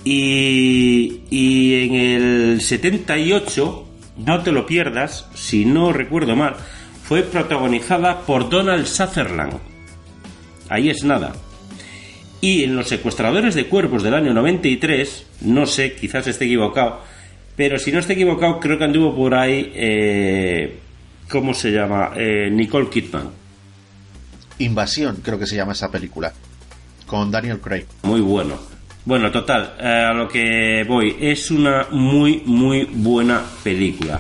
[0.04, 3.88] Y, y en el 78,
[4.18, 6.58] no te lo pierdas, si no recuerdo mal,
[7.06, 9.60] fue protagonizada por Donald Sutherland.
[10.68, 11.34] Ahí es nada.
[12.42, 17.00] Y en Los secuestradores de cuerpos del año 93, no sé, quizás esté equivocado,
[17.56, 20.80] pero si no esté equivocado, creo que anduvo por ahí, eh,
[21.30, 22.14] ¿cómo se llama?
[22.16, 23.30] Eh, Nicole Kidman.
[24.58, 26.34] Invasión, creo que se llama esa película,
[27.06, 27.86] con Daniel Craig.
[28.02, 28.56] Muy bueno.
[29.06, 34.20] Bueno, total, eh, a lo que voy, es una muy, muy buena película.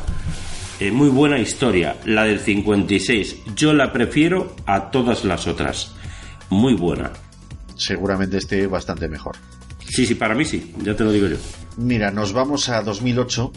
[0.92, 3.56] Muy buena historia, la del 56.
[3.56, 5.94] Yo la prefiero a todas las otras.
[6.50, 7.12] Muy buena.
[7.82, 9.36] Seguramente esté bastante mejor.
[9.90, 11.38] Sí, sí, para mí sí, ya te lo digo yo.
[11.78, 13.52] Mira, nos vamos a 2008.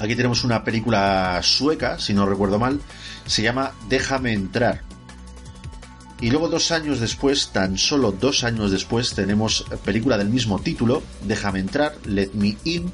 [0.00, 2.80] Aquí tenemos una película sueca, si no recuerdo mal.
[3.24, 4.82] Se llama Déjame entrar.
[6.20, 11.02] Y luego dos años después, tan solo dos años después, tenemos película del mismo título,
[11.24, 12.92] Déjame entrar, Let Me In.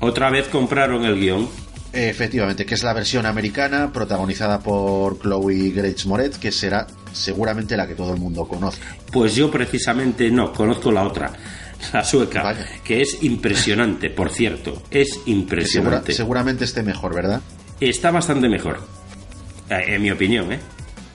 [0.00, 1.48] Otra vez compraron el guion.
[1.92, 7.86] Efectivamente, que es la versión americana protagonizada por Chloe Grace Moretz, que será seguramente la
[7.86, 8.96] que todo el mundo conozca.
[9.12, 11.32] Pues yo precisamente no, conozco la otra,
[11.92, 12.66] la sueca, Vaya.
[12.84, 16.12] que es impresionante, por cierto, es segura- impresionante.
[16.12, 17.40] seguramente esté mejor, ¿verdad?
[17.80, 18.80] Está bastante mejor,
[19.70, 20.60] eh, en mi opinión, ¿eh?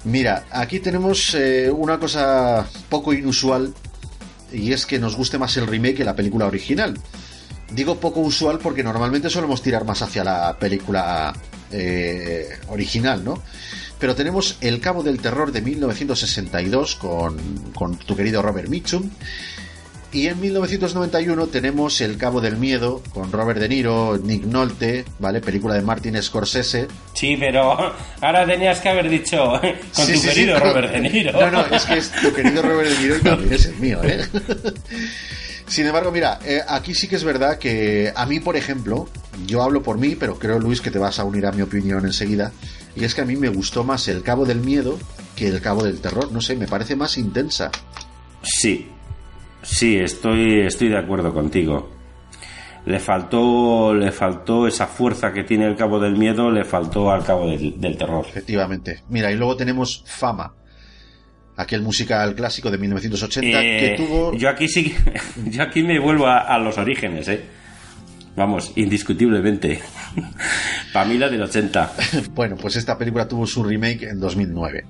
[0.03, 3.73] Mira, aquí tenemos eh, una cosa poco inusual
[4.53, 6.95] y es que nos guste más el remake que la película original.
[7.71, 11.33] Digo poco usual porque normalmente solemos tirar más hacia la película
[11.71, 13.41] eh, original, ¿no?
[13.99, 17.37] Pero tenemos El Cabo del Terror de 1962 con,
[17.73, 19.09] con tu querido Robert Mitchum.
[20.11, 25.41] Y en 1991 tenemos El Cabo del Miedo con Robert De Niro, Nick Nolte, ¿vale?
[25.41, 26.87] Película de Martin Scorsese.
[27.13, 29.37] Sí, pero ahora tenías que haber dicho
[29.93, 30.57] con Sí, tu sí, querido.
[30.59, 31.33] Robert De Niro.
[31.33, 34.01] No, no, es que es tu querido Robert De Niro y también es el mío,
[34.03, 34.25] ¿eh?
[35.67, 39.09] Sin embargo, mira, eh, aquí sí que es verdad que a mí, por ejemplo,
[39.47, 42.05] yo hablo por mí, pero creo, Luis, que te vas a unir a mi opinión
[42.05, 42.51] enseguida,
[42.95, 44.97] y es que a mí me gustó más El Cabo del Miedo
[45.35, 47.69] que El Cabo del Terror, no sé, me parece más intensa.
[48.41, 48.87] Sí,
[49.61, 51.91] sí, estoy, estoy de acuerdo contigo.
[52.85, 57.23] Le faltó, le faltó esa fuerza que tiene el cabo del miedo, le faltó al
[57.25, 58.23] cabo del, del terror.
[58.29, 59.01] Efectivamente.
[59.09, 60.53] Mira, y luego tenemos Fama,
[61.57, 64.33] aquel musical clásico de 1980 Eh, que tuvo...
[64.35, 64.95] Yo aquí sí,
[65.47, 67.43] yo aquí me vuelvo a, a los orígenes, ¿eh?
[68.35, 69.81] Vamos, indiscutiblemente.
[70.93, 71.93] Para mí la del 80.
[72.33, 74.85] Bueno, pues esta película tuvo su remake en 2009.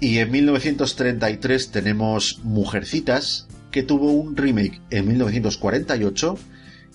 [0.00, 6.38] Y en 1933 tenemos Mujercitas, que tuvo un remake en 1948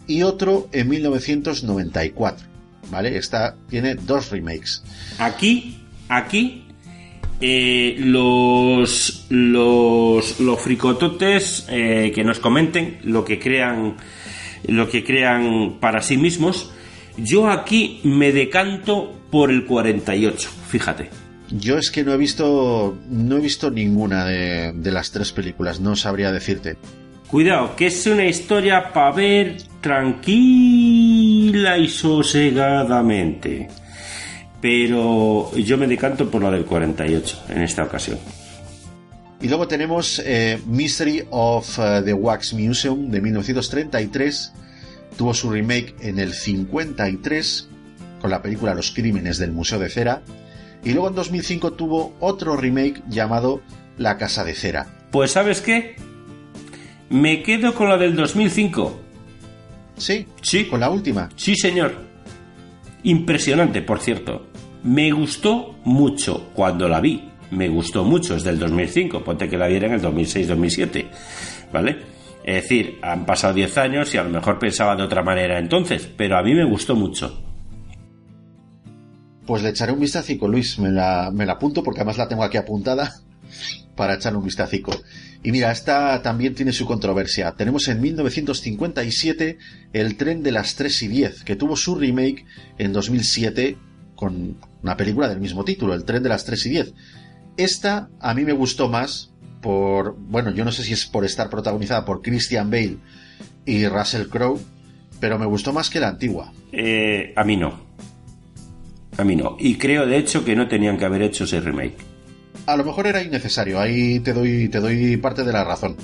[0.08, 2.48] y otro en 1994.
[2.90, 3.18] ¿Vale?
[3.18, 4.84] Esta tiene dos remakes.
[5.18, 6.66] Aquí, aquí,
[7.42, 13.98] eh, los, los, los fricototes eh, que nos comenten lo que crean,
[14.68, 16.72] lo que crean para sí mismos.
[17.18, 21.10] Yo aquí me decanto por el 48, fíjate.
[21.50, 25.80] Yo es que no he visto, no he visto ninguna de, de las tres películas,
[25.80, 26.78] no sabría decirte.
[27.28, 33.68] Cuidado, que es una historia para ver tranquila y sosegadamente.
[34.62, 38.18] Pero yo me decanto por la del 48 en esta ocasión.
[39.42, 44.54] Y luego tenemos eh, Mystery of eh, the Wax Museum de 1933.
[45.18, 47.70] Tuvo su remake en el 53
[48.22, 50.22] con la película Los Crímenes del Museo de Cera.
[50.84, 53.62] Y luego en 2005 tuvo otro remake llamado
[53.98, 54.88] La Casa de Cera.
[55.12, 55.96] Pues sabes qué?
[57.10, 59.02] Me quedo con la del 2005.
[59.98, 61.30] Sí, Sí, con la última.
[61.36, 61.96] sí señor.
[63.04, 64.48] Impresionante, por cierto.
[64.84, 67.30] Me gustó mucho cuando la vi.
[67.52, 71.06] Me gustó mucho, es del 2005, ponte que la viera en el 2006-2007,
[71.72, 71.98] ¿vale?
[72.44, 76.08] Es decir, han pasado 10 años y a lo mejor pensaba de otra manera entonces,
[76.16, 77.42] pero a mí me gustó mucho.
[79.46, 82.44] Pues le echaré un vistacico, Luis, me la, me la apunto porque además la tengo
[82.44, 83.14] aquí apuntada
[83.96, 84.92] para echarle un vistacico.
[85.44, 87.52] Y mira, esta también tiene su controversia.
[87.52, 89.60] Tenemos en 1957
[89.94, 92.46] El tren de las 3 y 10, que tuvo su remake
[92.80, 93.78] en 2007
[94.16, 96.94] con una película del mismo título, El tren de las 3 y 10.
[97.58, 101.50] Esta a mí me gustó más por, bueno, yo no sé si es por estar
[101.50, 102.98] protagonizada por Christian Bale
[103.66, 104.60] y Russell Crowe,
[105.20, 106.52] pero me gustó más que la antigua.
[106.72, 107.80] Eh, a mí no.
[109.18, 109.56] A mí no.
[109.60, 111.98] Y creo de hecho que no tenían que haber hecho ese remake.
[112.66, 115.96] A lo mejor era innecesario, ahí te doy, te doy parte de la razón.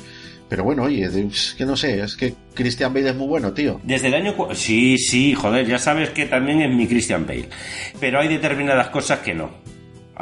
[0.47, 3.79] Pero bueno, oye, es que no sé, es que Christian Bale es muy bueno, tío.
[3.83, 4.35] Desde el año...
[4.53, 7.47] Sí, sí, joder, ya sabes que también es mi Christian Bale.
[7.99, 9.49] Pero hay determinadas cosas que no.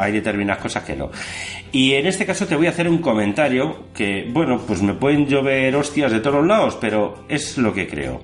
[0.01, 1.11] Hay determinadas cosas que no.
[1.71, 5.27] Y en este caso te voy a hacer un comentario que, bueno, pues me pueden
[5.27, 8.23] llover hostias de todos lados, pero es lo que creo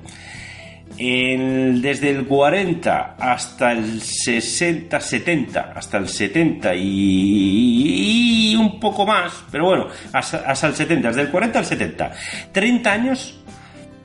[0.98, 9.66] desde el 40 hasta el 60, 70, hasta el 70 y, un poco más, pero
[9.66, 12.12] bueno, hasta, el 70, desde el 40 al 70,
[12.52, 13.40] 30 años,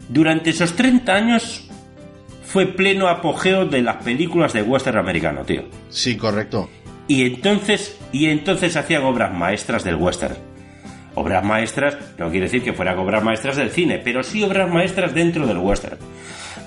[0.08, 1.68] durante esos 30 años
[2.44, 5.62] fue pleno apogeo de las películas de western americano, tío.
[5.88, 6.68] Sí, correcto.
[7.10, 10.36] Y entonces, y entonces hacían obras maestras del western.
[11.16, 15.12] Obras maestras, no quiere decir que fueran obras maestras del cine, pero sí obras maestras
[15.12, 15.98] dentro del western.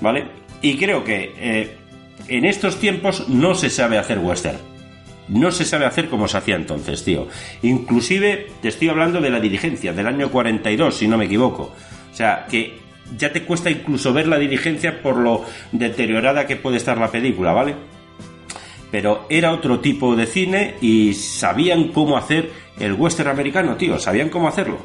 [0.02, 0.26] ¿vale?
[0.60, 1.76] Y creo que eh,
[2.28, 4.58] en estos tiempos no se sabe hacer western.
[5.28, 7.26] No se sabe hacer como se hacía entonces, tío.
[7.62, 11.72] Inclusive te estoy hablando de la dirigencia, del año 42, si no me equivoco.
[12.12, 12.80] O sea, que
[13.16, 15.42] ya te cuesta incluso ver la dirigencia por lo
[15.72, 17.93] deteriorada que puede estar la película, ¿vale?
[18.94, 24.28] Pero era otro tipo de cine y sabían cómo hacer el western americano, tío, sabían
[24.28, 24.78] cómo hacerlo.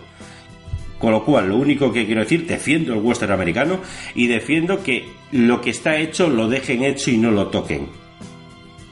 [0.97, 3.81] Con lo cual, lo único que quiero decir, defiendo el western americano
[4.15, 7.87] y defiendo que lo que está hecho lo dejen hecho y no lo toquen.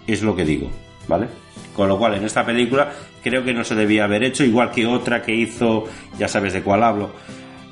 [0.06, 0.69] Es lo que digo,
[1.07, 1.30] ¿vale?
[1.73, 4.85] Con lo cual, en esta película creo que no se debía haber hecho, igual que
[4.85, 5.85] otra que hizo,
[6.19, 7.10] ya sabes de cuál hablo,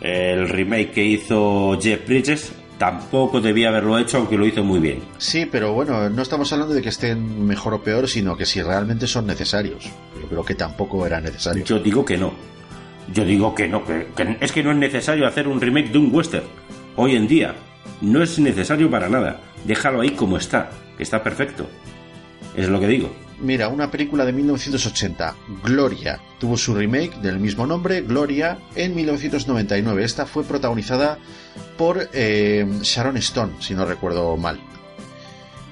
[0.01, 5.01] el remake que hizo Jeff Bridges, tampoco debía haberlo hecho, aunque lo hizo muy bien.
[5.17, 8.61] Sí, pero bueno, no estamos hablando de que estén mejor o peor, sino que si
[8.61, 9.85] realmente son necesarios.
[10.21, 11.63] Yo creo que tampoco era necesario.
[11.63, 12.33] Yo digo que no.
[13.13, 14.07] Yo digo que no, que,
[14.41, 16.45] es que no es necesario hacer un remake de un western.
[16.95, 17.55] Hoy en día,
[18.01, 19.41] no es necesario para nada.
[19.65, 21.67] Déjalo ahí como está, que está perfecto.
[22.55, 23.13] Es lo que digo.
[23.39, 30.03] Mira, una película de 1980, Gloria, tuvo su remake del mismo nombre, Gloria, en 1999.
[30.03, 31.19] Esta fue protagonizada
[31.77, 34.59] por eh, Sharon Stone, si no recuerdo mal.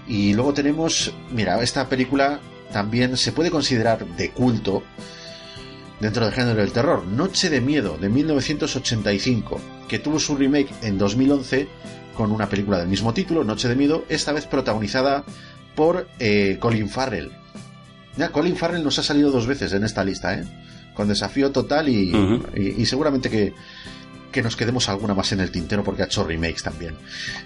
[0.08, 2.40] Y luego tenemos, mira, esta película
[2.72, 4.84] también se puede considerar de culto,
[6.00, 10.98] dentro del género del terror, Noche de Miedo de 1985, que tuvo su remake en
[10.98, 11.68] 2011
[12.14, 15.24] con una película del mismo título, Noche de Miedo, esta vez protagonizada
[15.76, 17.32] por eh, Colin Farrell.
[18.18, 20.44] Ya, Colin Farrell nos ha salido dos veces en esta lista, ¿eh?
[20.94, 22.14] Con desafío total y,
[22.56, 23.54] y, seguramente que,
[24.34, 26.96] que, nos quedemos alguna más en el tintero porque ha hecho remakes también.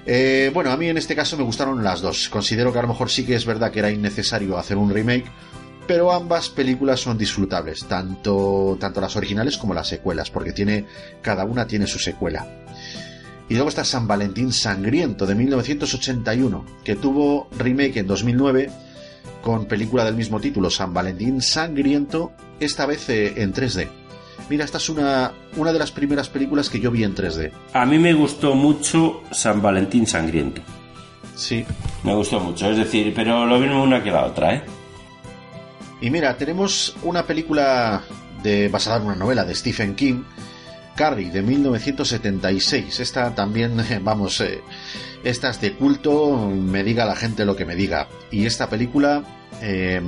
[0.05, 2.29] Eh, bueno, a mí en este caso me gustaron las dos.
[2.29, 5.29] Considero que a lo mejor sí que es verdad que era innecesario hacer un remake
[5.87, 10.85] pero ambas películas son disfrutables, tanto, tanto las originales como las secuelas, porque tiene,
[11.21, 12.45] cada una tiene su secuela.
[13.49, 18.69] Y luego está San Valentín Sangriento de 1981, que tuvo remake en 2009
[19.41, 23.87] con película del mismo título, San Valentín Sangriento, esta vez eh, en 3D.
[24.49, 27.51] Mira, esta es una, una de las primeras películas que yo vi en 3D.
[27.73, 30.61] A mí me gustó mucho San Valentín Sangriento.
[31.35, 31.65] Sí.
[32.03, 34.63] Me gustó mucho, es decir, pero lo mismo una que la otra, ¿eh?
[36.01, 38.03] Y mira, tenemos una película
[38.43, 40.23] de, basada en una novela de Stephen King,
[40.95, 42.99] Carrie, de 1976.
[42.99, 44.61] Esta también, vamos, eh,
[45.23, 48.07] esta es de culto, me diga la gente lo que me diga.
[48.31, 49.23] Y esta película
[49.61, 50.01] eh,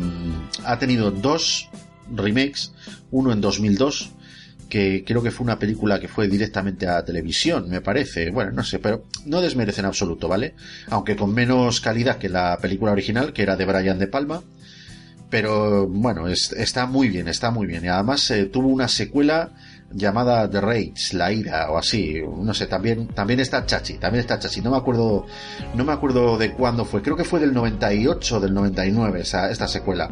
[0.64, 1.70] ha tenido dos
[2.12, 2.74] remakes,
[3.12, 4.12] uno en 2002,
[4.70, 8.30] que creo que fue una película que fue directamente a televisión, me parece.
[8.32, 10.54] Bueno, no sé, pero no desmerece en absoluto, ¿vale?
[10.88, 14.42] Aunque con menos calidad que la película original, que era de Brian De Palma
[15.30, 17.86] pero bueno, está muy bien, está muy bien.
[17.86, 19.52] Y además eh, tuvo una secuela
[19.92, 24.38] llamada The Rage, La Ira o así, no sé, también también está Chachi, también está
[24.38, 25.26] Chachi, no me acuerdo
[25.74, 29.68] no me acuerdo de cuándo fue, creo que fue del 98 del 99 esa esta
[29.68, 30.10] secuela.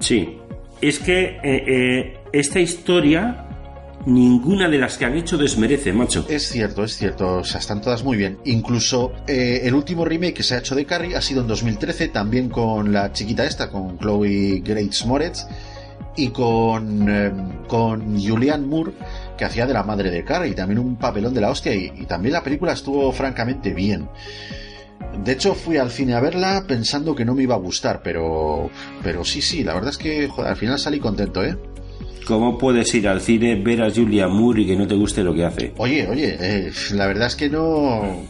[0.00, 0.38] Sí.
[0.80, 3.46] Es que eh, eh, esta historia
[4.06, 6.24] ninguna de las que han hecho desmerece, macho.
[6.28, 8.38] Es cierto, es cierto, o sea, están todas muy bien.
[8.44, 12.08] Incluso eh, el último remake que se ha hecho de Carrie ha sido en 2013,
[12.08, 15.46] también con la chiquita esta, con Chloe Grace Moretz
[16.16, 17.32] y con, eh,
[17.68, 18.92] con Julianne Moore,
[19.36, 22.32] que hacía de la madre de Carrie, también un papelón de la hostia, y, también
[22.32, 24.08] la película estuvo francamente bien.
[25.24, 28.70] De hecho, fui al cine a verla pensando que no me iba a gustar, pero,
[29.02, 31.56] pero sí, sí, la verdad es que al final salí contento, ¿eh?
[32.26, 35.34] ¿Cómo puedes ir al cine, ver a Julia Moore y que no te guste lo
[35.34, 35.72] que hace?
[35.78, 38.22] Oye, oye, eh, la verdad es que no,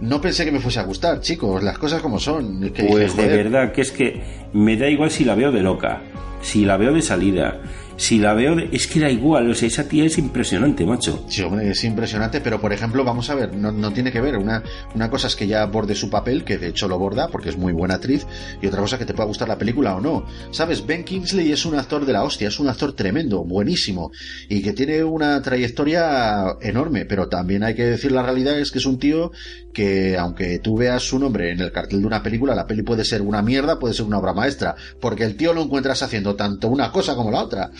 [0.00, 2.60] no pensé que me fuese a gustar, chicos, las cosas como son.
[2.72, 5.60] Que Pues dije, de verdad que es que me da igual si la veo de
[5.60, 6.00] loca,
[6.42, 7.60] si la veo de salida,
[7.96, 8.58] si la veo.
[8.72, 11.24] Es que da igual, o sea, esa tía es impresionante, macho.
[11.28, 14.36] Sí, hombre, es impresionante, pero por ejemplo, vamos a ver, no, no tiene que ver.
[14.36, 14.62] Una,
[14.94, 17.56] una cosa es que ya borde su papel, que de hecho lo borda porque es
[17.56, 18.26] muy buena actriz,
[18.60, 20.26] y otra cosa que te pueda gustar la película o no.
[20.50, 20.86] ¿Sabes?
[20.86, 24.10] Ben Kingsley es un actor de la hostia, es un actor tremendo, buenísimo,
[24.48, 28.78] y que tiene una trayectoria enorme, pero también hay que decir la realidad es que
[28.78, 29.32] es un tío
[29.72, 33.04] que, aunque tú veas su nombre en el cartel de una película, la peli puede
[33.04, 36.68] ser una mierda, puede ser una obra maestra, porque el tío lo encuentras haciendo tanto
[36.68, 37.70] una cosa como la otra.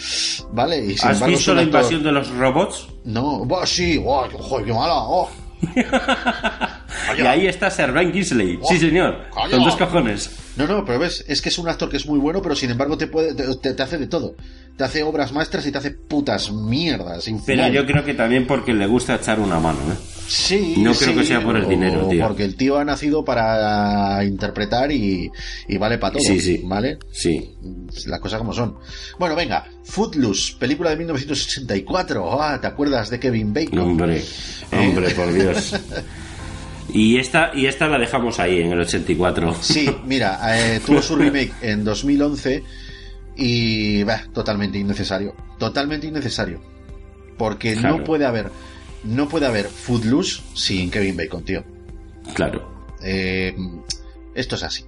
[0.53, 0.79] ¿Vale?
[0.85, 2.89] Y sin ¿Has embargo, visto la actor- invasión de los robots?
[3.05, 5.29] no, buah, sí, joder, qué mala, oh.
[7.19, 9.57] Y ahí está Sir Ben Kingsley, sí señor, Calla.
[9.57, 10.31] con dos cojones.
[10.57, 12.71] No, no, pero ves, es que es un actor que es muy bueno, pero sin
[12.71, 14.37] embargo te puede, te, te- hace de todo.
[14.77, 17.29] Te hace obras maestras y te hace putas mierdas.
[17.47, 19.97] Pero yo creo que también porque le gusta echar una mano, ¿eh?
[20.27, 22.27] Sí, no creo sí, que sea por el dinero, tío.
[22.27, 25.31] Porque el tío ha nacido para interpretar y,
[25.69, 26.23] y vale para todo.
[26.25, 26.63] Sí, sí.
[26.65, 26.99] ¿Vale?
[27.13, 27.55] Sí.
[28.07, 28.77] Las cosas como son.
[29.19, 32.43] Bueno, venga, Footloose, película de 1984.
[32.43, 33.79] Ah, ¿te acuerdas de Kevin Bacon?
[33.79, 34.25] Hombre,
[34.73, 35.75] hombre, por Dios.
[36.93, 39.55] Y esta, y esta la dejamos ahí, en el 84.
[39.63, 42.63] Sí, mira, eh, tuvo su remake en 2011
[43.37, 46.61] y bah, totalmente innecesario, totalmente innecesario,
[47.39, 47.99] porque Claro.
[47.99, 48.51] no puede haber,
[49.05, 51.65] no puede haber Footloose sin Kevin Bacon, tío.
[52.35, 52.87] Claro.
[53.03, 53.55] Eh,
[54.35, 54.85] esto es así.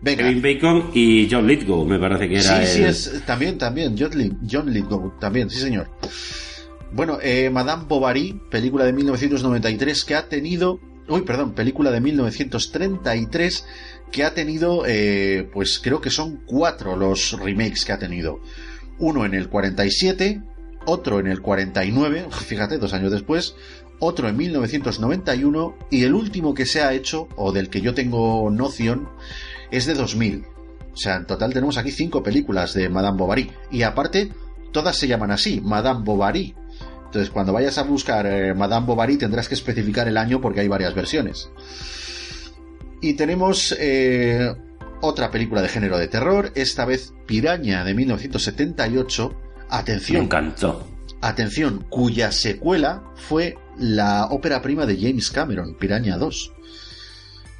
[0.00, 0.24] Venga.
[0.24, 3.96] Kevin Bacon y John Lithgow, me parece que era sí, sí, el- es, también, también,
[3.98, 5.88] John, Lith- John Lithgow, también, sí señor.
[6.92, 13.66] Bueno, eh, Madame Bovary, película de 1993 que ha tenido, uy, perdón, película de 1933
[14.10, 18.40] que ha tenido, eh, pues creo que son cuatro los remakes que ha tenido.
[18.98, 20.42] Uno en el 47,
[20.86, 23.54] otro en el 49, fíjate, dos años después,
[23.98, 28.50] otro en 1991 y el último que se ha hecho, o del que yo tengo
[28.50, 29.08] noción,
[29.70, 30.44] es de 2000.
[30.92, 33.50] O sea, en total tenemos aquí cinco películas de Madame Bovary.
[33.70, 34.32] Y aparte,
[34.72, 36.54] todas se llaman así, Madame Bovary.
[37.16, 40.68] Entonces, cuando vayas a buscar eh, Madame Bovary tendrás que especificar el año porque hay
[40.68, 41.48] varias versiones.
[43.00, 44.54] Y tenemos eh,
[45.00, 49.30] otra película de género de terror, esta vez Piraña de 1978.
[49.30, 50.86] Me Atención, encantó.
[51.22, 56.52] atención, cuya secuela fue la ópera prima de James Cameron, Piraña 2.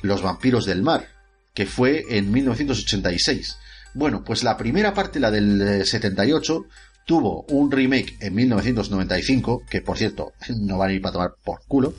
[0.03, 1.09] Los vampiros del mar,
[1.55, 3.57] que fue en 1986.
[3.95, 6.67] Bueno, pues la primera parte, la del eh, 78,
[7.07, 11.61] tuvo un remake en 1995, que por cierto no van a ir para tomar por
[11.67, 11.95] culo,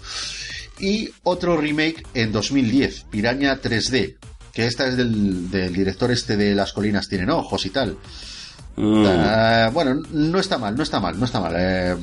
[0.79, 4.17] y otro remake en 2010, Piraña 3D,
[4.53, 7.97] que esta es del, del director este de Las colinas tienen ojos y tal.
[8.75, 11.53] Mm, Ah, bueno, no está mal, no está mal, no está mal.
[11.57, 11.95] eh,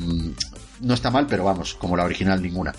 [0.81, 2.75] no está mal, pero vamos, como la original ninguna.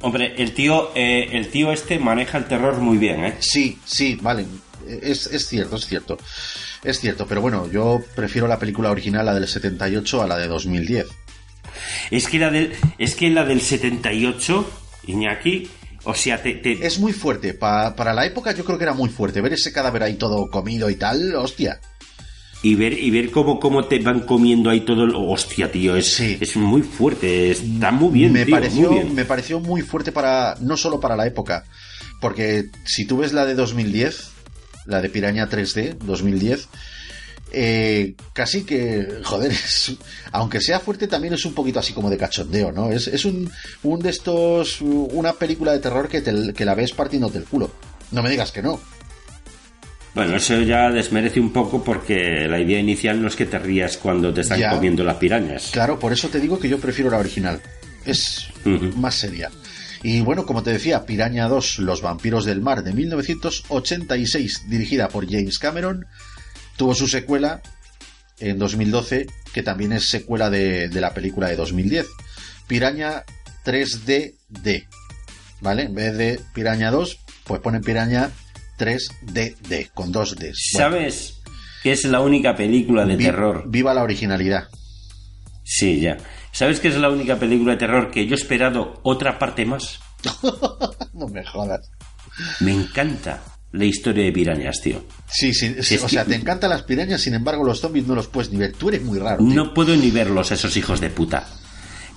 [0.00, 3.36] Hombre, el tío, eh, el tío este maneja el terror muy bien, ¿eh?
[3.40, 4.46] Sí, sí, vale.
[4.86, 6.16] Es, es cierto, es cierto.
[6.84, 10.46] Es cierto, pero bueno, yo prefiero la película original, la del 78, a la de
[10.46, 11.06] 2010.
[12.10, 14.70] Es que la del, es que la del 78,
[15.06, 15.68] Iñaki,
[16.04, 17.54] o sea, te, te- Es muy fuerte.
[17.54, 19.40] pa- para la época yo creo que era muy fuerte.
[19.40, 21.80] Ver ese cadáver ahí todo comido y tal, hostia.
[22.60, 26.06] y ver y ver cómo, cómo te van comiendo ahí todo el, hostia, tío, es,
[26.14, 26.38] Sí.
[26.40, 29.14] es muy fuerte, está muy bien, me tío, pareció, muy bien.
[29.14, 31.62] me pareció muy fuerte para, no solo para la época,
[32.20, 34.30] porque si tú ves la de 2010,
[34.88, 36.68] la de Piraña 3D 2010,
[37.52, 39.92] eh, casi que, joder, es-
[40.32, 42.90] aunque sea fuerte también es un poquito así como de cachondeo, ¿no?
[42.90, 43.50] Es, es un,
[43.84, 47.70] un de estos, una película de terror que, te- que la ves partiéndote el culo.
[48.10, 48.80] No me digas que no.
[50.14, 53.98] Bueno, eso ya desmerece un poco porque la idea inicial no es que te rías
[53.98, 54.70] cuando te están Ya.
[54.70, 55.68] comiendo las pirañas.
[55.70, 57.60] Claro, por eso te digo que yo prefiero la original.
[58.04, 58.48] Es
[58.96, 59.50] más seria.
[60.02, 65.26] Y bueno, como te decía, Piraña 2, Los vampiros del mar de 1986, dirigida por
[65.28, 66.06] James Cameron,
[66.76, 67.60] tuvo su secuela
[68.40, 72.06] en 2012, que también es secuela de, de la película de 2010.
[72.68, 73.24] Piraña
[73.64, 74.86] 3DD.
[75.60, 75.82] ¿Vale?
[75.84, 78.30] En vez de Piraña 2, pues ponen Piraña
[78.78, 80.36] 3DD, con dos.
[80.36, 81.40] Bueno, ¿Sabes
[81.82, 83.64] que es la única película de vi- terror?
[83.68, 84.68] Viva la originalidad.
[85.64, 86.16] Sí, ya.
[86.52, 90.00] ¿Sabes que es la única película de terror que yo he esperado otra parte más?
[91.14, 91.90] no me jodas.
[92.60, 93.42] Me encanta
[93.72, 95.02] la historia de pirañas, tío.
[95.30, 98.26] Sí, sí, es o sea, te encantan las pirañas, sin embargo, los zombies no los
[98.28, 98.72] puedes ni ver.
[98.72, 99.38] Tú eres muy raro.
[99.44, 99.54] tío.
[99.54, 101.46] No puedo ni verlos, esos hijos de puta.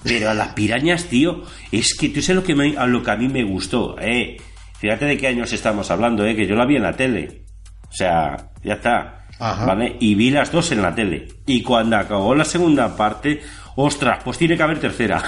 [0.04, 3.12] Pero a las pirañas, tío, es que tú sabes lo que, me- a lo que
[3.12, 4.38] a mí me gustó, eh.
[4.80, 7.44] Fíjate de qué años estamos hablando, eh, que yo la vi en la tele.
[7.88, 9.21] O sea, ya está.
[9.42, 9.66] Ajá.
[9.66, 9.98] ¿Vale?
[10.00, 11.28] Y vi las dos en la tele.
[11.48, 13.42] Y cuando acabó la segunda parte,
[13.76, 15.24] ostras, pues tiene que haber tercera.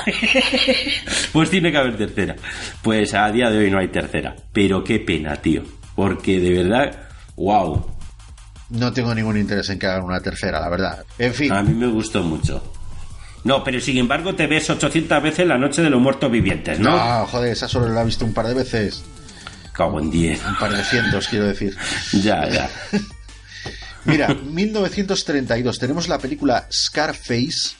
[1.34, 2.36] pues tiene que haber tercera.
[2.84, 4.36] Pues a día de hoy no hay tercera.
[4.52, 5.64] Pero qué pena, tío.
[5.96, 6.96] Porque de verdad,
[7.36, 7.88] wow.
[8.70, 11.04] No tengo ningún interés en que hagan una tercera, la verdad.
[11.18, 12.64] En fin, A mí me gustó mucho.
[13.44, 16.92] No, pero sin embargo te ves 800 veces la noche de los muertos vivientes, ¿no?
[16.96, 19.04] no, joder, esa solo la he visto un par de veces.
[19.74, 20.46] Cago en 10.
[20.46, 21.76] Un par de cientos, quiero decir.
[22.22, 22.70] Ya, ya.
[24.06, 27.76] Mira, 1932 tenemos la película Scarface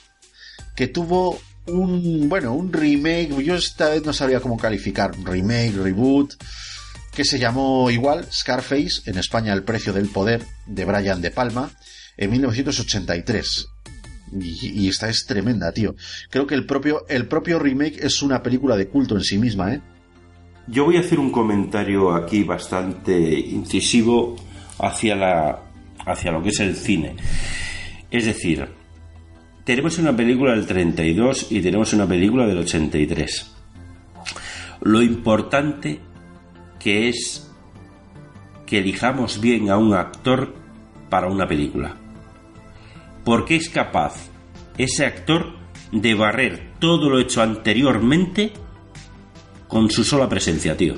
[0.74, 6.34] que tuvo un, bueno, un remake, yo esta vez no sabría cómo calificar, remake, reboot,
[7.14, 11.70] que se llamó igual Scarface, en España El precio del poder, de Brian De Palma,
[12.16, 13.68] en 1983.
[14.40, 15.94] Y, y esta es tremenda, tío.
[16.28, 19.74] Creo que el propio, el propio remake es una película de culto en sí misma,
[19.74, 19.80] ¿eh?
[20.66, 24.34] Yo voy a hacer un comentario aquí bastante incisivo
[24.78, 25.63] hacia la
[26.06, 27.16] hacia lo que es el cine.
[28.10, 28.68] Es decir,
[29.64, 33.54] tenemos una película del 32 y tenemos una película del 83.
[34.82, 36.00] Lo importante
[36.78, 37.50] que es
[38.66, 40.54] que elijamos bien a un actor
[41.08, 41.96] para una película.
[43.24, 44.28] Porque es capaz
[44.76, 45.54] ese actor
[45.92, 48.52] de barrer todo lo hecho anteriormente
[49.68, 50.94] con su sola presencia, tío.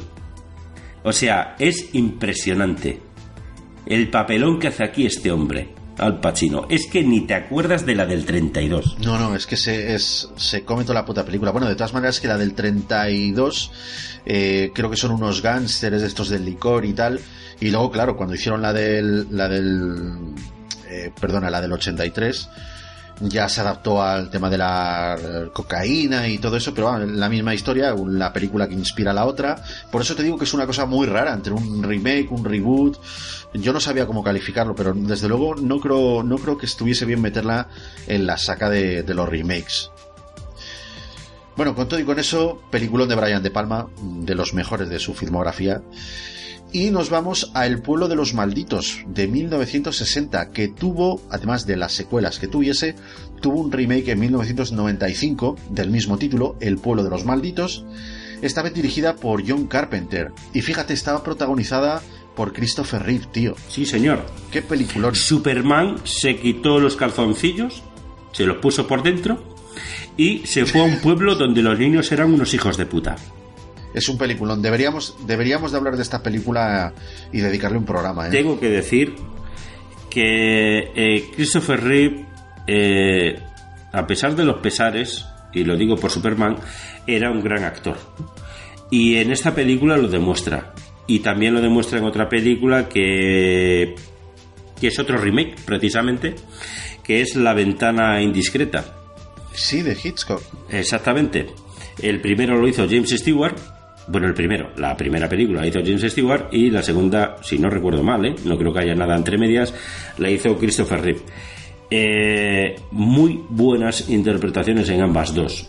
[1.05, 3.01] O sea, es impresionante
[3.87, 5.69] el papelón que hace aquí este hombre,
[5.99, 6.67] Al Pacino.
[6.69, 8.99] Es que ni te acuerdas de la del 32.
[9.01, 11.53] No, no, es que se, es, se come toda la puta película.
[11.53, 13.73] Bueno, de todas maneras que la del 32
[14.27, 17.21] eh, creo que son unos gánsteres estos del licor y tal.
[17.61, 19.29] Y luego, claro, cuando hicieron la del...
[19.31, 20.35] La del
[20.89, 22.49] eh, perdona, la del 83
[23.21, 27.55] ya se adaptó al tema de la cocaína y todo eso, pero bueno, la misma
[27.55, 29.57] historia, la película que inspira a la otra.
[29.91, 32.99] Por eso te digo que es una cosa muy rara entre un remake, un reboot.
[33.55, 37.23] Yo no sabía cómo calificarlo, pero desde luego no creo, no creo que estuviese bien
[37.23, 37.69] meterla
[38.07, 39.91] en la saca de, de los remakes.
[41.57, 44.99] Bueno, con todo y con eso, peliculón de Brian De Palma, de los mejores de
[44.99, 45.81] su filmografía.
[46.73, 51.77] Y nos vamos a El pueblo de los malditos de 1960, que tuvo, además de
[51.77, 52.95] las secuelas que tuviese,
[53.41, 57.85] tuvo un remake en 1995 del mismo título, El pueblo de los malditos,
[58.43, 60.33] esta vez dirigida por John Carpenter.
[60.53, 62.03] Y fíjate, estaba protagonizada
[62.35, 63.55] por Christopher Reeve, tío.
[63.69, 64.27] Sí, señor.
[64.51, 65.15] Qué peliculón.
[65.15, 67.83] Superman se quitó los calzoncillos,
[68.33, 69.57] se los puso por dentro
[70.17, 73.17] y se fue a un pueblo donde los niños eran unos hijos de puta.
[73.97, 74.61] Es un peliculón.
[74.61, 76.93] Deberíamos, deberíamos de hablar de esta película
[77.33, 78.29] y dedicarle un programa.
[78.29, 78.31] ¿eh?
[78.31, 79.15] Tengo que decir
[80.11, 82.27] que eh, Christopher Reeve,
[82.67, 83.41] eh,
[83.95, 85.25] a pesar de los pesares,
[85.55, 86.57] y lo digo por Superman,
[87.07, 87.97] era un gran actor.
[88.91, 90.75] Y en esta película lo demuestra.
[91.07, 93.95] Y también lo demuestra en otra película que,
[94.79, 96.35] que es otro remake, precisamente,
[97.03, 98.95] que es La ventana indiscreta.
[99.55, 100.43] Sí, de Hitchcock.
[100.69, 101.47] Exactamente.
[102.03, 103.57] El primero lo hizo James Stewart.
[104.09, 107.69] Bueno, el primero, la primera película la hizo James Stewart y la segunda, si no
[107.69, 108.37] recuerdo mal, ¿eh?
[108.45, 109.75] no creo que haya nada entre medias,
[110.19, 111.21] la hizo Christopher Reeve.
[111.91, 115.69] Eh, muy buenas interpretaciones en ambas dos.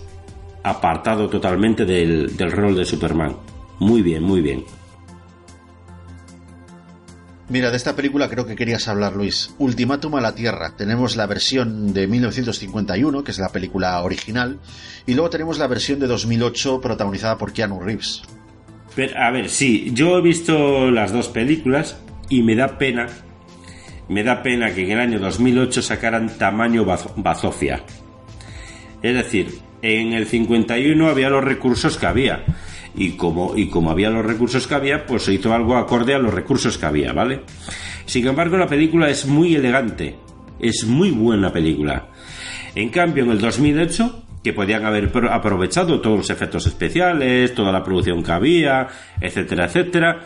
[0.63, 3.35] Apartado totalmente del, del rol de Superman.
[3.79, 4.63] Muy bien, muy bien.
[7.49, 9.55] Mira, de esta película creo que querías hablar, Luis.
[9.57, 10.73] Ultimátum a la Tierra.
[10.77, 14.59] Tenemos la versión de 1951, que es la película original,
[15.05, 18.21] y luego tenemos la versión de 2008 protagonizada por Keanu Reeves.
[18.95, 21.97] Pero, a ver, sí, yo he visto las dos películas
[22.27, 23.07] y me da pena,
[24.09, 27.81] me da pena que en el año 2008 sacaran tamaño bazo- bazofia.
[29.01, 32.43] Es decir, en el 51 había los recursos que había.
[32.97, 36.19] Y como, y como había los recursos que había, pues se hizo algo acorde a
[36.19, 37.41] los recursos que había, ¿vale?
[38.07, 40.17] Sin embargo, la película es muy elegante.
[40.59, 42.07] Es muy buena película.
[42.73, 47.71] En cambio, en el 2008, que podían haber pro- aprovechado todos los efectos especiales, toda
[47.71, 48.87] la producción que había,
[49.21, 50.25] etcétera, etcétera,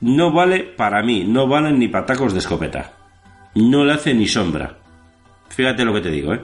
[0.00, 2.92] no vale, para mí, no valen ni patacos de escopeta.
[3.54, 4.78] No le hace ni sombra.
[5.48, 6.40] Fíjate lo que te digo, ¿eh?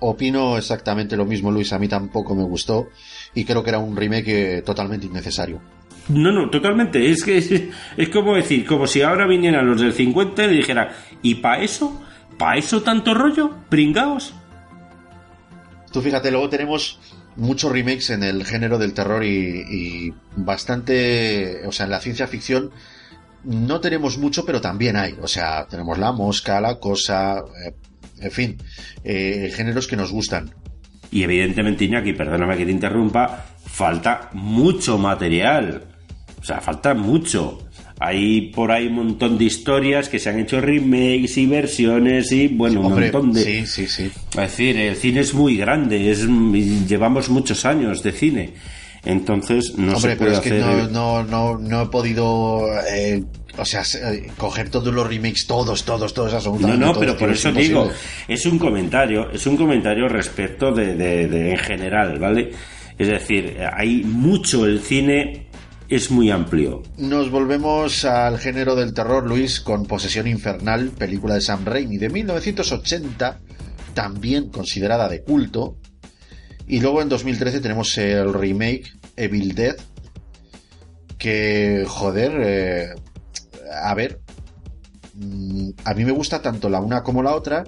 [0.00, 1.72] Opino exactamente lo mismo, Luis.
[1.72, 2.88] A mí tampoco me gustó
[3.34, 5.60] y creo que era un remake eh, totalmente innecesario.
[6.08, 7.10] No, no, totalmente.
[7.10, 7.50] Es que es,
[7.96, 11.62] es como decir, como si ahora vinieran los del 50 y le dijera, ¿y para
[11.62, 12.02] eso?
[12.38, 13.54] ¿Para eso tanto rollo?
[13.68, 14.34] ¿Pringaos?
[15.92, 16.98] Tú fíjate, luego tenemos
[17.36, 22.26] muchos remakes en el género del terror y, y bastante, o sea, en la ciencia
[22.26, 22.70] ficción
[23.44, 25.16] no tenemos mucho, pero también hay.
[25.20, 27.74] O sea, tenemos la mosca, la cosa, eh,
[28.20, 28.58] en fin,
[29.04, 30.54] eh, géneros que nos gustan.
[31.12, 35.82] Y evidentemente, Iñaki, perdóname que te interrumpa, falta mucho material.
[36.40, 37.66] O sea, falta mucho.
[37.98, 42.48] Hay por ahí un montón de historias que se han hecho remakes y versiones y
[42.48, 43.44] bueno, un montón de...
[43.44, 44.10] Sí, sí, sí.
[44.30, 46.26] Es decir, el cine es muy grande, es
[46.88, 48.54] llevamos muchos años de cine.
[49.04, 53.22] Entonces no Hombre, se puede pero es que no, no, no, no he podido, eh,
[53.58, 53.82] o sea,
[54.12, 57.48] eh, coger todos los remakes, todos, todos, todos, No, absolutamente no, todos, pero por eso
[57.50, 57.90] es digo,
[58.28, 62.50] es un comentario, es un comentario respecto de, de- de en general, ¿vale?
[62.98, 65.46] Es decir, hay mucho, el cine
[65.88, 66.82] es muy amplio.
[66.98, 72.08] Nos volvemos al género del terror, Luis, con Posesión Infernal, película de Sam Raimi de
[72.10, 73.40] 1980,
[73.94, 75.76] también considerada de culto.
[76.68, 79.74] Y luego en 2013 tenemos el remake Evil Dead,
[81.18, 82.88] que, joder, eh,
[83.70, 84.20] a ver,
[85.14, 87.64] mm, a mí me gusta tanto la una como la otra,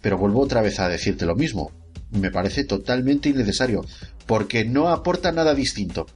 [0.00, 1.72] pero vuelvo otra vez a decirte lo mismo.
[2.10, 3.84] Me parece totalmente innecesario,
[4.26, 6.06] porque no aporta nada distinto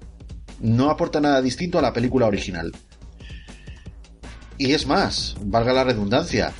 [0.60, 2.72] no aporta nada distinto a la película original.
[4.58, 6.52] Y es más, valga la redundancia,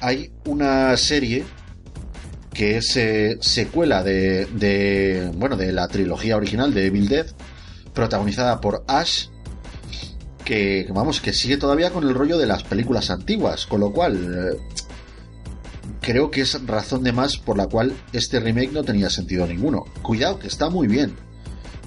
[0.00, 1.44] hay una serie
[2.52, 7.26] que es eh, secuela de, de, bueno, de la trilogía original de Evil Dead,
[7.92, 9.26] protagonizada por Ash,
[10.46, 14.16] que, vamos, que sigue todavía con el rollo de las películas antiguas, con lo cual
[14.16, 14.56] eh,
[16.00, 19.84] creo que es razón de más por la cual este remake no tenía sentido ninguno.
[20.02, 21.16] Cuidado, que está muy bien,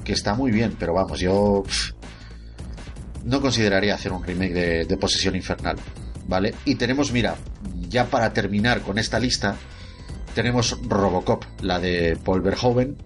[0.03, 1.63] que está muy bien, pero vamos, yo
[3.23, 5.77] no consideraría hacer un remake de, de Posesión Infernal,
[6.27, 6.53] ¿vale?
[6.65, 7.37] Y tenemos, mira,
[7.87, 9.55] ya para terminar con esta lista,
[10.35, 12.97] tenemos Robocop, la de Paul Verhoeven,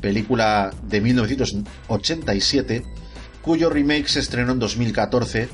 [0.00, 3.01] película de 1987,
[3.42, 5.48] cuyo remake se estrenó en 2014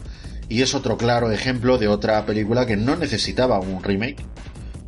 [0.48, 4.24] y es otro claro ejemplo de otra película que no necesitaba un remake.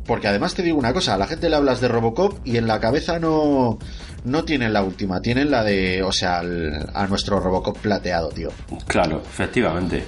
[0.05, 2.67] Porque además te digo una cosa, a la gente le hablas de Robocop y en
[2.67, 3.77] la cabeza no,
[4.23, 8.49] no tienen la última, tienen la de, o sea, a nuestro Robocop plateado, tío.
[8.87, 10.03] Claro, efectivamente.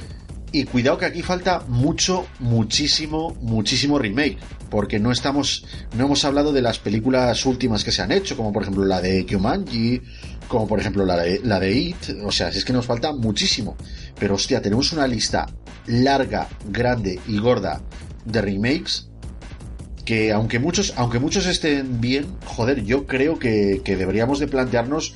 [0.51, 4.37] Y cuidado que aquí falta mucho, muchísimo, muchísimo remake.
[4.69, 5.65] Porque no estamos,
[5.95, 9.01] no hemos hablado de las películas últimas que se han hecho, como por ejemplo la
[9.01, 10.01] de Jumanji,
[10.53, 11.95] como por ejemplo la de, la de It.
[12.23, 13.75] O sea, es que nos falta muchísimo.
[14.19, 15.47] Pero hostia, tenemos una lista
[15.87, 17.81] larga, grande y gorda
[18.23, 19.09] de remakes
[20.05, 25.15] que aunque muchos, aunque muchos estén bien, joder, yo creo que, que deberíamos de plantearnos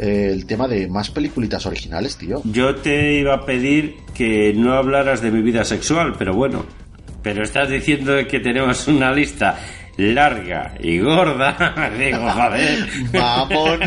[0.00, 2.40] eh, el tema de más peliculitas originales, tío.
[2.44, 6.64] Yo te iba a pedir que no hablaras de mi vida sexual, pero bueno.
[7.22, 9.58] Pero estás diciendo que tenemos una lista
[9.98, 11.90] larga y gorda.
[11.98, 12.88] Digo, joder.
[13.12, 13.80] Mamón.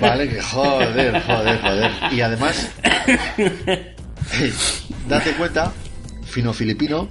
[0.00, 1.90] vale, que joder, joder, joder.
[2.10, 2.70] Y además,
[5.08, 5.72] date cuenta,
[6.24, 7.08] fino filipino,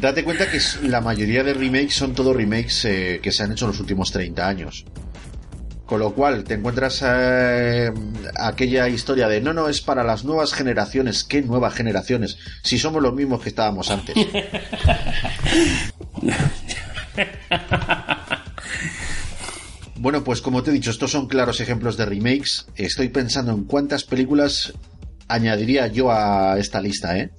[0.00, 3.66] date cuenta que la mayoría de remakes son todos remakes eh, que se han hecho
[3.66, 4.84] en los últimos 30 años.
[5.86, 7.92] Con lo cual te encuentras eh,
[8.38, 11.22] aquella historia de no, no, es para las nuevas generaciones.
[11.22, 12.38] ¿Qué nuevas generaciones?
[12.62, 14.16] Si somos los mismos que estábamos antes.
[19.98, 22.66] Bueno, pues como te he dicho, estos son claros ejemplos de remakes.
[22.76, 24.74] Estoy pensando en cuántas películas
[25.26, 27.30] añadiría yo a esta lista, ¿eh?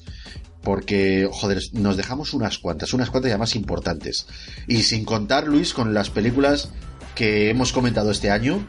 [0.63, 4.27] Porque, joder, nos dejamos unas cuantas, unas cuantas ya más importantes.
[4.67, 6.71] Y sin contar, Luis, con las películas
[7.17, 8.63] que hemos comentado este año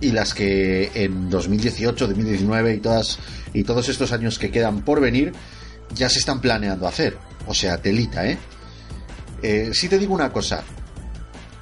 [0.00, 3.18] y las que en 2018, 2019 y todas
[3.52, 5.34] y todos estos años que quedan por venir
[5.94, 7.18] ya se están planeando hacer.
[7.46, 8.38] O sea, telita, ¿eh?
[9.42, 10.64] eh si te digo una cosa,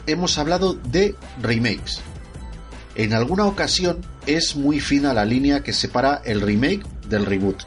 [0.06, 2.02] hemos hablado de remakes.
[2.94, 7.64] En alguna ocasión es muy fina la línea que separa el remake del reboot.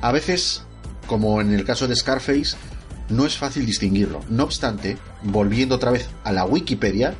[0.00, 0.64] A veces,
[1.06, 2.56] como en el caso de Scarface,
[3.08, 4.20] no es fácil distinguirlo.
[4.28, 7.14] No obstante, volviendo otra vez a la Wikipedia,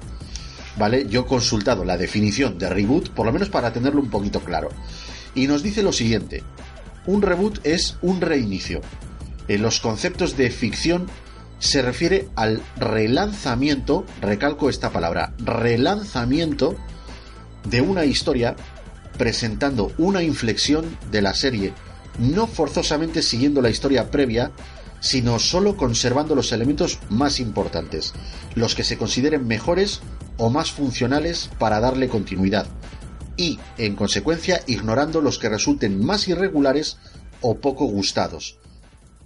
[0.77, 1.07] ¿vale?
[1.09, 4.69] Yo he consultado la definición de reboot, por lo menos para tenerlo un poquito claro.
[5.35, 6.43] Y nos dice lo siguiente.
[7.07, 8.81] Un reboot es un reinicio.
[9.49, 11.07] En los conceptos de ficción
[11.59, 16.77] se refiere al relanzamiento, recalco esta palabra, relanzamiento
[17.69, 18.57] de una historia
[19.17, 21.73] presentando una inflexión de la serie,
[22.19, 24.51] no forzosamente siguiendo la historia previa,
[25.01, 28.15] sino solo conservando los elementos más importantes,
[28.55, 30.01] los que se consideren mejores
[30.36, 32.66] o más funcionales para darle continuidad,
[33.36, 36.98] y, en consecuencia, ignorando los que resulten más irregulares
[37.40, 38.59] o poco gustados.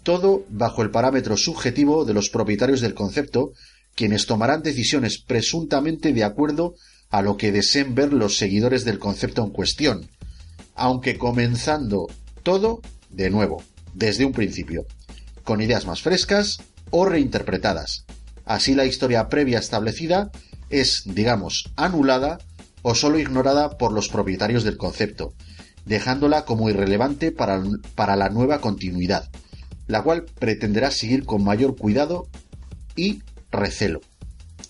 [0.09, 3.53] todo bajo el parámetro subjetivo de los propietarios del concepto,
[3.95, 6.77] quienes tomarán decisiones presuntamente de acuerdo
[7.11, 10.09] a lo que deseen ver los seguidores del concepto en cuestión,
[10.75, 12.07] aunque comenzando
[12.43, 12.81] todo
[13.11, 13.63] de nuevo,
[13.93, 14.87] desde un principio,
[15.45, 16.59] con ideas más frescas
[16.91, 18.07] o reinterpretadas.
[18.47, 20.31] Así la historia previa establecida
[20.71, 22.39] es, digamos, anulada
[22.83, 25.35] o solo ignorada por los propietarios del concepto,
[25.85, 27.63] dejándola como irrelevante para,
[27.95, 29.29] para la nueva continuidad,
[29.87, 32.29] la cual pretenderá seguir con mayor cuidado
[32.95, 34.01] y recelo.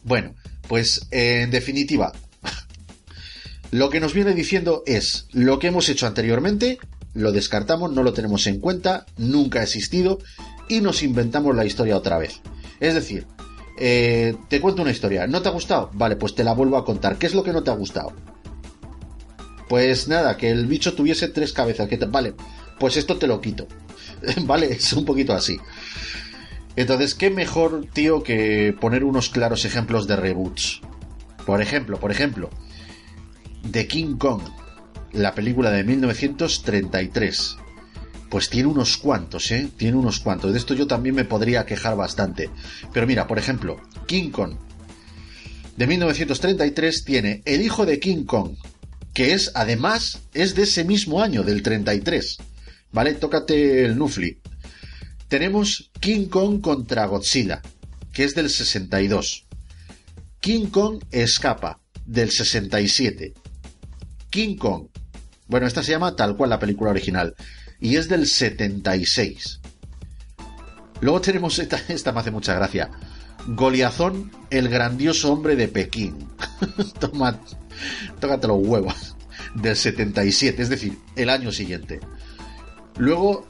[0.05, 0.35] Bueno,
[0.69, 2.13] pues en definitiva,
[3.71, 6.79] lo que nos viene diciendo es lo que hemos hecho anteriormente,
[7.15, 10.19] lo descartamos, no lo tenemos en cuenta, nunca ha existido
[10.69, 12.41] y nos inventamos la historia otra vez.
[12.81, 13.27] Es decir,
[13.79, 15.91] eh, te cuento una historia, ¿no te ha gustado?
[15.95, 17.17] Vale, pues te la vuelvo a contar.
[17.17, 18.13] ¿Qué es lo que no te ha gustado?
[19.69, 21.89] Pues nada, que el bicho tuviese tres cabezas.
[21.89, 22.35] Que Vale,
[22.79, 23.67] pues esto te lo quito.
[24.43, 25.59] vale, es un poquito así.
[26.77, 30.81] Entonces, ¿qué mejor, tío, que poner unos claros ejemplos de reboots?
[31.45, 32.51] Por ejemplo, por ejemplo,
[33.71, 34.43] The King Kong,
[35.13, 37.57] la película de 1933.
[38.31, 39.69] Pues tiene unos cuantos, ¿eh?
[39.77, 40.53] Tiene unos cuantos.
[40.53, 42.51] De esto yo también me podría quejar bastante.
[42.93, 44.57] Pero mira, por ejemplo, King Kong
[45.79, 48.57] de 1933 tiene El hijo de King Kong,
[49.15, 52.39] que es además es de ese mismo año, del 33.
[52.91, 53.15] ¿Vale?
[53.15, 54.41] Tócate el Nufli.
[55.29, 57.63] Tenemos King Kong contra Godzilla,
[58.13, 59.47] que es del 62.
[60.41, 63.35] King Kong escapa, del 67.
[64.31, 64.89] King Kong.
[65.47, 67.37] Bueno, esta se llama tal cual la película original.
[67.81, 69.61] Y es del 76.
[71.01, 72.91] Luego tenemos esta, esta me hace mucha gracia.
[73.47, 76.29] Goliazón, el grandioso hombre de Pekín.
[77.01, 77.41] Toma,
[78.21, 79.17] tócate los huevos.
[79.55, 82.01] Del 77, es decir, el año siguiente.
[82.97, 83.49] Luego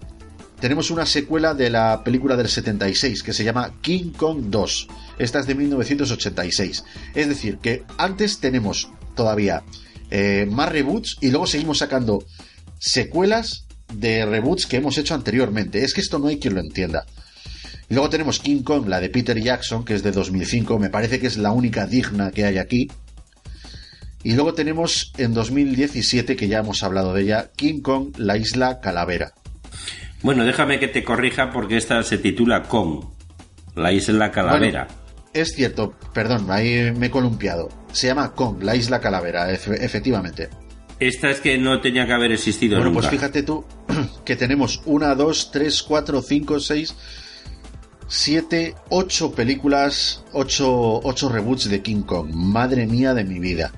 [0.60, 4.88] tenemos una secuela de la película del 76 que se llama King Kong 2.
[5.18, 6.84] Esta es de 1986.
[7.14, 9.64] Es decir, que antes tenemos todavía
[10.10, 12.24] eh, más reboots y luego seguimos sacando
[12.78, 15.82] secuelas de reboots que hemos hecho anteriormente.
[15.82, 17.04] Es que esto no hay quien lo entienda.
[17.88, 20.78] Y luego tenemos King Kong, la de Peter Jackson, que es de 2005.
[20.78, 22.88] Me parece que es la única digna que hay aquí.
[24.22, 28.80] Y luego tenemos en 2017, que ya hemos hablado de ella, King Kong, la isla
[28.80, 29.32] Calavera.
[30.22, 33.04] Bueno, déjame que te corrija porque esta se titula Kong,
[33.76, 34.88] la isla Calavera.
[35.32, 37.68] es cierto, perdón, ahí me he columpiado.
[37.92, 40.48] Se llama Kong, la isla Calavera, efectivamente.
[40.98, 43.64] Esta es que no tenía que haber existido bueno, pues fíjate tú
[44.24, 46.94] que tenemos una, dos, tres, cuatro, cinco, seis,
[48.08, 52.30] siete, ocho películas, ocho, ocho reboots de King Kong.
[52.32, 53.72] Madre mía de mi vida.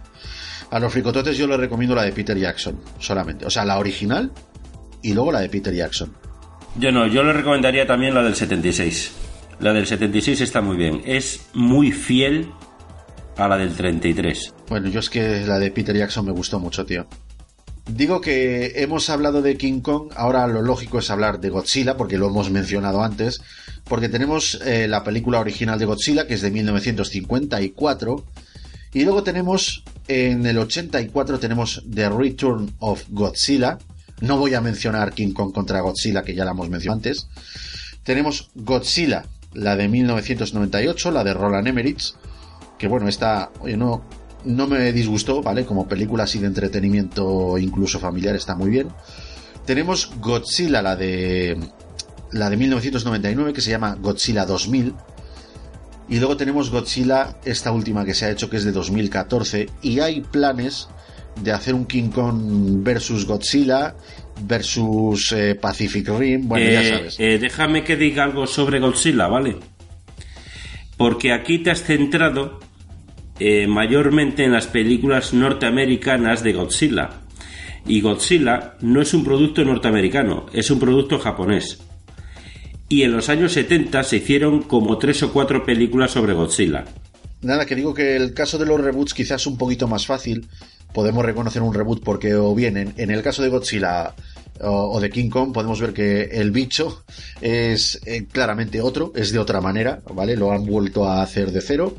[0.71, 3.45] A los fricototes yo les recomiendo la de Peter Jackson, solamente.
[3.45, 4.31] O sea, la original
[5.03, 6.15] y luego la de Peter Jackson.
[6.77, 9.13] Yo no, yo le recomendaría también la del 76.
[9.59, 11.03] La del 76 está muy bien.
[11.05, 12.49] Es muy fiel
[13.37, 14.55] a la del 33.
[14.69, 17.07] Bueno, yo es que la de Peter Jackson me gustó mucho, tío.
[17.95, 22.19] Digo que hemos hablado de King Kong, ahora lo lógico es hablar de Godzilla, porque
[22.19, 23.41] lo hemos mencionado antes,
[23.85, 28.25] porque tenemos eh, la película original de Godzilla, que es de 1954,
[28.95, 33.79] y luego tenemos, en el 84 tenemos The Return of Godzilla,
[34.21, 37.27] no voy a mencionar King Kong contra Godzilla, que ya la hemos mencionado antes.
[38.05, 42.15] Tenemos Godzilla, la de 1998, la de Roland Emmerich,
[42.79, 44.05] que bueno, esta no,
[44.45, 45.65] no me disgustó, ¿vale?
[45.65, 48.89] Como película así de entretenimiento, incluso familiar, está muy bien.
[49.67, 51.59] Tenemos Godzilla, la de
[52.33, 54.95] la de 1999, que se llama Godzilla 2000.
[56.09, 59.69] Y luego tenemos Godzilla, esta última que se ha hecho, que es de 2014.
[59.83, 60.89] Y hay planes
[61.43, 63.95] de hacer un King Kong versus Godzilla
[64.43, 66.49] versus eh, Pacific Rim.
[66.49, 67.17] Bueno, ya eh, sabes.
[67.21, 69.57] Eh, déjame que diga algo sobre Godzilla, ¿vale?
[70.97, 72.61] Porque aquí te has centrado
[73.69, 77.11] mayormente en las películas norteamericanas de Godzilla.
[77.87, 81.79] Y Godzilla no es un producto norteamericano, es un producto japonés.
[82.89, 86.85] Y en los años 70 se hicieron como tres o cuatro películas sobre Godzilla.
[87.43, 90.47] Nada, que digo que el caso de los reboots quizás es un poquito más fácil,
[90.93, 94.15] podemos reconocer un reboot porque o bien en, el caso de Godzilla
[94.61, 97.05] o, de King Kong podemos ver que el bicho
[97.41, 100.37] es eh, claramente otro, es de otra manera, ¿vale?
[100.37, 101.97] Lo han vuelto a hacer de cero.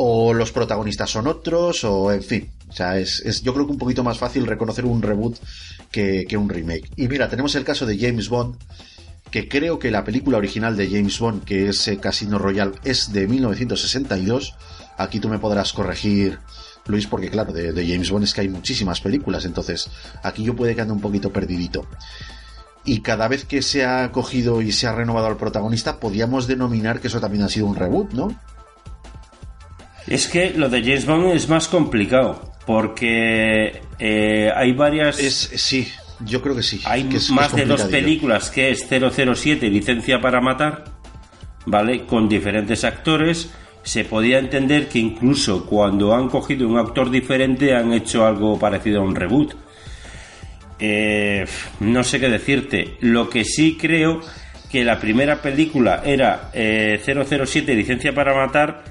[0.00, 2.50] O los protagonistas son otros, o en fin.
[2.68, 5.36] O sea, es, yo creo que un poquito más fácil reconocer un reboot
[5.90, 6.88] que, un remake.
[6.96, 8.56] Y mira, tenemos el caso de James Bond,
[9.30, 13.12] que creo que la película original de James Bond, que es eh, Casino Royale, es
[13.12, 14.54] de 1962.
[14.96, 16.38] Aquí tú me podrás corregir
[16.86, 19.90] Luis, porque claro, de, James Bond es que hay muchísimas películas, entonces
[20.22, 21.86] aquí yo puede que ande un poquito perdidito.
[22.84, 27.00] y cada vez que se ha cogido y se ha renovado al protagonista, podríamos denominar
[27.00, 28.38] que eso también ha sido un reboot, ¿no?
[30.08, 35.18] Es que lo de James Bond es más complicado, porque eh, hay varias...
[35.18, 35.88] Es, sí,
[36.20, 36.80] yo creo que sí.
[36.84, 40.84] Hay que es- más de dos películas que es 007 Licencia para Matar,
[41.66, 42.04] ¿vale?
[42.06, 43.50] Con diferentes actores.
[43.82, 49.00] Se podía entender que incluso cuando han cogido un actor diferente han hecho algo parecido
[49.00, 49.54] a un reboot.
[50.78, 51.44] Eh,
[51.80, 52.96] no sé qué decirte.
[53.00, 54.20] Lo que sí creo
[54.70, 58.84] que la primera película era eh, 007 Licencia para Matar,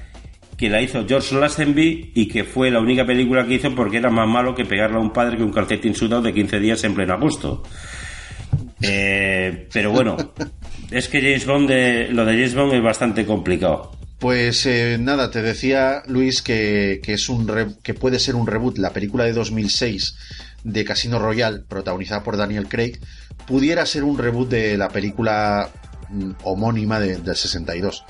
[0.58, 4.10] que la hizo George Lazenby y que fue la única película que hizo porque era
[4.10, 6.94] más malo que pegarle a un padre que un calcetín sudado de 15 días en
[6.94, 7.62] pleno agosto.
[8.80, 10.16] Eh, pero bueno,
[10.90, 13.92] es que James Bond de- lo de James Bond es bastante complicado.
[14.18, 18.46] Pues eh, nada, te decía Luis que, que es un re- que puede ser un
[18.46, 18.78] reboot.
[18.78, 20.16] La película de 2006
[20.64, 22.98] de Casino Royale, protagonizada por Daniel Craig,
[23.46, 25.70] pudiera ser un reboot de la película
[26.10, 28.04] mm, homónima de- del 62.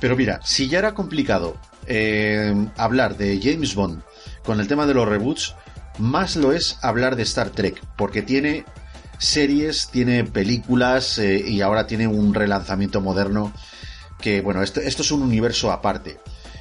[0.00, 1.56] Pero mira, si ya era complicado
[1.88, 4.02] eh, hablar de James Bond
[4.44, 5.54] con el tema de los reboots,
[5.98, 8.64] más lo es hablar de Star Trek, porque tiene
[9.18, 13.52] series, tiene películas eh, y ahora tiene un relanzamiento moderno
[14.20, 16.18] que, bueno, esto, esto es un universo aparte.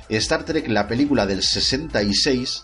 [0.10, 2.64] Star Trek, la película del 66,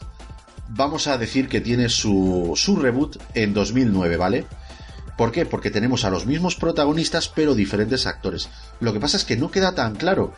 [0.70, 4.46] vamos a decir que tiene su, su reboot en 2009, ¿vale?
[5.18, 5.46] ¿Por qué?
[5.46, 8.50] Porque tenemos a los mismos protagonistas pero diferentes actores.
[8.80, 10.34] Lo que pasa es que no queda tan claro,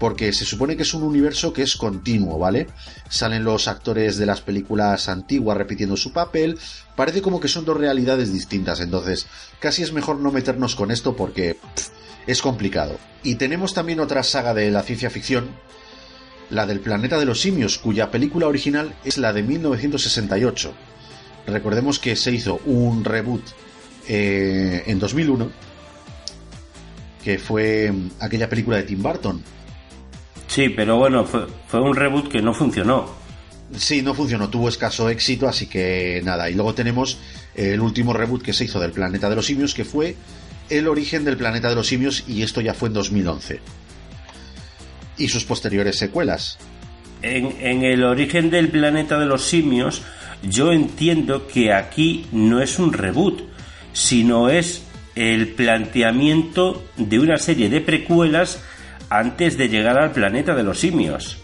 [0.00, 2.66] porque se supone que es un universo que es continuo, ¿vale?
[3.10, 6.58] Salen los actores de las películas antiguas repitiendo su papel,
[6.96, 9.26] parece como que son dos realidades distintas, entonces
[9.60, 11.58] casi es mejor no meternos con esto porque
[12.26, 12.98] es complicado.
[13.22, 15.50] Y tenemos también otra saga de la ciencia ficción,
[16.48, 20.72] la del planeta de los simios, cuya película original es la de 1968.
[21.46, 23.42] Recordemos que se hizo un reboot
[24.08, 25.50] eh, en 2001,
[27.22, 29.42] que fue mm, aquella película de Tim Burton.
[30.50, 33.08] Sí, pero bueno, fue, fue un reboot que no funcionó.
[33.76, 36.50] Sí, no funcionó, tuvo escaso éxito, así que nada.
[36.50, 37.18] Y luego tenemos
[37.54, 40.16] el último reboot que se hizo del planeta de los simios, que fue
[40.68, 43.60] el origen del planeta de los simios, y esto ya fue en 2011.
[45.18, 46.58] Y sus posteriores secuelas.
[47.22, 50.02] En, en el origen del planeta de los simios,
[50.42, 53.42] yo entiendo que aquí no es un reboot,
[53.92, 54.82] sino es
[55.14, 58.60] el planteamiento de una serie de precuelas
[59.10, 61.38] antes de llegar al planeta de los simios.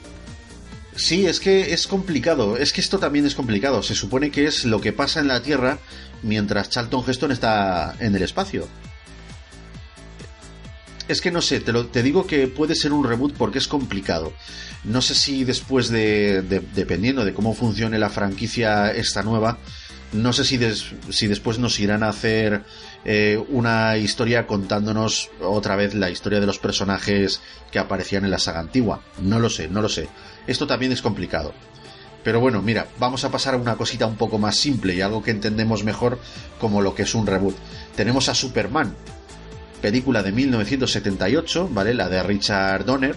[0.95, 2.57] Sí, es que es complicado.
[2.57, 3.83] Es que esto también es complicado.
[3.83, 5.79] Se supone que es lo que pasa en la Tierra
[6.23, 8.67] mientras Charlton Heston está en el espacio.
[11.09, 14.33] Es que no sé, te, digo que puede ser un reboot porque es complicado.
[14.83, 19.59] No sé si después de, de- dependiendo de cómo funcione la franquicia esta nueva,
[20.13, 20.59] no sé si,
[21.11, 22.63] si después nos irán a hacer
[23.09, 28.41] eh, una historia contándonos otra vez la historia de los personajes que aparecían en la
[28.41, 29.01] saga antigua.
[29.23, 30.09] No lo sé, no lo sé.
[30.49, 31.55] Esto también es complicado.
[32.25, 35.23] Pero bueno, mira, vamos a pasar a una cosita un poco más simple y algo
[35.23, 36.19] que entendemos mejor
[36.59, 37.55] como lo que es un reboot.
[37.95, 38.97] Tenemos a Superman,
[39.81, 41.95] película de 1978, ¿vale?
[41.95, 43.15] La de Richard Donner,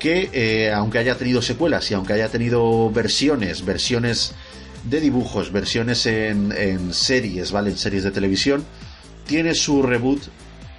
[0.00, 4.34] que eh, aunque haya tenido secuelas y aunque haya tenido versiones, versiones
[4.84, 7.70] de dibujos, versiones en, series, ¿vale?
[7.70, 8.64] En series de televisión,
[9.26, 10.22] tiene su reboot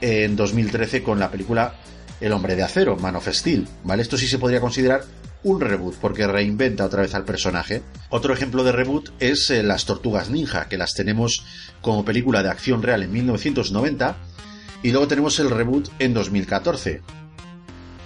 [0.02, 1.76] en 2013 con la película
[2.20, 4.02] El hombre de acero, Man of Steel, ¿vale?
[4.02, 5.04] Esto sí se podría considerar
[5.44, 7.84] un reboot porque reinventa otra vez al personaje.
[8.10, 11.46] Otro ejemplo de reboot es eh, Las Tortugas Ninja, que las tenemos
[11.82, 14.16] como película de acción real en 1990
[14.84, 17.02] y luego tenemos el reboot en 2014.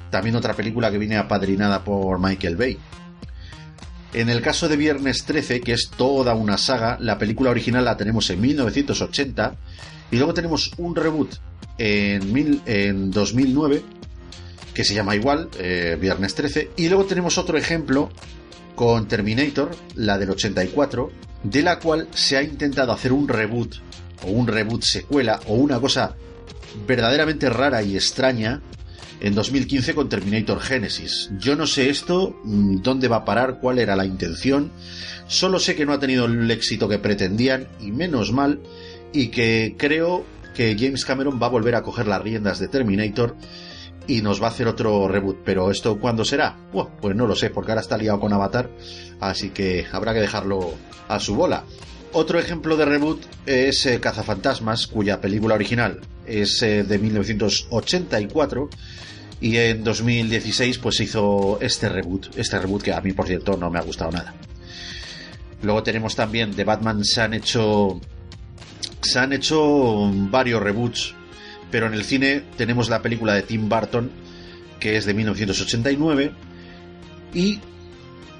[0.09, 2.77] También otra película que viene apadrinada por Michael Bay.
[4.13, 7.97] En el caso de Viernes 13, que es toda una saga, la película original la
[7.97, 9.55] tenemos en 1980
[10.11, 11.35] y luego tenemos un reboot
[11.77, 13.83] en, mil- en 2009
[14.73, 18.09] que se llama igual, eh, Viernes 13, y luego tenemos otro ejemplo
[18.75, 21.11] con Terminator, la del 84,
[21.43, 23.75] de la cual se ha intentado hacer un reboot
[24.23, 26.15] o un reboot secuela o una cosa
[26.87, 28.61] verdaderamente rara y extraña
[29.19, 31.31] en 2015 con Terminator Genesis.
[31.39, 34.71] Yo no sé esto, mm, dónde va a parar, cuál era la intención,
[35.27, 38.61] solo sé que no ha tenido el éxito que pretendían y menos mal,
[39.13, 40.25] y que creo
[40.55, 43.35] que James Cameron va a volver a coger las riendas de Terminator
[44.07, 45.39] y nos va a hacer otro reboot.
[45.43, 46.57] Pero ¿esto cuándo será?
[47.01, 48.69] Pues no lo sé, porque ahora está liado con Avatar,
[49.19, 50.73] así que habrá que dejarlo
[51.07, 51.63] a su bola.
[52.13, 58.69] Otro ejemplo de reboot es eh, Cazafantasmas, cuya película original es eh, de 1984
[59.39, 63.57] y en 2016 pues se hizo este reboot, este reboot que a mí por cierto
[63.57, 64.33] no me ha gustado nada.
[65.61, 67.99] Luego tenemos también de Batman se han hecho
[69.01, 71.13] se han hecho varios reboots,
[71.71, 74.09] pero en el cine tenemos la película de Tim Burton,
[74.79, 76.31] que es de 1989,
[77.33, 77.59] y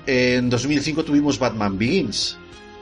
[0.06, 2.38] en 2005 tuvimos Batman Begins,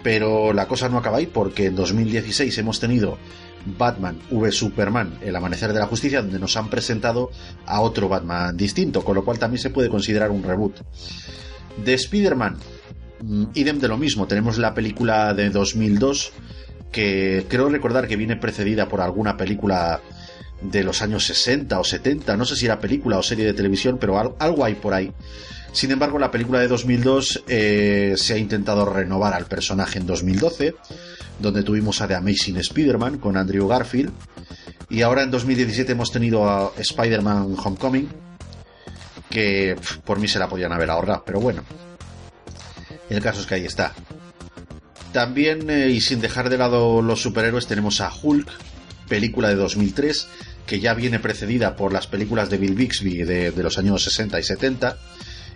[0.06, 3.18] pero la cosa no acaba ahí porque en 2016 hemos tenido
[3.66, 7.32] Batman v Superman, El Amanecer de la Justicia, donde nos han presentado
[7.66, 10.76] a otro Batman distinto, con lo cual también se puede considerar un reboot.
[11.84, 12.56] De Spider-Man,
[13.24, 16.34] mm, idem de lo mismo, tenemos la película de 2002,
[16.92, 20.02] que creo recordar que viene precedida por alguna película
[20.62, 23.98] de los años 60 o 70, no sé si era película o serie de televisión,
[24.00, 25.12] pero algo hay por ahí.
[25.76, 30.74] Sin embargo, la película de 2002 eh, se ha intentado renovar al personaje en 2012,
[31.40, 34.14] donde tuvimos a The Amazing Spider-Man con Andrew Garfield,
[34.90, 38.08] y ahora en 2017 hemos tenido a Spider-Man Homecoming,
[39.30, 39.76] que
[40.06, 41.66] por mí se la podían haber ahorrado, pero bueno.
[43.10, 43.92] El caso es que ahí está.
[45.12, 48.50] También, eh, y sin dejar de lado los superhéroes, tenemos a Hulk,
[49.10, 50.26] película de 2003,
[50.66, 54.40] que ya viene precedida por las películas de Bill Bixby de, de los años 60
[54.40, 54.98] y 70,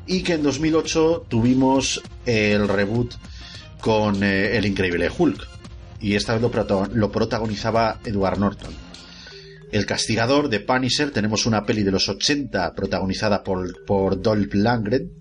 [0.09, 3.13] y que en 2008 tuvimos el reboot
[3.79, 5.47] con eh, El Increíble Hulk,
[6.01, 6.41] y esta vez
[6.93, 8.73] lo, protagonizaba Edward Norton.
[9.71, 15.11] El Castigador de Punisher, tenemos una peli de los 80 protagonizada por, por Dolph Lundgren.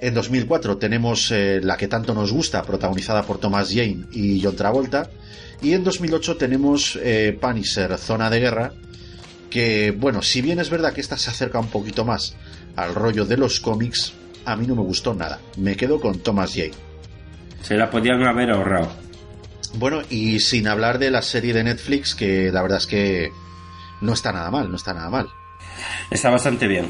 [0.00, 4.54] En 2004 tenemos eh, la que tanto nos gusta, protagonizada por Thomas Jane y John
[4.54, 5.08] Travolta.
[5.62, 7.38] Y en 2008 tenemos eh,
[7.98, 8.74] Zona de Guerra,
[9.50, 12.34] que, bueno, si bien es verdad que esta se acerca un poquito más
[12.76, 14.12] al rollo de los cómics,
[14.44, 15.40] a mí no me gustó nada.
[15.56, 16.72] Me quedo con Thomas Jane.
[17.62, 18.90] Se la podían haber ahorrado.
[19.74, 23.30] Bueno, y sin hablar de la serie de Netflix, que la verdad es que
[24.00, 25.28] no está nada mal, no está nada mal.
[26.10, 26.88] Está bastante bien.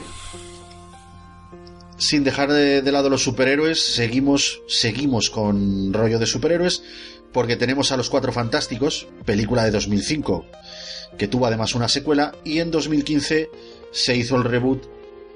[1.96, 6.84] Sin dejar de, de lado los superhéroes, seguimos, seguimos con rollo de superhéroes,
[7.32, 10.46] porque tenemos a Los Cuatro Fantásticos, película de 2005,
[11.16, 13.50] que tuvo además una secuela, y en 2015
[13.90, 14.84] se hizo el reboot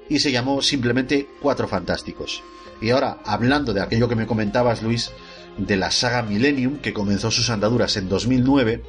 [0.09, 2.43] y se llamó simplemente Cuatro Fantásticos.
[2.81, 5.11] Y ahora, hablando de aquello que me comentabas, Luis,
[5.57, 8.83] de la saga Millennium, que comenzó sus andaduras en 2009,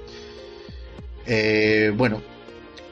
[1.26, 2.22] eh, bueno,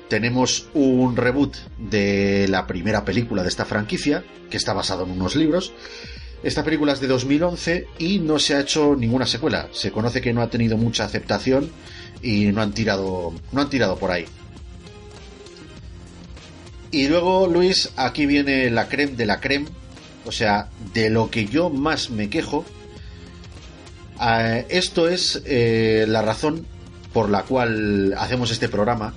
[0.08, 5.36] tenemos un reboot de la primera película de esta franquicia, que está basado en unos
[5.36, 5.74] libros.
[6.44, 9.70] Esta película es de 2011 y no se ha hecho ninguna secuela.
[9.72, 11.72] Se conoce que no ha tenido mucha aceptación
[12.22, 14.26] y no han tirado, no han tirado por ahí.
[16.92, 19.68] Y luego, Luis, aquí viene la creme de la creme.
[20.26, 22.66] O sea, de lo que yo más me quejo.
[24.22, 26.66] Eh, esto es eh, la razón
[27.14, 29.14] por la cual hacemos este programa.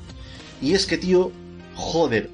[0.63, 1.33] Y es que, tío,
[1.75, 2.31] joder,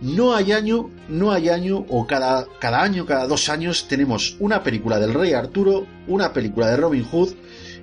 [0.00, 4.62] no hay año, no hay año, o cada, cada año, cada dos años, tenemos una
[4.62, 7.34] película del Rey Arturo, una película de Robin Hood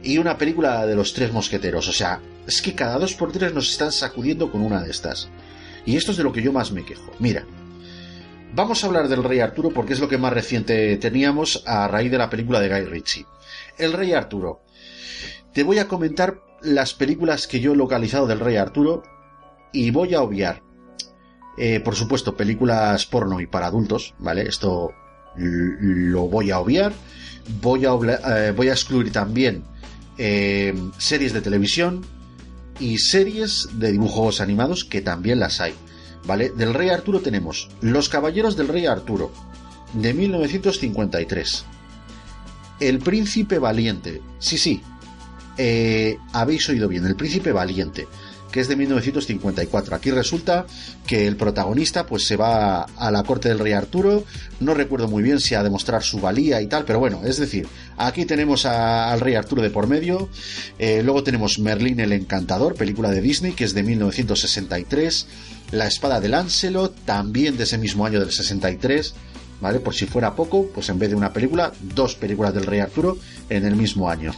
[0.03, 1.88] y una película de los Tres Mosqueteros.
[1.88, 5.30] O sea, es que cada dos por tres nos están sacudiendo con una de estas.
[5.85, 7.11] Y esto es de lo que yo más me quejo.
[7.19, 7.45] Mira,
[8.53, 12.11] vamos a hablar del Rey Arturo porque es lo que más reciente teníamos a raíz
[12.11, 13.26] de la película de Guy Ritchie.
[13.77, 14.61] El Rey Arturo.
[15.53, 19.03] Te voy a comentar las películas que yo he localizado del Rey Arturo
[19.71, 20.61] y voy a obviar,
[21.57, 24.43] eh, por supuesto, películas porno y para adultos, ¿vale?
[24.43, 24.91] Esto
[25.35, 26.93] lo voy a obviar.
[27.61, 29.63] Voy a, eh, voy a excluir también
[30.20, 32.06] eh, series de televisión,
[32.80, 35.74] y series de dibujos animados que también las hay.
[36.26, 36.50] ¿Vale?
[36.50, 39.32] Del Rey Arturo tenemos Los Caballeros del Rey Arturo,
[39.94, 41.66] de 1953.
[42.80, 44.22] El Príncipe Valiente.
[44.38, 44.82] Sí, sí.
[45.58, 48.08] Eh, habéis oído bien, El Príncipe Valiente
[48.51, 49.95] que es de 1954.
[49.95, 50.65] Aquí resulta
[51.05, 54.23] que el protagonista pues se va a la corte del rey Arturo,
[54.59, 57.67] no recuerdo muy bien si a demostrar su valía y tal, pero bueno, es decir,
[57.97, 60.30] aquí tenemos al rey Arturo de por medio,
[60.77, 65.27] eh, luego tenemos Merlín el Encantador, película de Disney, que es de 1963,
[65.71, 69.13] La Espada de Lancelot, también de ese mismo año del 63,
[69.61, 69.80] ¿vale?
[69.80, 73.17] Por si fuera poco, pues en vez de una película, dos películas del rey Arturo
[73.49, 74.34] en el mismo año.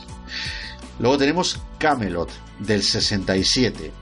[0.99, 2.29] Luego tenemos Camelot
[2.59, 4.00] del 67.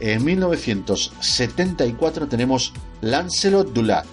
[0.00, 4.06] En 1974 tenemos Lancelot du Lac.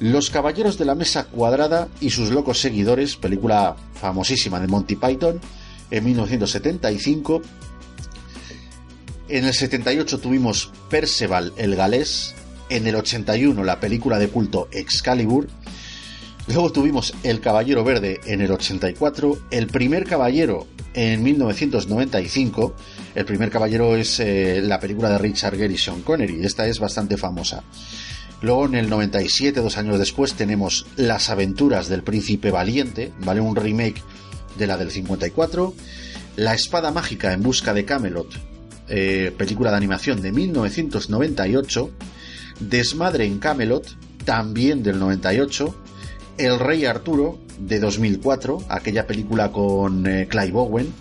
[0.00, 5.40] Los Caballeros de la Mesa Cuadrada y sus locos seguidores, película famosísima de Monty Python,
[5.90, 7.42] en 1975.
[9.28, 12.34] En el 78 tuvimos Perceval el Galés.
[12.68, 15.48] En el 81 la película de culto Excalibur.
[16.46, 22.74] Luego tuvimos El Caballero Verde en el 84, El Primer Caballero en 1995.
[23.14, 26.44] El Primer Caballero es eh, la película de Richard Gere y Sean Connery.
[26.44, 27.64] Esta es bastante famosa.
[28.40, 33.40] Luego en el 97, dos años después, tenemos Las aventuras del príncipe valiente, ¿vale?
[33.40, 34.02] Un remake
[34.56, 35.74] de la del 54.
[36.36, 38.28] La espada mágica en busca de Camelot,
[38.88, 41.90] eh, película de animación de 1998,
[42.60, 45.74] Desmadre en Camelot, también del 98,
[46.36, 50.92] El Rey Arturo, de 2004, aquella película con eh, Clive Owen,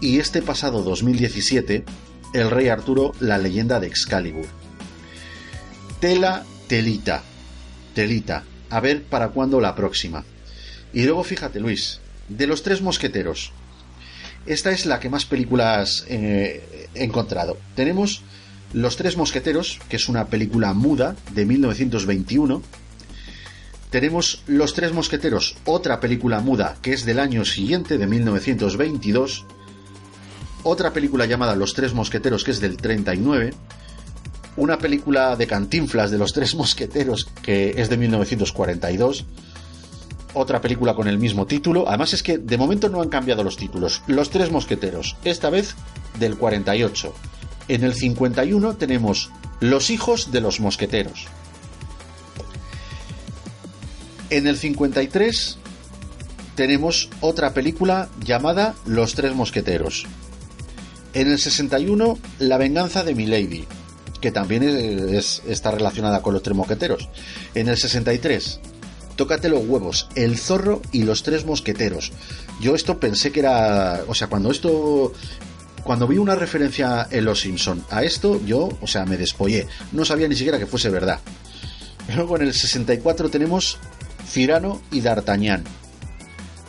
[0.00, 1.84] y este pasado 2017,
[2.32, 4.46] El Rey Arturo, la leyenda de Excalibur.
[6.00, 7.22] Tela, telita,
[7.94, 10.24] telita, a ver para cuándo la próxima.
[10.92, 13.52] Y luego fíjate Luis, de los tres mosqueteros,
[14.46, 17.56] esta es la que más películas eh, he encontrado.
[17.74, 18.22] Tenemos
[18.72, 22.62] Los Tres Mosqueteros, que es una película muda de 1921.
[23.88, 29.46] Tenemos Los Tres Mosqueteros, otra película muda que es del año siguiente, de 1922.
[30.64, 33.54] Otra película llamada Los Tres Mosqueteros, que es del 39.
[34.56, 39.26] Una película de cantinflas de Los Tres Mosqueteros, que es de 1942
[40.34, 41.88] otra película con el mismo título.
[41.88, 44.02] Además es que de momento no han cambiado los títulos.
[44.06, 45.74] Los tres mosqueteros, esta vez
[46.18, 47.14] del 48.
[47.68, 49.30] En el 51 tenemos
[49.60, 51.28] Los hijos de los mosqueteros.
[54.30, 55.58] En el 53
[56.56, 60.06] tenemos otra película llamada Los tres mosqueteros.
[61.14, 63.64] En el 61 La venganza de Milady,
[64.20, 67.08] que también está relacionada con los tres mosqueteros.
[67.54, 68.60] En el 63
[69.16, 72.12] tócate los huevos, el zorro y los tres mosqueteros.
[72.60, 75.12] Yo esto pensé que era, o sea, cuando esto
[75.84, 79.68] cuando vi una referencia en Los Simpson a esto, yo, o sea, me despollé.
[79.92, 81.20] No sabía ni siquiera que fuese verdad.
[82.14, 83.78] Luego en el 64 tenemos
[84.26, 85.64] Cirano y D'Artagnan.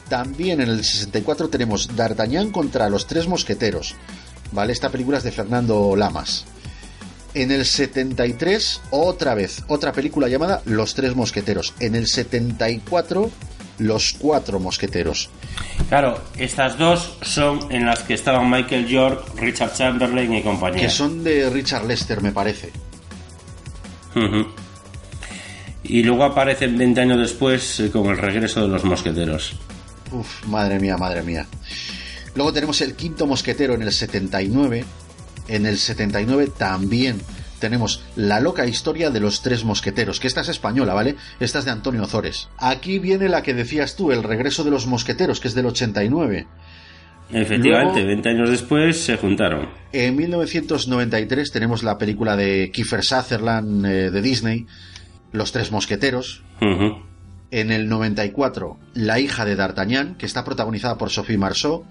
[0.09, 3.95] También en el 64 tenemos D'Artagnan contra los tres mosqueteros.
[4.55, 4.71] ¿Vale?
[4.71, 6.45] Esta película es de Fernando Lamas.
[7.33, 11.73] En el 73, otra vez, otra película llamada Los Tres Mosqueteros.
[11.81, 13.29] En el 74,
[13.79, 15.29] Los Cuatro Mosqueteros.
[15.89, 20.83] Claro, estas dos son en las que estaban Michael York, Richard Chamberlain y compañía.
[20.83, 22.71] Que son de Richard Lester, me parece.
[25.83, 29.57] Y luego aparecen 20 años después eh, con el regreso de los mosqueteros.
[30.13, 31.45] Uf, madre mía, madre mía.
[32.35, 34.85] Luego tenemos el quinto mosquetero en el 79,
[35.47, 37.21] en el 79 también
[37.59, 41.15] tenemos La loca historia de los tres mosqueteros, que esta es española, ¿vale?
[41.39, 42.49] Esta es de Antonio Ozores.
[42.57, 46.47] Aquí viene la que decías tú, El regreso de los mosqueteros, que es del 89.
[47.31, 49.69] Efectivamente, 20 años después se juntaron.
[49.91, 54.67] En 1993 tenemos la película de Kiefer Sutherland eh, de Disney,
[55.31, 56.43] Los Tres Mosqueteros.
[57.51, 61.85] En el 94, La hija de D'Artagnan, que está protagonizada por Sophie Marceau.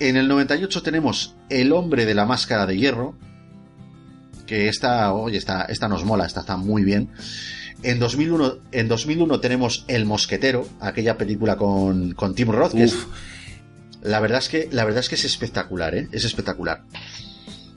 [0.00, 3.16] En el 98 tenemos El hombre de la máscara de hierro,
[4.46, 7.10] que esta, oye, esta, esta nos mola, esta está muy bien.
[7.82, 12.96] En 2001, en 2001 tenemos El mosquetero, aquella película con, con Tim Roth, que es,
[14.02, 16.08] la verdad es que la verdad es que es espectacular, ¿eh?
[16.12, 16.82] Es espectacular.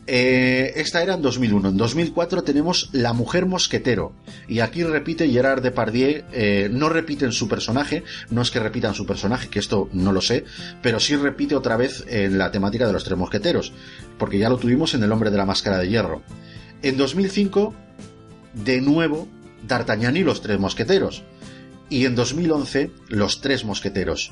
[0.08, 1.70] Eh, esta era en 2001.
[1.70, 4.14] En 2004 tenemos La Mujer Mosquetero.
[4.48, 6.24] Y aquí repite Gerard Depardieu.
[6.34, 8.04] Eh, no repiten su personaje.
[8.30, 10.46] No es que repitan su personaje, que esto no lo sé.
[10.82, 13.74] Pero sí repite otra vez en la temática de los tres mosqueteros.
[14.18, 16.24] Porque ya lo tuvimos en El Hombre de la Máscara de Hierro.
[16.82, 17.74] En 2005,
[18.54, 19.28] de nuevo,
[19.68, 21.24] D'Artagnan y los tres mosqueteros.
[21.90, 24.32] Y en 2011, Los tres mosqueteros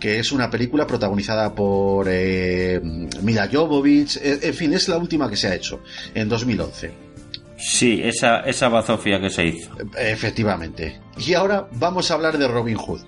[0.00, 2.80] que es una película protagonizada por eh,
[3.22, 5.82] Mila Jovovich, eh, en fin, es la última que se ha hecho,
[6.14, 7.10] en 2011.
[7.58, 9.70] Sí, esa, esa bazofia que se hizo.
[9.98, 10.98] Efectivamente.
[11.18, 13.02] Y ahora vamos a hablar de Robin Hood.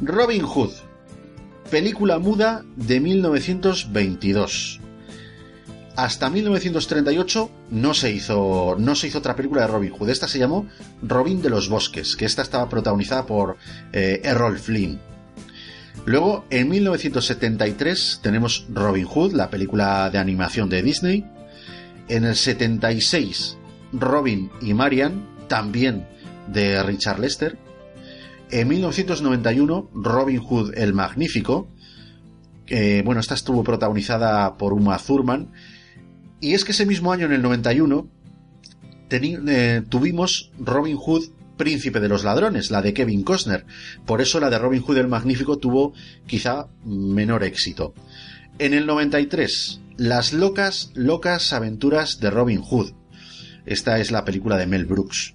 [0.00, 0.72] Robin Hood,
[1.70, 4.80] película muda de 1922.
[5.94, 10.08] Hasta 1938 no se hizo no se hizo otra película de Robin Hood.
[10.08, 10.66] Esta se llamó
[11.02, 13.58] Robin de los Bosques, que esta estaba protagonizada por
[13.92, 15.11] eh, Errol Flynn.
[16.04, 21.24] Luego, en 1973 tenemos Robin Hood, la película de animación de Disney.
[22.08, 23.56] En el 76,
[23.92, 26.06] Robin y Marian, también
[26.48, 27.56] de Richard Lester.
[28.50, 31.68] En 1991, Robin Hood el Magnífico.
[33.04, 35.52] bueno, esta estuvo protagonizada por Uma Thurman.
[36.40, 38.08] Y es que ese mismo año, en el 91,
[39.10, 41.24] eh, tuvimos Robin Hood
[41.56, 43.66] Príncipe de los Ladrones, la de Kevin Costner.
[44.06, 45.92] Por eso la de Robin Hood el Magnífico tuvo
[46.26, 47.94] quizá menor éxito.
[48.58, 52.92] En el 93, Las locas, locas aventuras de Robin Hood.
[53.66, 55.34] Esta es la película de Mel Brooks.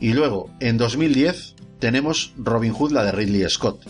[0.00, 3.84] Y luego, en 2010, tenemos Robin Hood, la de Ridley Scott.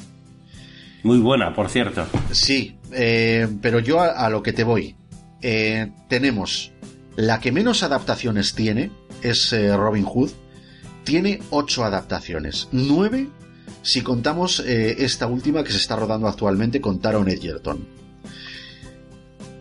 [1.02, 2.06] Muy buena, por cierto.
[2.31, 4.97] Sí, eh, pero yo a, lo que te voy.
[5.43, 6.72] Eh, tenemos
[7.16, 8.90] la que menos adaptaciones tiene,
[9.22, 10.31] es eh, Robin Hood,
[11.05, 12.68] tiene ocho adaptaciones.
[12.72, 13.28] Nueve
[13.82, 17.86] si contamos eh, esta última que se está rodando actualmente con Taron Egerton.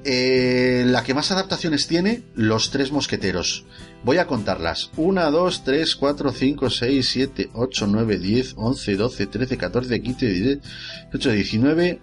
[0.05, 3.65] Eh, la que más adaptaciones tiene, Los Tres Mosqueteros.
[4.03, 4.91] Voy a contarlas.
[4.97, 10.25] 1, 2, 3, 4, 5, 6, 7, 8, 9, 10, 11, 12, 13, 14, 15,
[10.27, 11.99] 18, 19,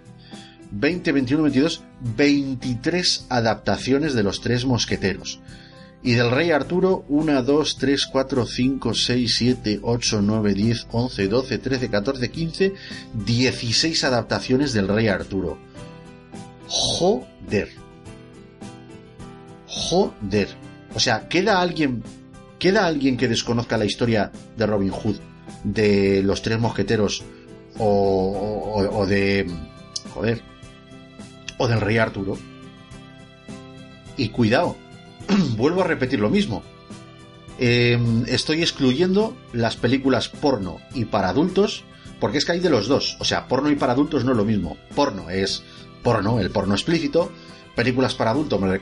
[0.71, 1.83] 20, 21, 22,
[2.17, 5.39] 23 adaptaciones de Los Tres Mosqueteros.
[6.03, 11.27] Y del Rey Arturo, 1, 2, 3, 4, 5, 6, 7, 8, 9, 10, 11,
[11.27, 12.73] 12, 13, 14, 15,
[13.13, 15.59] 16 adaptaciones del Rey Arturo.
[16.67, 17.69] Joder.
[19.67, 20.47] Joder.
[20.95, 22.01] O sea, ¿queda alguien,
[22.57, 25.17] queda alguien que desconozca la historia de Robin Hood,
[25.63, 27.23] de los tres mosqueteros
[27.77, 27.85] o,
[28.75, 29.45] o, o de...
[30.15, 30.41] Joder.
[31.59, 32.39] O del Rey Arturo?
[34.17, 34.75] Y cuidado,
[35.57, 36.63] vuelvo a repetir lo mismo.
[37.59, 41.83] Eh, estoy excluyendo las películas porno y para adultos,
[42.19, 43.17] porque es que hay de los dos.
[43.19, 44.77] O sea, porno y para adultos no es lo mismo.
[44.95, 45.63] Porno es
[46.03, 47.31] porno, el porno explícito.
[47.75, 48.79] Películas para adultos me,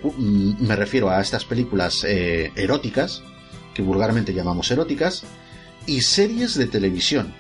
[0.60, 3.22] me refiero a estas películas eh, eróticas,
[3.74, 5.24] que vulgarmente llamamos eróticas,
[5.86, 7.34] y series de televisión.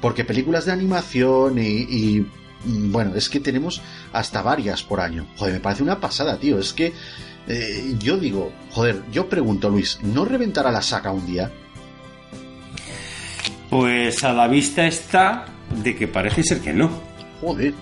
[0.00, 2.26] Porque películas de animación y, y
[2.64, 3.80] bueno, es que tenemos
[4.12, 5.26] hasta varias por año.
[5.36, 6.58] Joder, me parece una pasada, tío.
[6.58, 6.92] Es que
[7.48, 11.50] eh, yo digo, joder, yo pregunto, Luis, ¿no reventará la saca un día?
[13.70, 15.46] Pues a la vista está
[15.82, 16.90] de que parece ser que no.
[17.40, 17.72] Joder.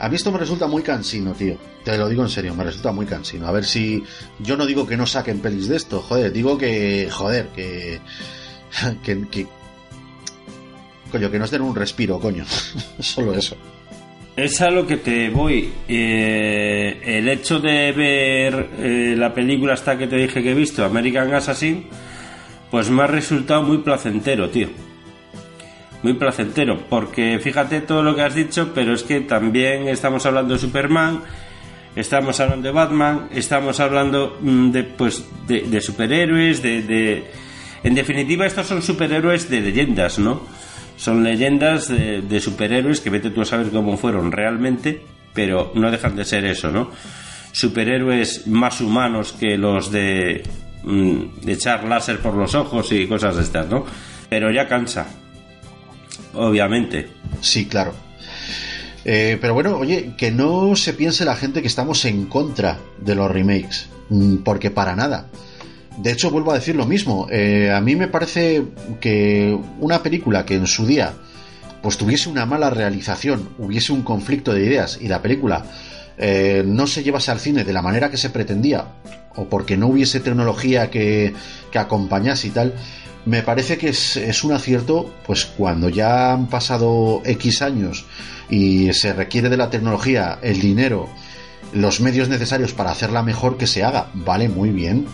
[0.00, 1.56] A mí esto me resulta muy cansino, tío.
[1.84, 3.46] Te lo digo en serio, me resulta muy cansino.
[3.46, 4.02] A ver si.
[4.38, 6.32] Yo no digo que no saquen pelis de esto, joder.
[6.32, 7.08] Digo que.
[7.10, 8.00] Joder, que.
[9.02, 9.26] Que.
[9.28, 9.46] que
[11.10, 12.44] coño, que nos den un respiro, coño.
[13.00, 13.56] Solo eso.
[14.36, 15.72] Es a lo que te voy.
[15.88, 20.84] Eh, el hecho de ver eh, la película hasta que te dije que he visto,
[20.84, 21.86] American Assassin,
[22.70, 24.68] pues me ha resultado muy placentero, tío.
[26.02, 30.54] Muy placentero, porque fíjate todo lo que has dicho, pero es que también estamos hablando
[30.54, 31.22] de Superman,
[31.94, 37.24] estamos hablando de Batman, estamos hablando mm, de, pues, de, de superhéroes, de, de...
[37.82, 40.46] En definitiva, estos son superhéroes de leyendas, ¿no?
[41.00, 45.02] Son leyendas de, de, superhéroes que vete tú a saber cómo fueron realmente,
[45.32, 46.90] pero no dejan de ser eso, ¿no?
[47.52, 50.42] Superhéroes más humanos que los de,
[50.84, 53.86] mm, de echar láser por los ojos y cosas de estas, ¿no?
[54.28, 55.06] Pero ya cansa,
[56.34, 57.08] obviamente.
[57.40, 57.94] Sí, claro.
[59.06, 63.14] Eh, pero bueno, oye, que no se piense la gente que estamos en contra de
[63.14, 65.30] los remakes, mm, porque para nada.
[65.98, 67.26] De hecho, vuelvo a decir lo mismo.
[67.30, 68.64] Eh, a mí me parece
[69.00, 71.14] que una película que en su día
[71.82, 75.64] pues tuviese una mala realización, hubiese un conflicto de ideas y la película
[76.18, 78.84] eh, no se llevase al cine de la manera que se pretendía,
[79.34, 81.32] o porque no hubiese tecnología que,
[81.70, 82.74] que acompañase y tal,
[83.24, 88.06] me parece que es, es, un acierto, pues cuando ya han pasado X años
[88.48, 91.08] y se requiere de la tecnología, el dinero,
[91.72, 94.08] los medios necesarios para hacerla mejor que se haga.
[94.14, 95.06] Vale, muy bien.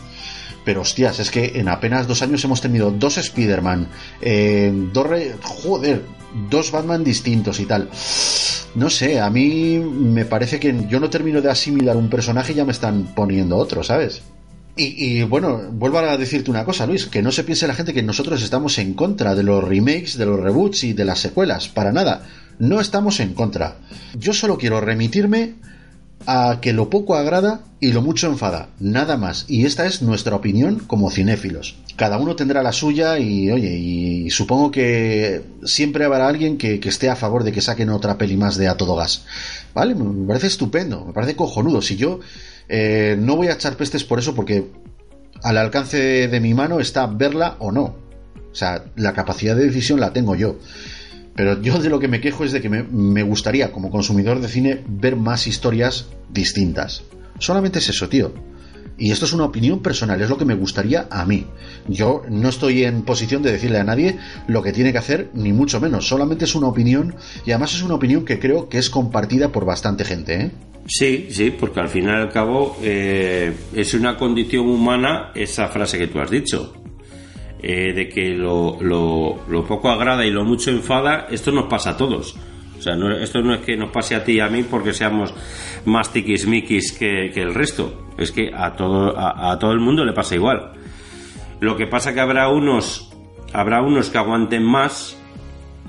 [0.66, 3.86] Pero hostias, es que en apenas dos años hemos tenido dos Spider-Man,
[4.20, 5.06] eh, dos...
[5.06, 5.36] Re...
[5.40, 6.02] Joder,
[6.50, 7.88] dos Batman distintos y tal.
[8.74, 12.56] No sé, a mí me parece que yo no termino de asimilar un personaje y
[12.56, 14.22] ya me están poniendo otro, ¿sabes?
[14.76, 17.94] Y, y, bueno, vuelvo a decirte una cosa, Luis, que no se piense la gente
[17.94, 21.68] que nosotros estamos en contra de los remakes, de los reboots y de las secuelas,
[21.68, 22.26] para nada.
[22.58, 23.76] No estamos en contra.
[24.18, 25.54] Yo solo quiero remitirme
[26.26, 29.44] a que lo poco agrada y lo mucho enfada, nada más.
[29.48, 31.76] Y esta es nuestra opinión como cinéfilos.
[31.96, 37.08] Cada uno tendrá la suya y, oye, y supongo que siempre habrá alguien que, esté
[37.08, 39.24] a favor de que saquen otra peli más de A Todo Gas.
[39.74, 39.94] ¿Vale?
[39.94, 41.80] Me parece estupendo, me parece cojonudo.
[41.82, 42.20] Si yo
[42.68, 44.66] eh, no voy a echar pestes por eso porque
[45.42, 47.94] al alcance de, de mi mano está verla o no.
[48.52, 50.56] O sea, la capacidad de decisión la tengo yo.
[51.36, 54.48] Pero yo de lo que me quejo es de que me, gustaría, como consumidor de
[54.48, 57.04] cine, ver más historias distintas.
[57.38, 58.32] Solamente es eso, tío.
[58.98, 61.44] Y esto es una opinión personal, es lo que me gustaría a mí.
[61.86, 64.16] Yo no estoy en posición de decirle a nadie
[64.48, 66.08] lo que tiene que hacer, ni mucho menos.
[66.08, 67.14] Solamente es una opinión,
[67.44, 70.50] y además es una opinión que creo que es compartida por bastante gente, ¿eh?
[70.88, 75.98] Sí, sí, porque al fin y al cabo eh, es una condición humana esa frase
[75.98, 76.72] que tú has dicho
[77.62, 81.96] eh, de que lo, lo, poco agrada y lo mucho enfada, esto nos pasa a
[81.96, 82.36] todos.
[82.78, 84.92] O sea, no, esto no es que nos pase a ti y a mí porque
[84.92, 85.32] seamos
[85.86, 88.08] más tiquismiquis que, que el resto.
[88.18, 90.72] Es que a todo, a, todo el mundo le pasa igual.
[91.60, 93.10] Lo que pasa que habrá unos,
[93.54, 95.18] habrá unos que aguanten más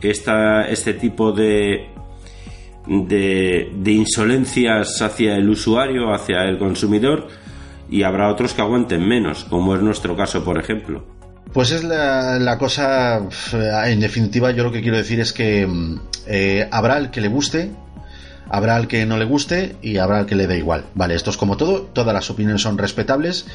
[0.01, 1.89] esta, este tipo de,
[2.87, 7.27] de insolencias hacia el usuario, hacia el consumidor,
[7.89, 11.16] y habrá otros que aguanten menos, como es nuestro caso, por ejemplo.
[11.57, 13.19] Pues es la, la cosa,
[13.87, 17.29] en definitiva, yo lo que quiero decir es que mm, eh, habrá el que le
[17.29, 17.71] guste,
[18.49, 20.85] habrá al que no le guste y habrá al que le dé igual.
[20.95, 23.45] Vale, esto es como todo, todas las opiniones son respetables.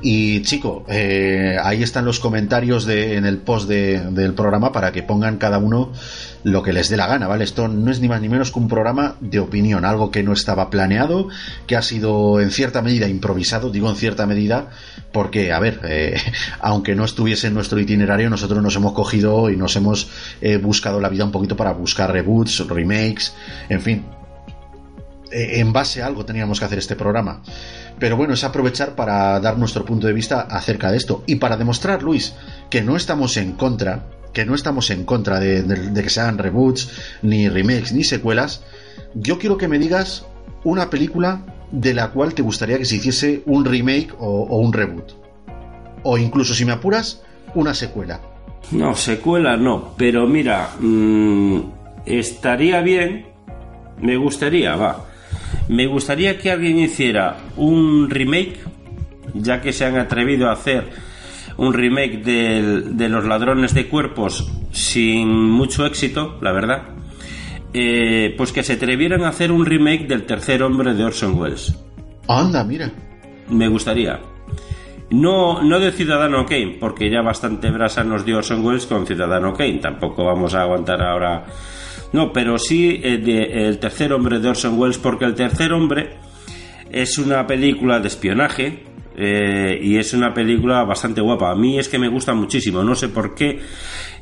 [0.00, 5.38] Y chico, eh, ahí están los comentarios en el post del programa para que pongan
[5.38, 5.92] cada uno
[6.44, 7.44] lo que les dé la gana, ¿vale?
[7.44, 10.32] Esto no es ni más ni menos que un programa de opinión, algo que no
[10.32, 11.28] estaba planeado,
[11.66, 14.70] que ha sido en cierta medida improvisado, digo en cierta medida,
[15.12, 16.16] porque, a ver, eh,
[16.60, 20.08] aunque no estuviese en nuestro itinerario, nosotros nos hemos cogido y nos hemos
[20.40, 23.34] eh, buscado la vida un poquito para buscar reboots, remakes,
[23.68, 24.04] en fin,
[25.30, 27.42] en base a algo teníamos que hacer este programa.
[27.98, 31.56] Pero bueno, es aprovechar para dar nuestro punto de vista acerca de esto y para
[31.56, 32.34] demostrar, Luis,
[32.70, 36.90] que no estamos en contra, que no estamos en contra de, que se hagan reboots,
[37.22, 38.62] ni remakes, ni secuelas.
[39.14, 40.26] Yo quiero que me digas
[40.64, 45.12] una película de la cual te gustaría que se hiciese un remake o, un reboot.
[46.04, 47.22] O incluso, si me apuras,
[47.54, 48.20] una secuela.
[48.70, 51.60] No, secuela no, pero mira, mm,
[52.06, 53.26] estaría bien,
[54.00, 55.07] me gustaría, va,
[55.68, 58.58] me gustaría que alguien hiciera un remake,
[59.34, 60.88] ya que se han atrevido a hacer
[61.56, 66.82] un remake de Los Ladrones de Cuerpos sin mucho éxito, la verdad.
[67.74, 71.76] Eh, pues que se atrevieran a hacer un remake del tercer hombre de Orson Welles.
[72.26, 72.90] Anda, mira.
[73.50, 74.20] Me gustaría.
[75.10, 79.52] No, no de Ciudadano Kane, porque ya bastante brasa nos dio Orson Welles con Ciudadano
[79.52, 79.78] Kane.
[79.78, 81.44] Tampoco vamos a aguantar ahora
[82.12, 86.16] no, pero sí eh, de, El tercer hombre de Orson Welles, porque El tercer hombre
[86.90, 88.84] es una película de espionaje
[89.16, 91.50] eh, y es una película bastante guapa.
[91.50, 93.60] A mí es que me gusta muchísimo, no sé por qué.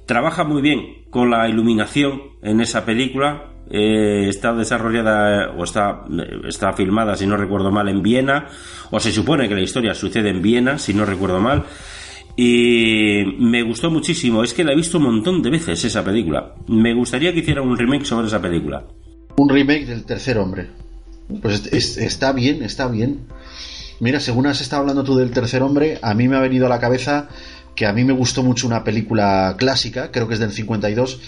[0.04, 3.52] Trabaja muy bien con la iluminación en esa película.
[3.68, 6.04] Eh, está desarrollada o está,
[6.48, 8.46] está filmada, si no recuerdo mal, en Viena,
[8.90, 11.64] o se supone que la historia sucede en Viena, si no recuerdo mal.
[12.36, 14.44] Y me gustó muchísimo.
[14.44, 16.54] Es que la he visto un montón de veces esa película.
[16.68, 18.84] Me gustaría que hiciera un remake sobre esa película.
[19.36, 20.68] Un remake del tercer hombre.
[21.40, 23.26] Pues está bien, está bien.
[23.98, 26.68] Mira, según has estado hablando tú del tercer hombre, a mí me ha venido a
[26.68, 27.28] la cabeza
[27.74, 31.20] que a mí me gustó mucho una película clásica, creo que es del 52,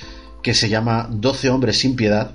[0.43, 2.33] que se llama 12 hombres sin piedad.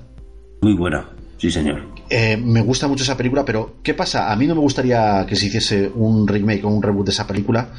[0.62, 1.88] Muy buena, sí señor.
[2.10, 4.32] Eh, me gusta mucho esa película, pero ¿qué pasa?
[4.32, 7.26] A mí no me gustaría que se hiciese un remake o un reboot de esa
[7.26, 7.70] película,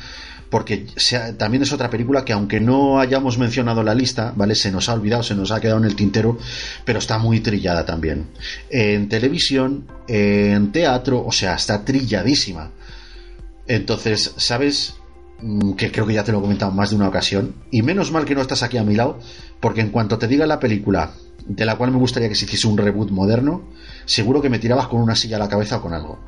[0.49, 0.87] porque
[1.37, 4.55] también es otra película que aunque no hayamos mencionado la lista, ¿vale?
[4.55, 6.37] Se nos ha olvidado, se nos ha quedado en el tintero,
[6.85, 8.27] pero está muy trillada también.
[8.69, 12.71] En televisión, en teatro, o sea, está trilladísima.
[13.67, 14.95] Entonces, ¿sabes?
[15.41, 17.55] Mm, que creo que ya te lo he comentado más de una ocasión.
[17.71, 19.19] Y menos mal que no estás aquí a mi lado,
[19.59, 21.11] porque en cuanto te diga la película
[21.45, 23.63] de la cual me gustaría que se hiciese un reboot moderno,
[24.05, 26.19] seguro que me tirabas con una silla a la cabeza o con algo.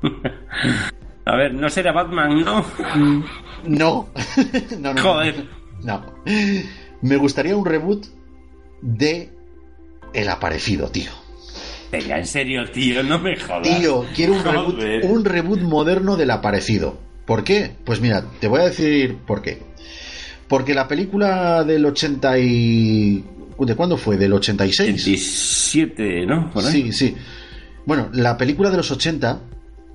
[1.28, 2.64] A ver, no será Batman, ¿no?
[3.64, 4.08] No.
[4.78, 5.46] no, no Joder.
[5.82, 6.14] No.
[7.02, 8.06] Me gustaría un reboot
[8.80, 9.30] de
[10.14, 11.10] El Aparecido, tío.
[11.92, 13.62] Venga, en serio, tío, no me jodas.
[13.62, 16.98] Tío, quiero un reboot, un reboot moderno del Aparecido.
[17.26, 17.72] ¿Por qué?
[17.84, 19.58] Pues mira, te voy a decir por qué.
[20.46, 23.24] Porque la película del 80 y...
[23.58, 24.16] ¿De cuándo fue?
[24.16, 24.94] ¿Del 86?
[24.94, 26.52] 87, ¿no?
[26.62, 27.14] Sí, sí.
[27.84, 29.40] Bueno, la película de los 80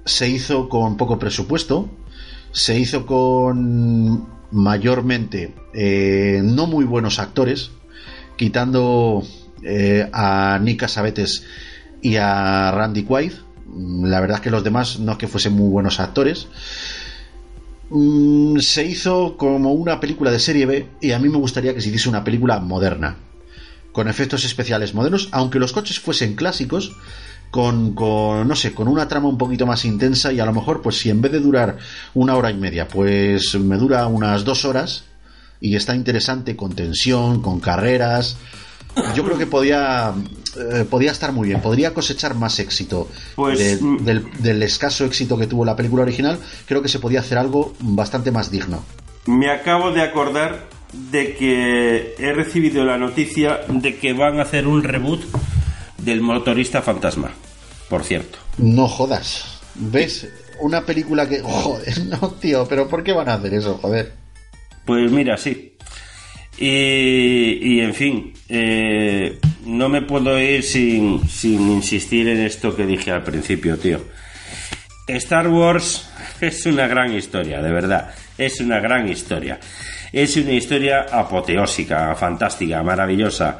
[0.06, 1.90] se hizo con poco presupuesto,
[2.52, 7.72] se hizo con mayormente eh, no muy buenos actores,
[8.36, 9.24] quitando
[9.64, 11.44] eh, a Nick Casabetes
[12.02, 13.34] y a Randy Quaid.
[14.04, 16.48] La verdad es que los demás no es que fuesen muy buenos actores.
[17.90, 21.82] Mm, se hizo como una película de serie B y a mí me gustaría que
[21.82, 23.18] se hiciese una película moderna,
[23.92, 26.96] con efectos especiales modernos, aunque los coches fuesen clásicos,
[27.54, 30.82] con, con, no sé, con una trama un poquito más intensa y a lo mejor,
[30.82, 31.78] pues si en vez de durar
[32.16, 35.04] una hora y media, pues me dura unas dos horas
[35.62, 38.38] y está interesante con tensión, con carreras.
[39.14, 40.16] Yo creo que podía,
[40.58, 43.98] eh, podía estar muy bien, podría cosechar más éxito pues, mm.
[43.98, 46.40] del, del escaso éxito que tuvo la película original.
[46.66, 48.84] Creo que se podía hacer algo bastante más digno.
[49.28, 50.70] Me acabo de acordar
[51.12, 55.22] de que he recibido la noticia de que van a hacer un reboot
[56.04, 57.32] del motorista fantasma,
[57.90, 58.38] por cierto.
[58.58, 59.62] No jodas.
[59.76, 60.28] ¿Ves?
[60.60, 61.42] Una película que...
[61.42, 63.80] Joder, no, tío, pero ¿por qué van a hacer eso?
[63.82, 64.14] Joder.
[64.86, 65.76] Pues mira, sí.
[66.58, 73.12] Y, en fin, eh, no me puedo ir sin, sin insistir en esto que dije
[73.12, 74.02] al principio, tío.
[75.08, 76.08] Star Wars
[76.42, 78.14] es una gran historia, de verdad.
[78.38, 79.60] Es una gran historia.
[80.12, 83.60] Es una historia apoteósica, fantástica, maravillosa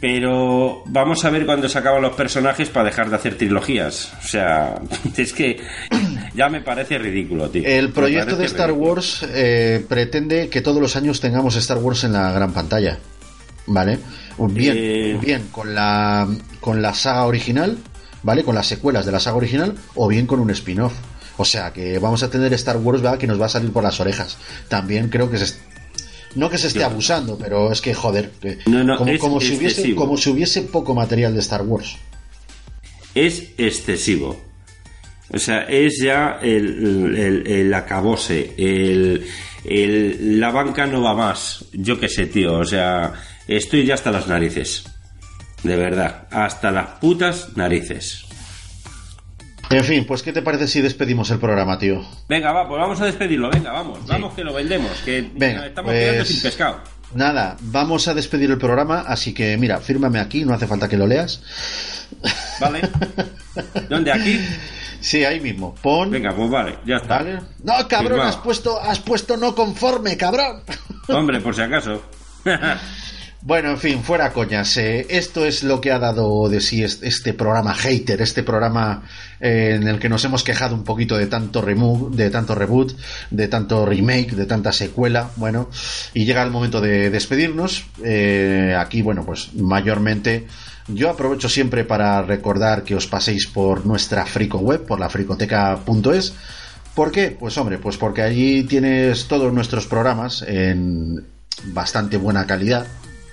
[0.00, 4.12] pero vamos a ver cuándo se acaban los personajes para dejar de hacer trilogías.
[4.22, 4.80] O sea,
[5.16, 5.60] es que
[6.34, 7.62] ya me parece ridículo, tío.
[7.64, 8.90] El proyecto de Star ridículo.
[8.92, 12.98] Wars eh, pretende que todos los años tengamos Star Wars en la gran pantalla.
[13.66, 13.98] ¿Vale?
[14.38, 15.18] Bien, Eh.
[15.20, 16.26] bien con la,
[16.60, 17.76] con la saga original,
[18.22, 18.44] ¿vale?
[18.44, 20.94] Con las secuelas de la saga original, o bien con un spin-off.
[21.40, 23.18] O sea que vamos a tener Star Wars ¿verdad?
[23.18, 24.38] que nos va a salir por las orejas.
[24.68, 25.54] También creo que se,
[26.34, 29.66] no que se esté abusando, pero es que joder, que- No, no, como, si hubiese,
[29.66, 30.00] excesivo.
[30.02, 31.96] como si hubiese poco material de Star Wars.
[33.14, 34.40] es excesivo.
[35.32, 39.26] O sea, es ya el, el, el acabose, el,
[39.64, 41.64] el- la banca no va más.
[41.72, 42.54] Yo qué sé, tío.
[42.58, 43.12] O sea,
[43.46, 44.84] estoy ya hasta las narices.
[45.62, 48.24] De verdad, hasta las putas narices.
[49.70, 52.02] En fin, pues ¿qué te parece si despedimos el programa, tío?
[52.28, 53.50] Venga, va, pues vamos a despedirlo.
[53.50, 54.90] Venga, vamos, vamos que lo vendemos.
[55.04, 56.80] Que Venga, estamos pues- quedando sin pescado.
[57.14, 60.96] Nada, vamos a despedir el programa, así que mira, fírmame aquí, no hace falta que
[60.98, 61.42] lo leas.
[62.60, 62.82] ¿Vale?
[63.88, 64.12] ¿Dónde?
[64.12, 64.38] ¿Aquí?
[65.00, 65.74] Sí, ahí mismo.
[65.80, 66.10] Pon.
[66.10, 67.18] Venga, pues vale, ya está.
[67.18, 67.40] ¿Vale?
[67.62, 68.28] No, cabrón, Firmado.
[68.28, 70.62] has puesto, has puesto no conforme, cabrón.
[71.08, 72.02] Hombre, por si acaso.
[73.40, 74.76] Bueno, en fin, fuera coñas.
[74.78, 79.04] eh, esto es lo que ha dado de sí es- este programa hater, este programa
[79.40, 82.94] eh, en el que nos hemos quejado un poquito de tanto remo- de tanto reboot,
[83.30, 85.30] de tanto remake, de tanta secuela.
[85.36, 85.70] Bueno,
[86.14, 87.86] y llega el momento de despedirnos.
[88.04, 90.46] Eh, aquí, bueno, pues mayormente
[90.88, 96.32] yo aprovecho siempre para recordar que os paséis por nuestra frico web, por la fricoteca.es.
[96.96, 97.30] ¿Por qué?
[97.38, 101.24] Pues hombre, pues porque allí tienes todos nuestros programas en
[101.66, 102.84] bastante buena calidad.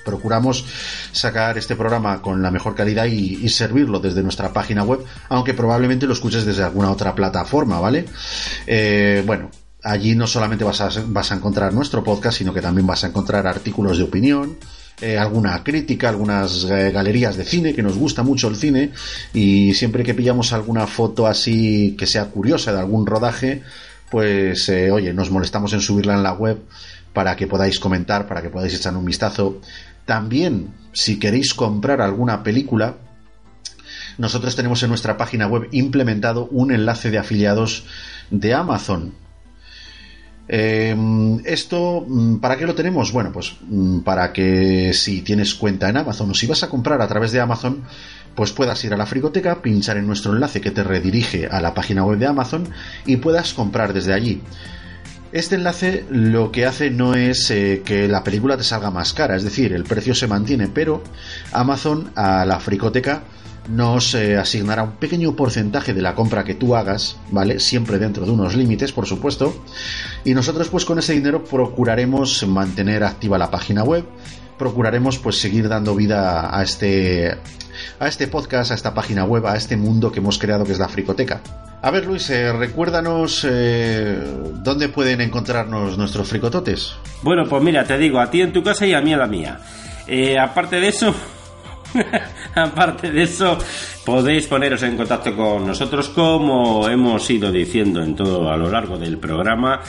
[0.05, 0.63] Procuramos
[1.11, 4.99] sacar este programa con la mejor calidad y, servirlo desde nuestra página web,
[5.29, 8.05] aunque probablemente lo escuches desde alguna otra plataforma, ¿vale?
[8.67, 9.49] Eh, bueno,
[9.81, 13.97] allí no solamente vas a, encontrar nuestro podcast, sino que también vas a encontrar artículos
[13.97, 14.57] de opinión,
[15.01, 18.91] eh, alguna crítica, algunas eh, galerías de cine, que nos gusta mucho el cine,
[19.33, 23.63] y siempre que pillamos alguna foto así que sea curiosa de algún rodaje,
[24.11, 26.59] pues oye, nos molestamos en subirla en la web
[27.15, 29.61] para que podáis comentar, para que podáis echar un vistazo.
[30.05, 32.97] También, si queréis comprar alguna película,
[34.17, 37.85] nosotros tenemos en nuestra página web implementado un enlace de afiliados
[38.29, 39.13] de Amazon.
[40.47, 40.95] Eh,
[41.45, 43.11] esto, mm, ¿para qué lo tenemos?
[43.11, 47.01] Bueno, pues mm, para que si tienes cuenta en Amazon o si vas a comprar
[47.01, 47.83] a través de Amazon,
[48.35, 51.73] pues puedas ir a la frigoteca, pinchar en nuestro enlace que te redirige a la
[51.73, 52.67] página web de Amazon
[53.05, 54.41] y puedas comprar desde allí.
[55.35, 59.35] Este enlace lo que hace no es eh, que la película te salga más cara,
[59.35, 61.03] es decir, el precio se mantiene, pero
[61.51, 63.23] Amazon a la fricoteca
[63.67, 67.59] nos eh, asignará un pequeño porcentaje de la compra que tú hagas, ¿vale?
[67.59, 69.61] Siempre dentro de unos límites, por supuesto.
[70.23, 74.05] Y nosotros pues con ese dinero procuraremos mantener activa la página web,
[74.57, 77.35] procuraremos pues seguir dando vida a este
[77.99, 80.79] a este podcast, a esta página web, a este mundo que hemos creado que es
[80.79, 81.41] la fricoteca.
[81.81, 84.19] A ver, Luis, eh, recuérdanos eh,
[84.63, 86.95] dónde pueden encontrarnos nuestros fricototes.
[87.21, 89.27] Bueno, pues mira, te digo, a ti en tu casa y a mí en la
[89.27, 89.59] mía.
[90.07, 91.13] Eh, aparte de eso,
[92.55, 93.57] aparte de eso,
[94.03, 98.97] podéis poneros en contacto con nosotros como hemos ido diciendo en todo a lo largo
[98.97, 99.81] del programa.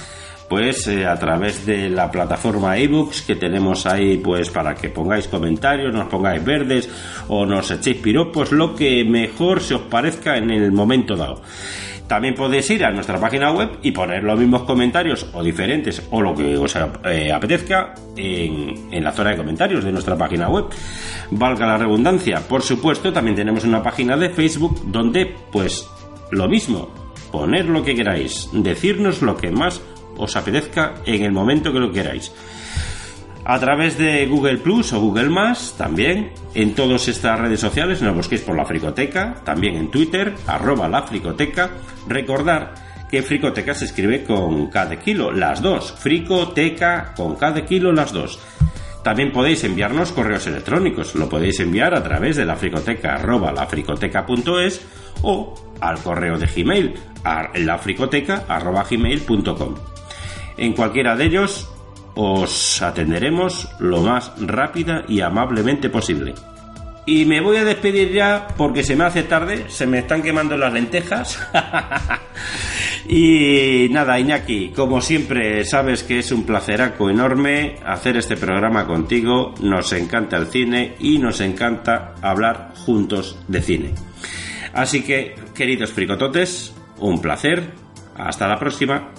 [0.48, 5.27] Pues eh, a través de la plataforma ebooks que tenemos ahí, pues para que pongáis
[5.27, 6.89] comentarios, nos pongáis verdes
[7.28, 11.43] o nos echéis piropos, lo que mejor se os parezca en el momento dado.
[12.06, 16.23] También podéis ir a nuestra página web y poner los mismos comentarios o diferentes o
[16.23, 20.66] lo que os eh, apetezca en, en la zona de comentarios de nuestra página web.
[21.32, 22.47] Valga la redundancia.
[22.47, 25.90] Por supuesto, también tenemos una página de Facebook donde, pues,
[26.31, 26.89] lo mismo.
[27.32, 28.48] Poner lo que queráis.
[28.52, 29.82] Decirnos lo que más
[30.16, 32.32] os apetezca en el momento que lo queráis.
[33.44, 38.16] A través de Google Plus o Google Más, también en todas estas redes sociales nos
[38.16, 41.70] busquéis por la Fricoteca, también en Twitter, arroba la Fricoteca.
[42.09, 42.74] Recordar
[43.09, 45.93] que Fricoteca se escribe con de kilo, las dos.
[45.93, 48.40] Fricoteca con de kilo, las dos.
[49.06, 51.14] También podéis enviarnos correos electrónicos.
[51.14, 53.55] Lo podéis enviar a través de la fricoteca arroba
[55.22, 56.94] o al correo de Gmail
[57.55, 59.95] lafricoteca arroba gmail.com.
[60.56, 61.68] En cualquiera de ellos
[62.14, 66.34] os atenderemos lo más rápida y amablemente posible.
[67.08, 70.56] Y me voy a despedir ya porque se me hace tarde, se me están quemando
[70.56, 71.38] las lentejas.
[73.08, 79.54] y nada, Iñaki, como siempre sabes que es un placeraco enorme hacer este programa contigo,
[79.60, 83.94] nos encanta el cine y nos encanta hablar juntos de cine.
[84.72, 87.70] Así que, queridos fricototes, un placer,
[88.16, 89.12] hasta la próxima.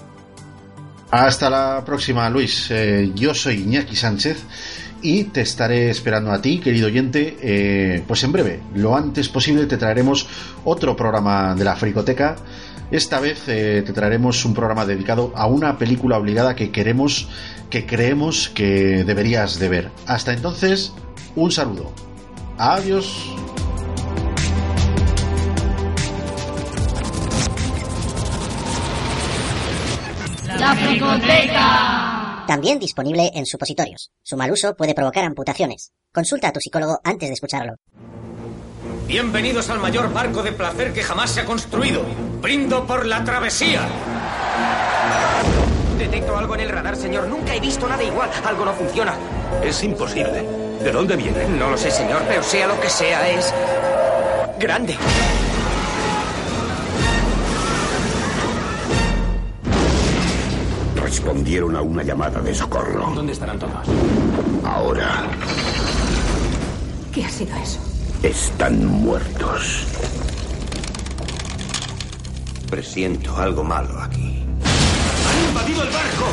[1.11, 2.67] Hasta la próxima, Luis.
[2.69, 4.43] Eh, yo soy Iñaki Sánchez
[5.01, 7.38] y te estaré esperando a ti, querido oyente.
[7.41, 10.27] eh, pues en breve, lo antes posible, te traeremos
[10.65, 12.35] otro programa de la Fricoteca
[12.91, 17.27] Esta vez eh, te traeremos un programa dedicado a una película obligada que queremos,
[17.69, 19.91] que creemos que deberías de ver.
[20.07, 20.93] Hasta entonces,
[21.35, 21.91] un saludo.
[22.57, 23.34] Adiós.
[30.59, 32.43] La fricoteca.
[32.47, 34.11] También disponible en supositorios.
[34.23, 35.91] Su mal uso puede provocar amputaciones.
[36.11, 37.75] Consulta a tu psicólogo antes de escucharlo.
[39.07, 42.03] Bienvenidos al mayor barco de placer que jamás se ha construido.
[42.41, 43.88] Brindo por la travesía.
[45.97, 47.27] Detecto algo en el radar, señor.
[47.27, 48.29] Nunca he visto nada igual.
[48.45, 49.15] Algo no funciona.
[49.63, 50.41] Es imposible.
[50.81, 51.47] ¿De dónde viene?
[51.49, 53.53] No lo sé, señor, pero sea lo que sea, es...
[54.59, 54.95] grande.
[61.07, 63.09] Respondieron a una llamada de socorro.
[63.15, 63.88] ¿Dónde estarán todos?
[64.65, 65.25] Ahora
[67.13, 67.79] ¿Qué ha sido eso?
[68.23, 69.88] están muertos.
[72.69, 74.43] Presiento algo malo aquí.
[74.65, 76.25] ¡Han invadido el barco!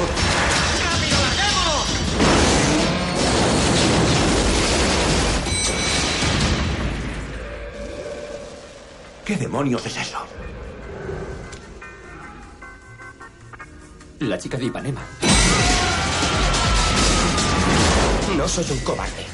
[9.25, 10.19] ¿Qué demonios es eso?
[14.29, 15.03] La chica de Ipanema.
[18.37, 19.27] No soy un cobarde.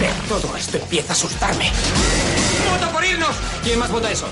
[0.00, 1.70] Pero todo esto empieza a asustarme.
[2.68, 3.36] ¡Vota por irnos!
[3.62, 4.26] ¿Quién más vota eso?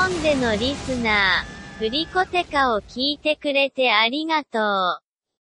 [0.00, 5.09] 本でのリスナー、フリコテカを聞いてくれてありがとう。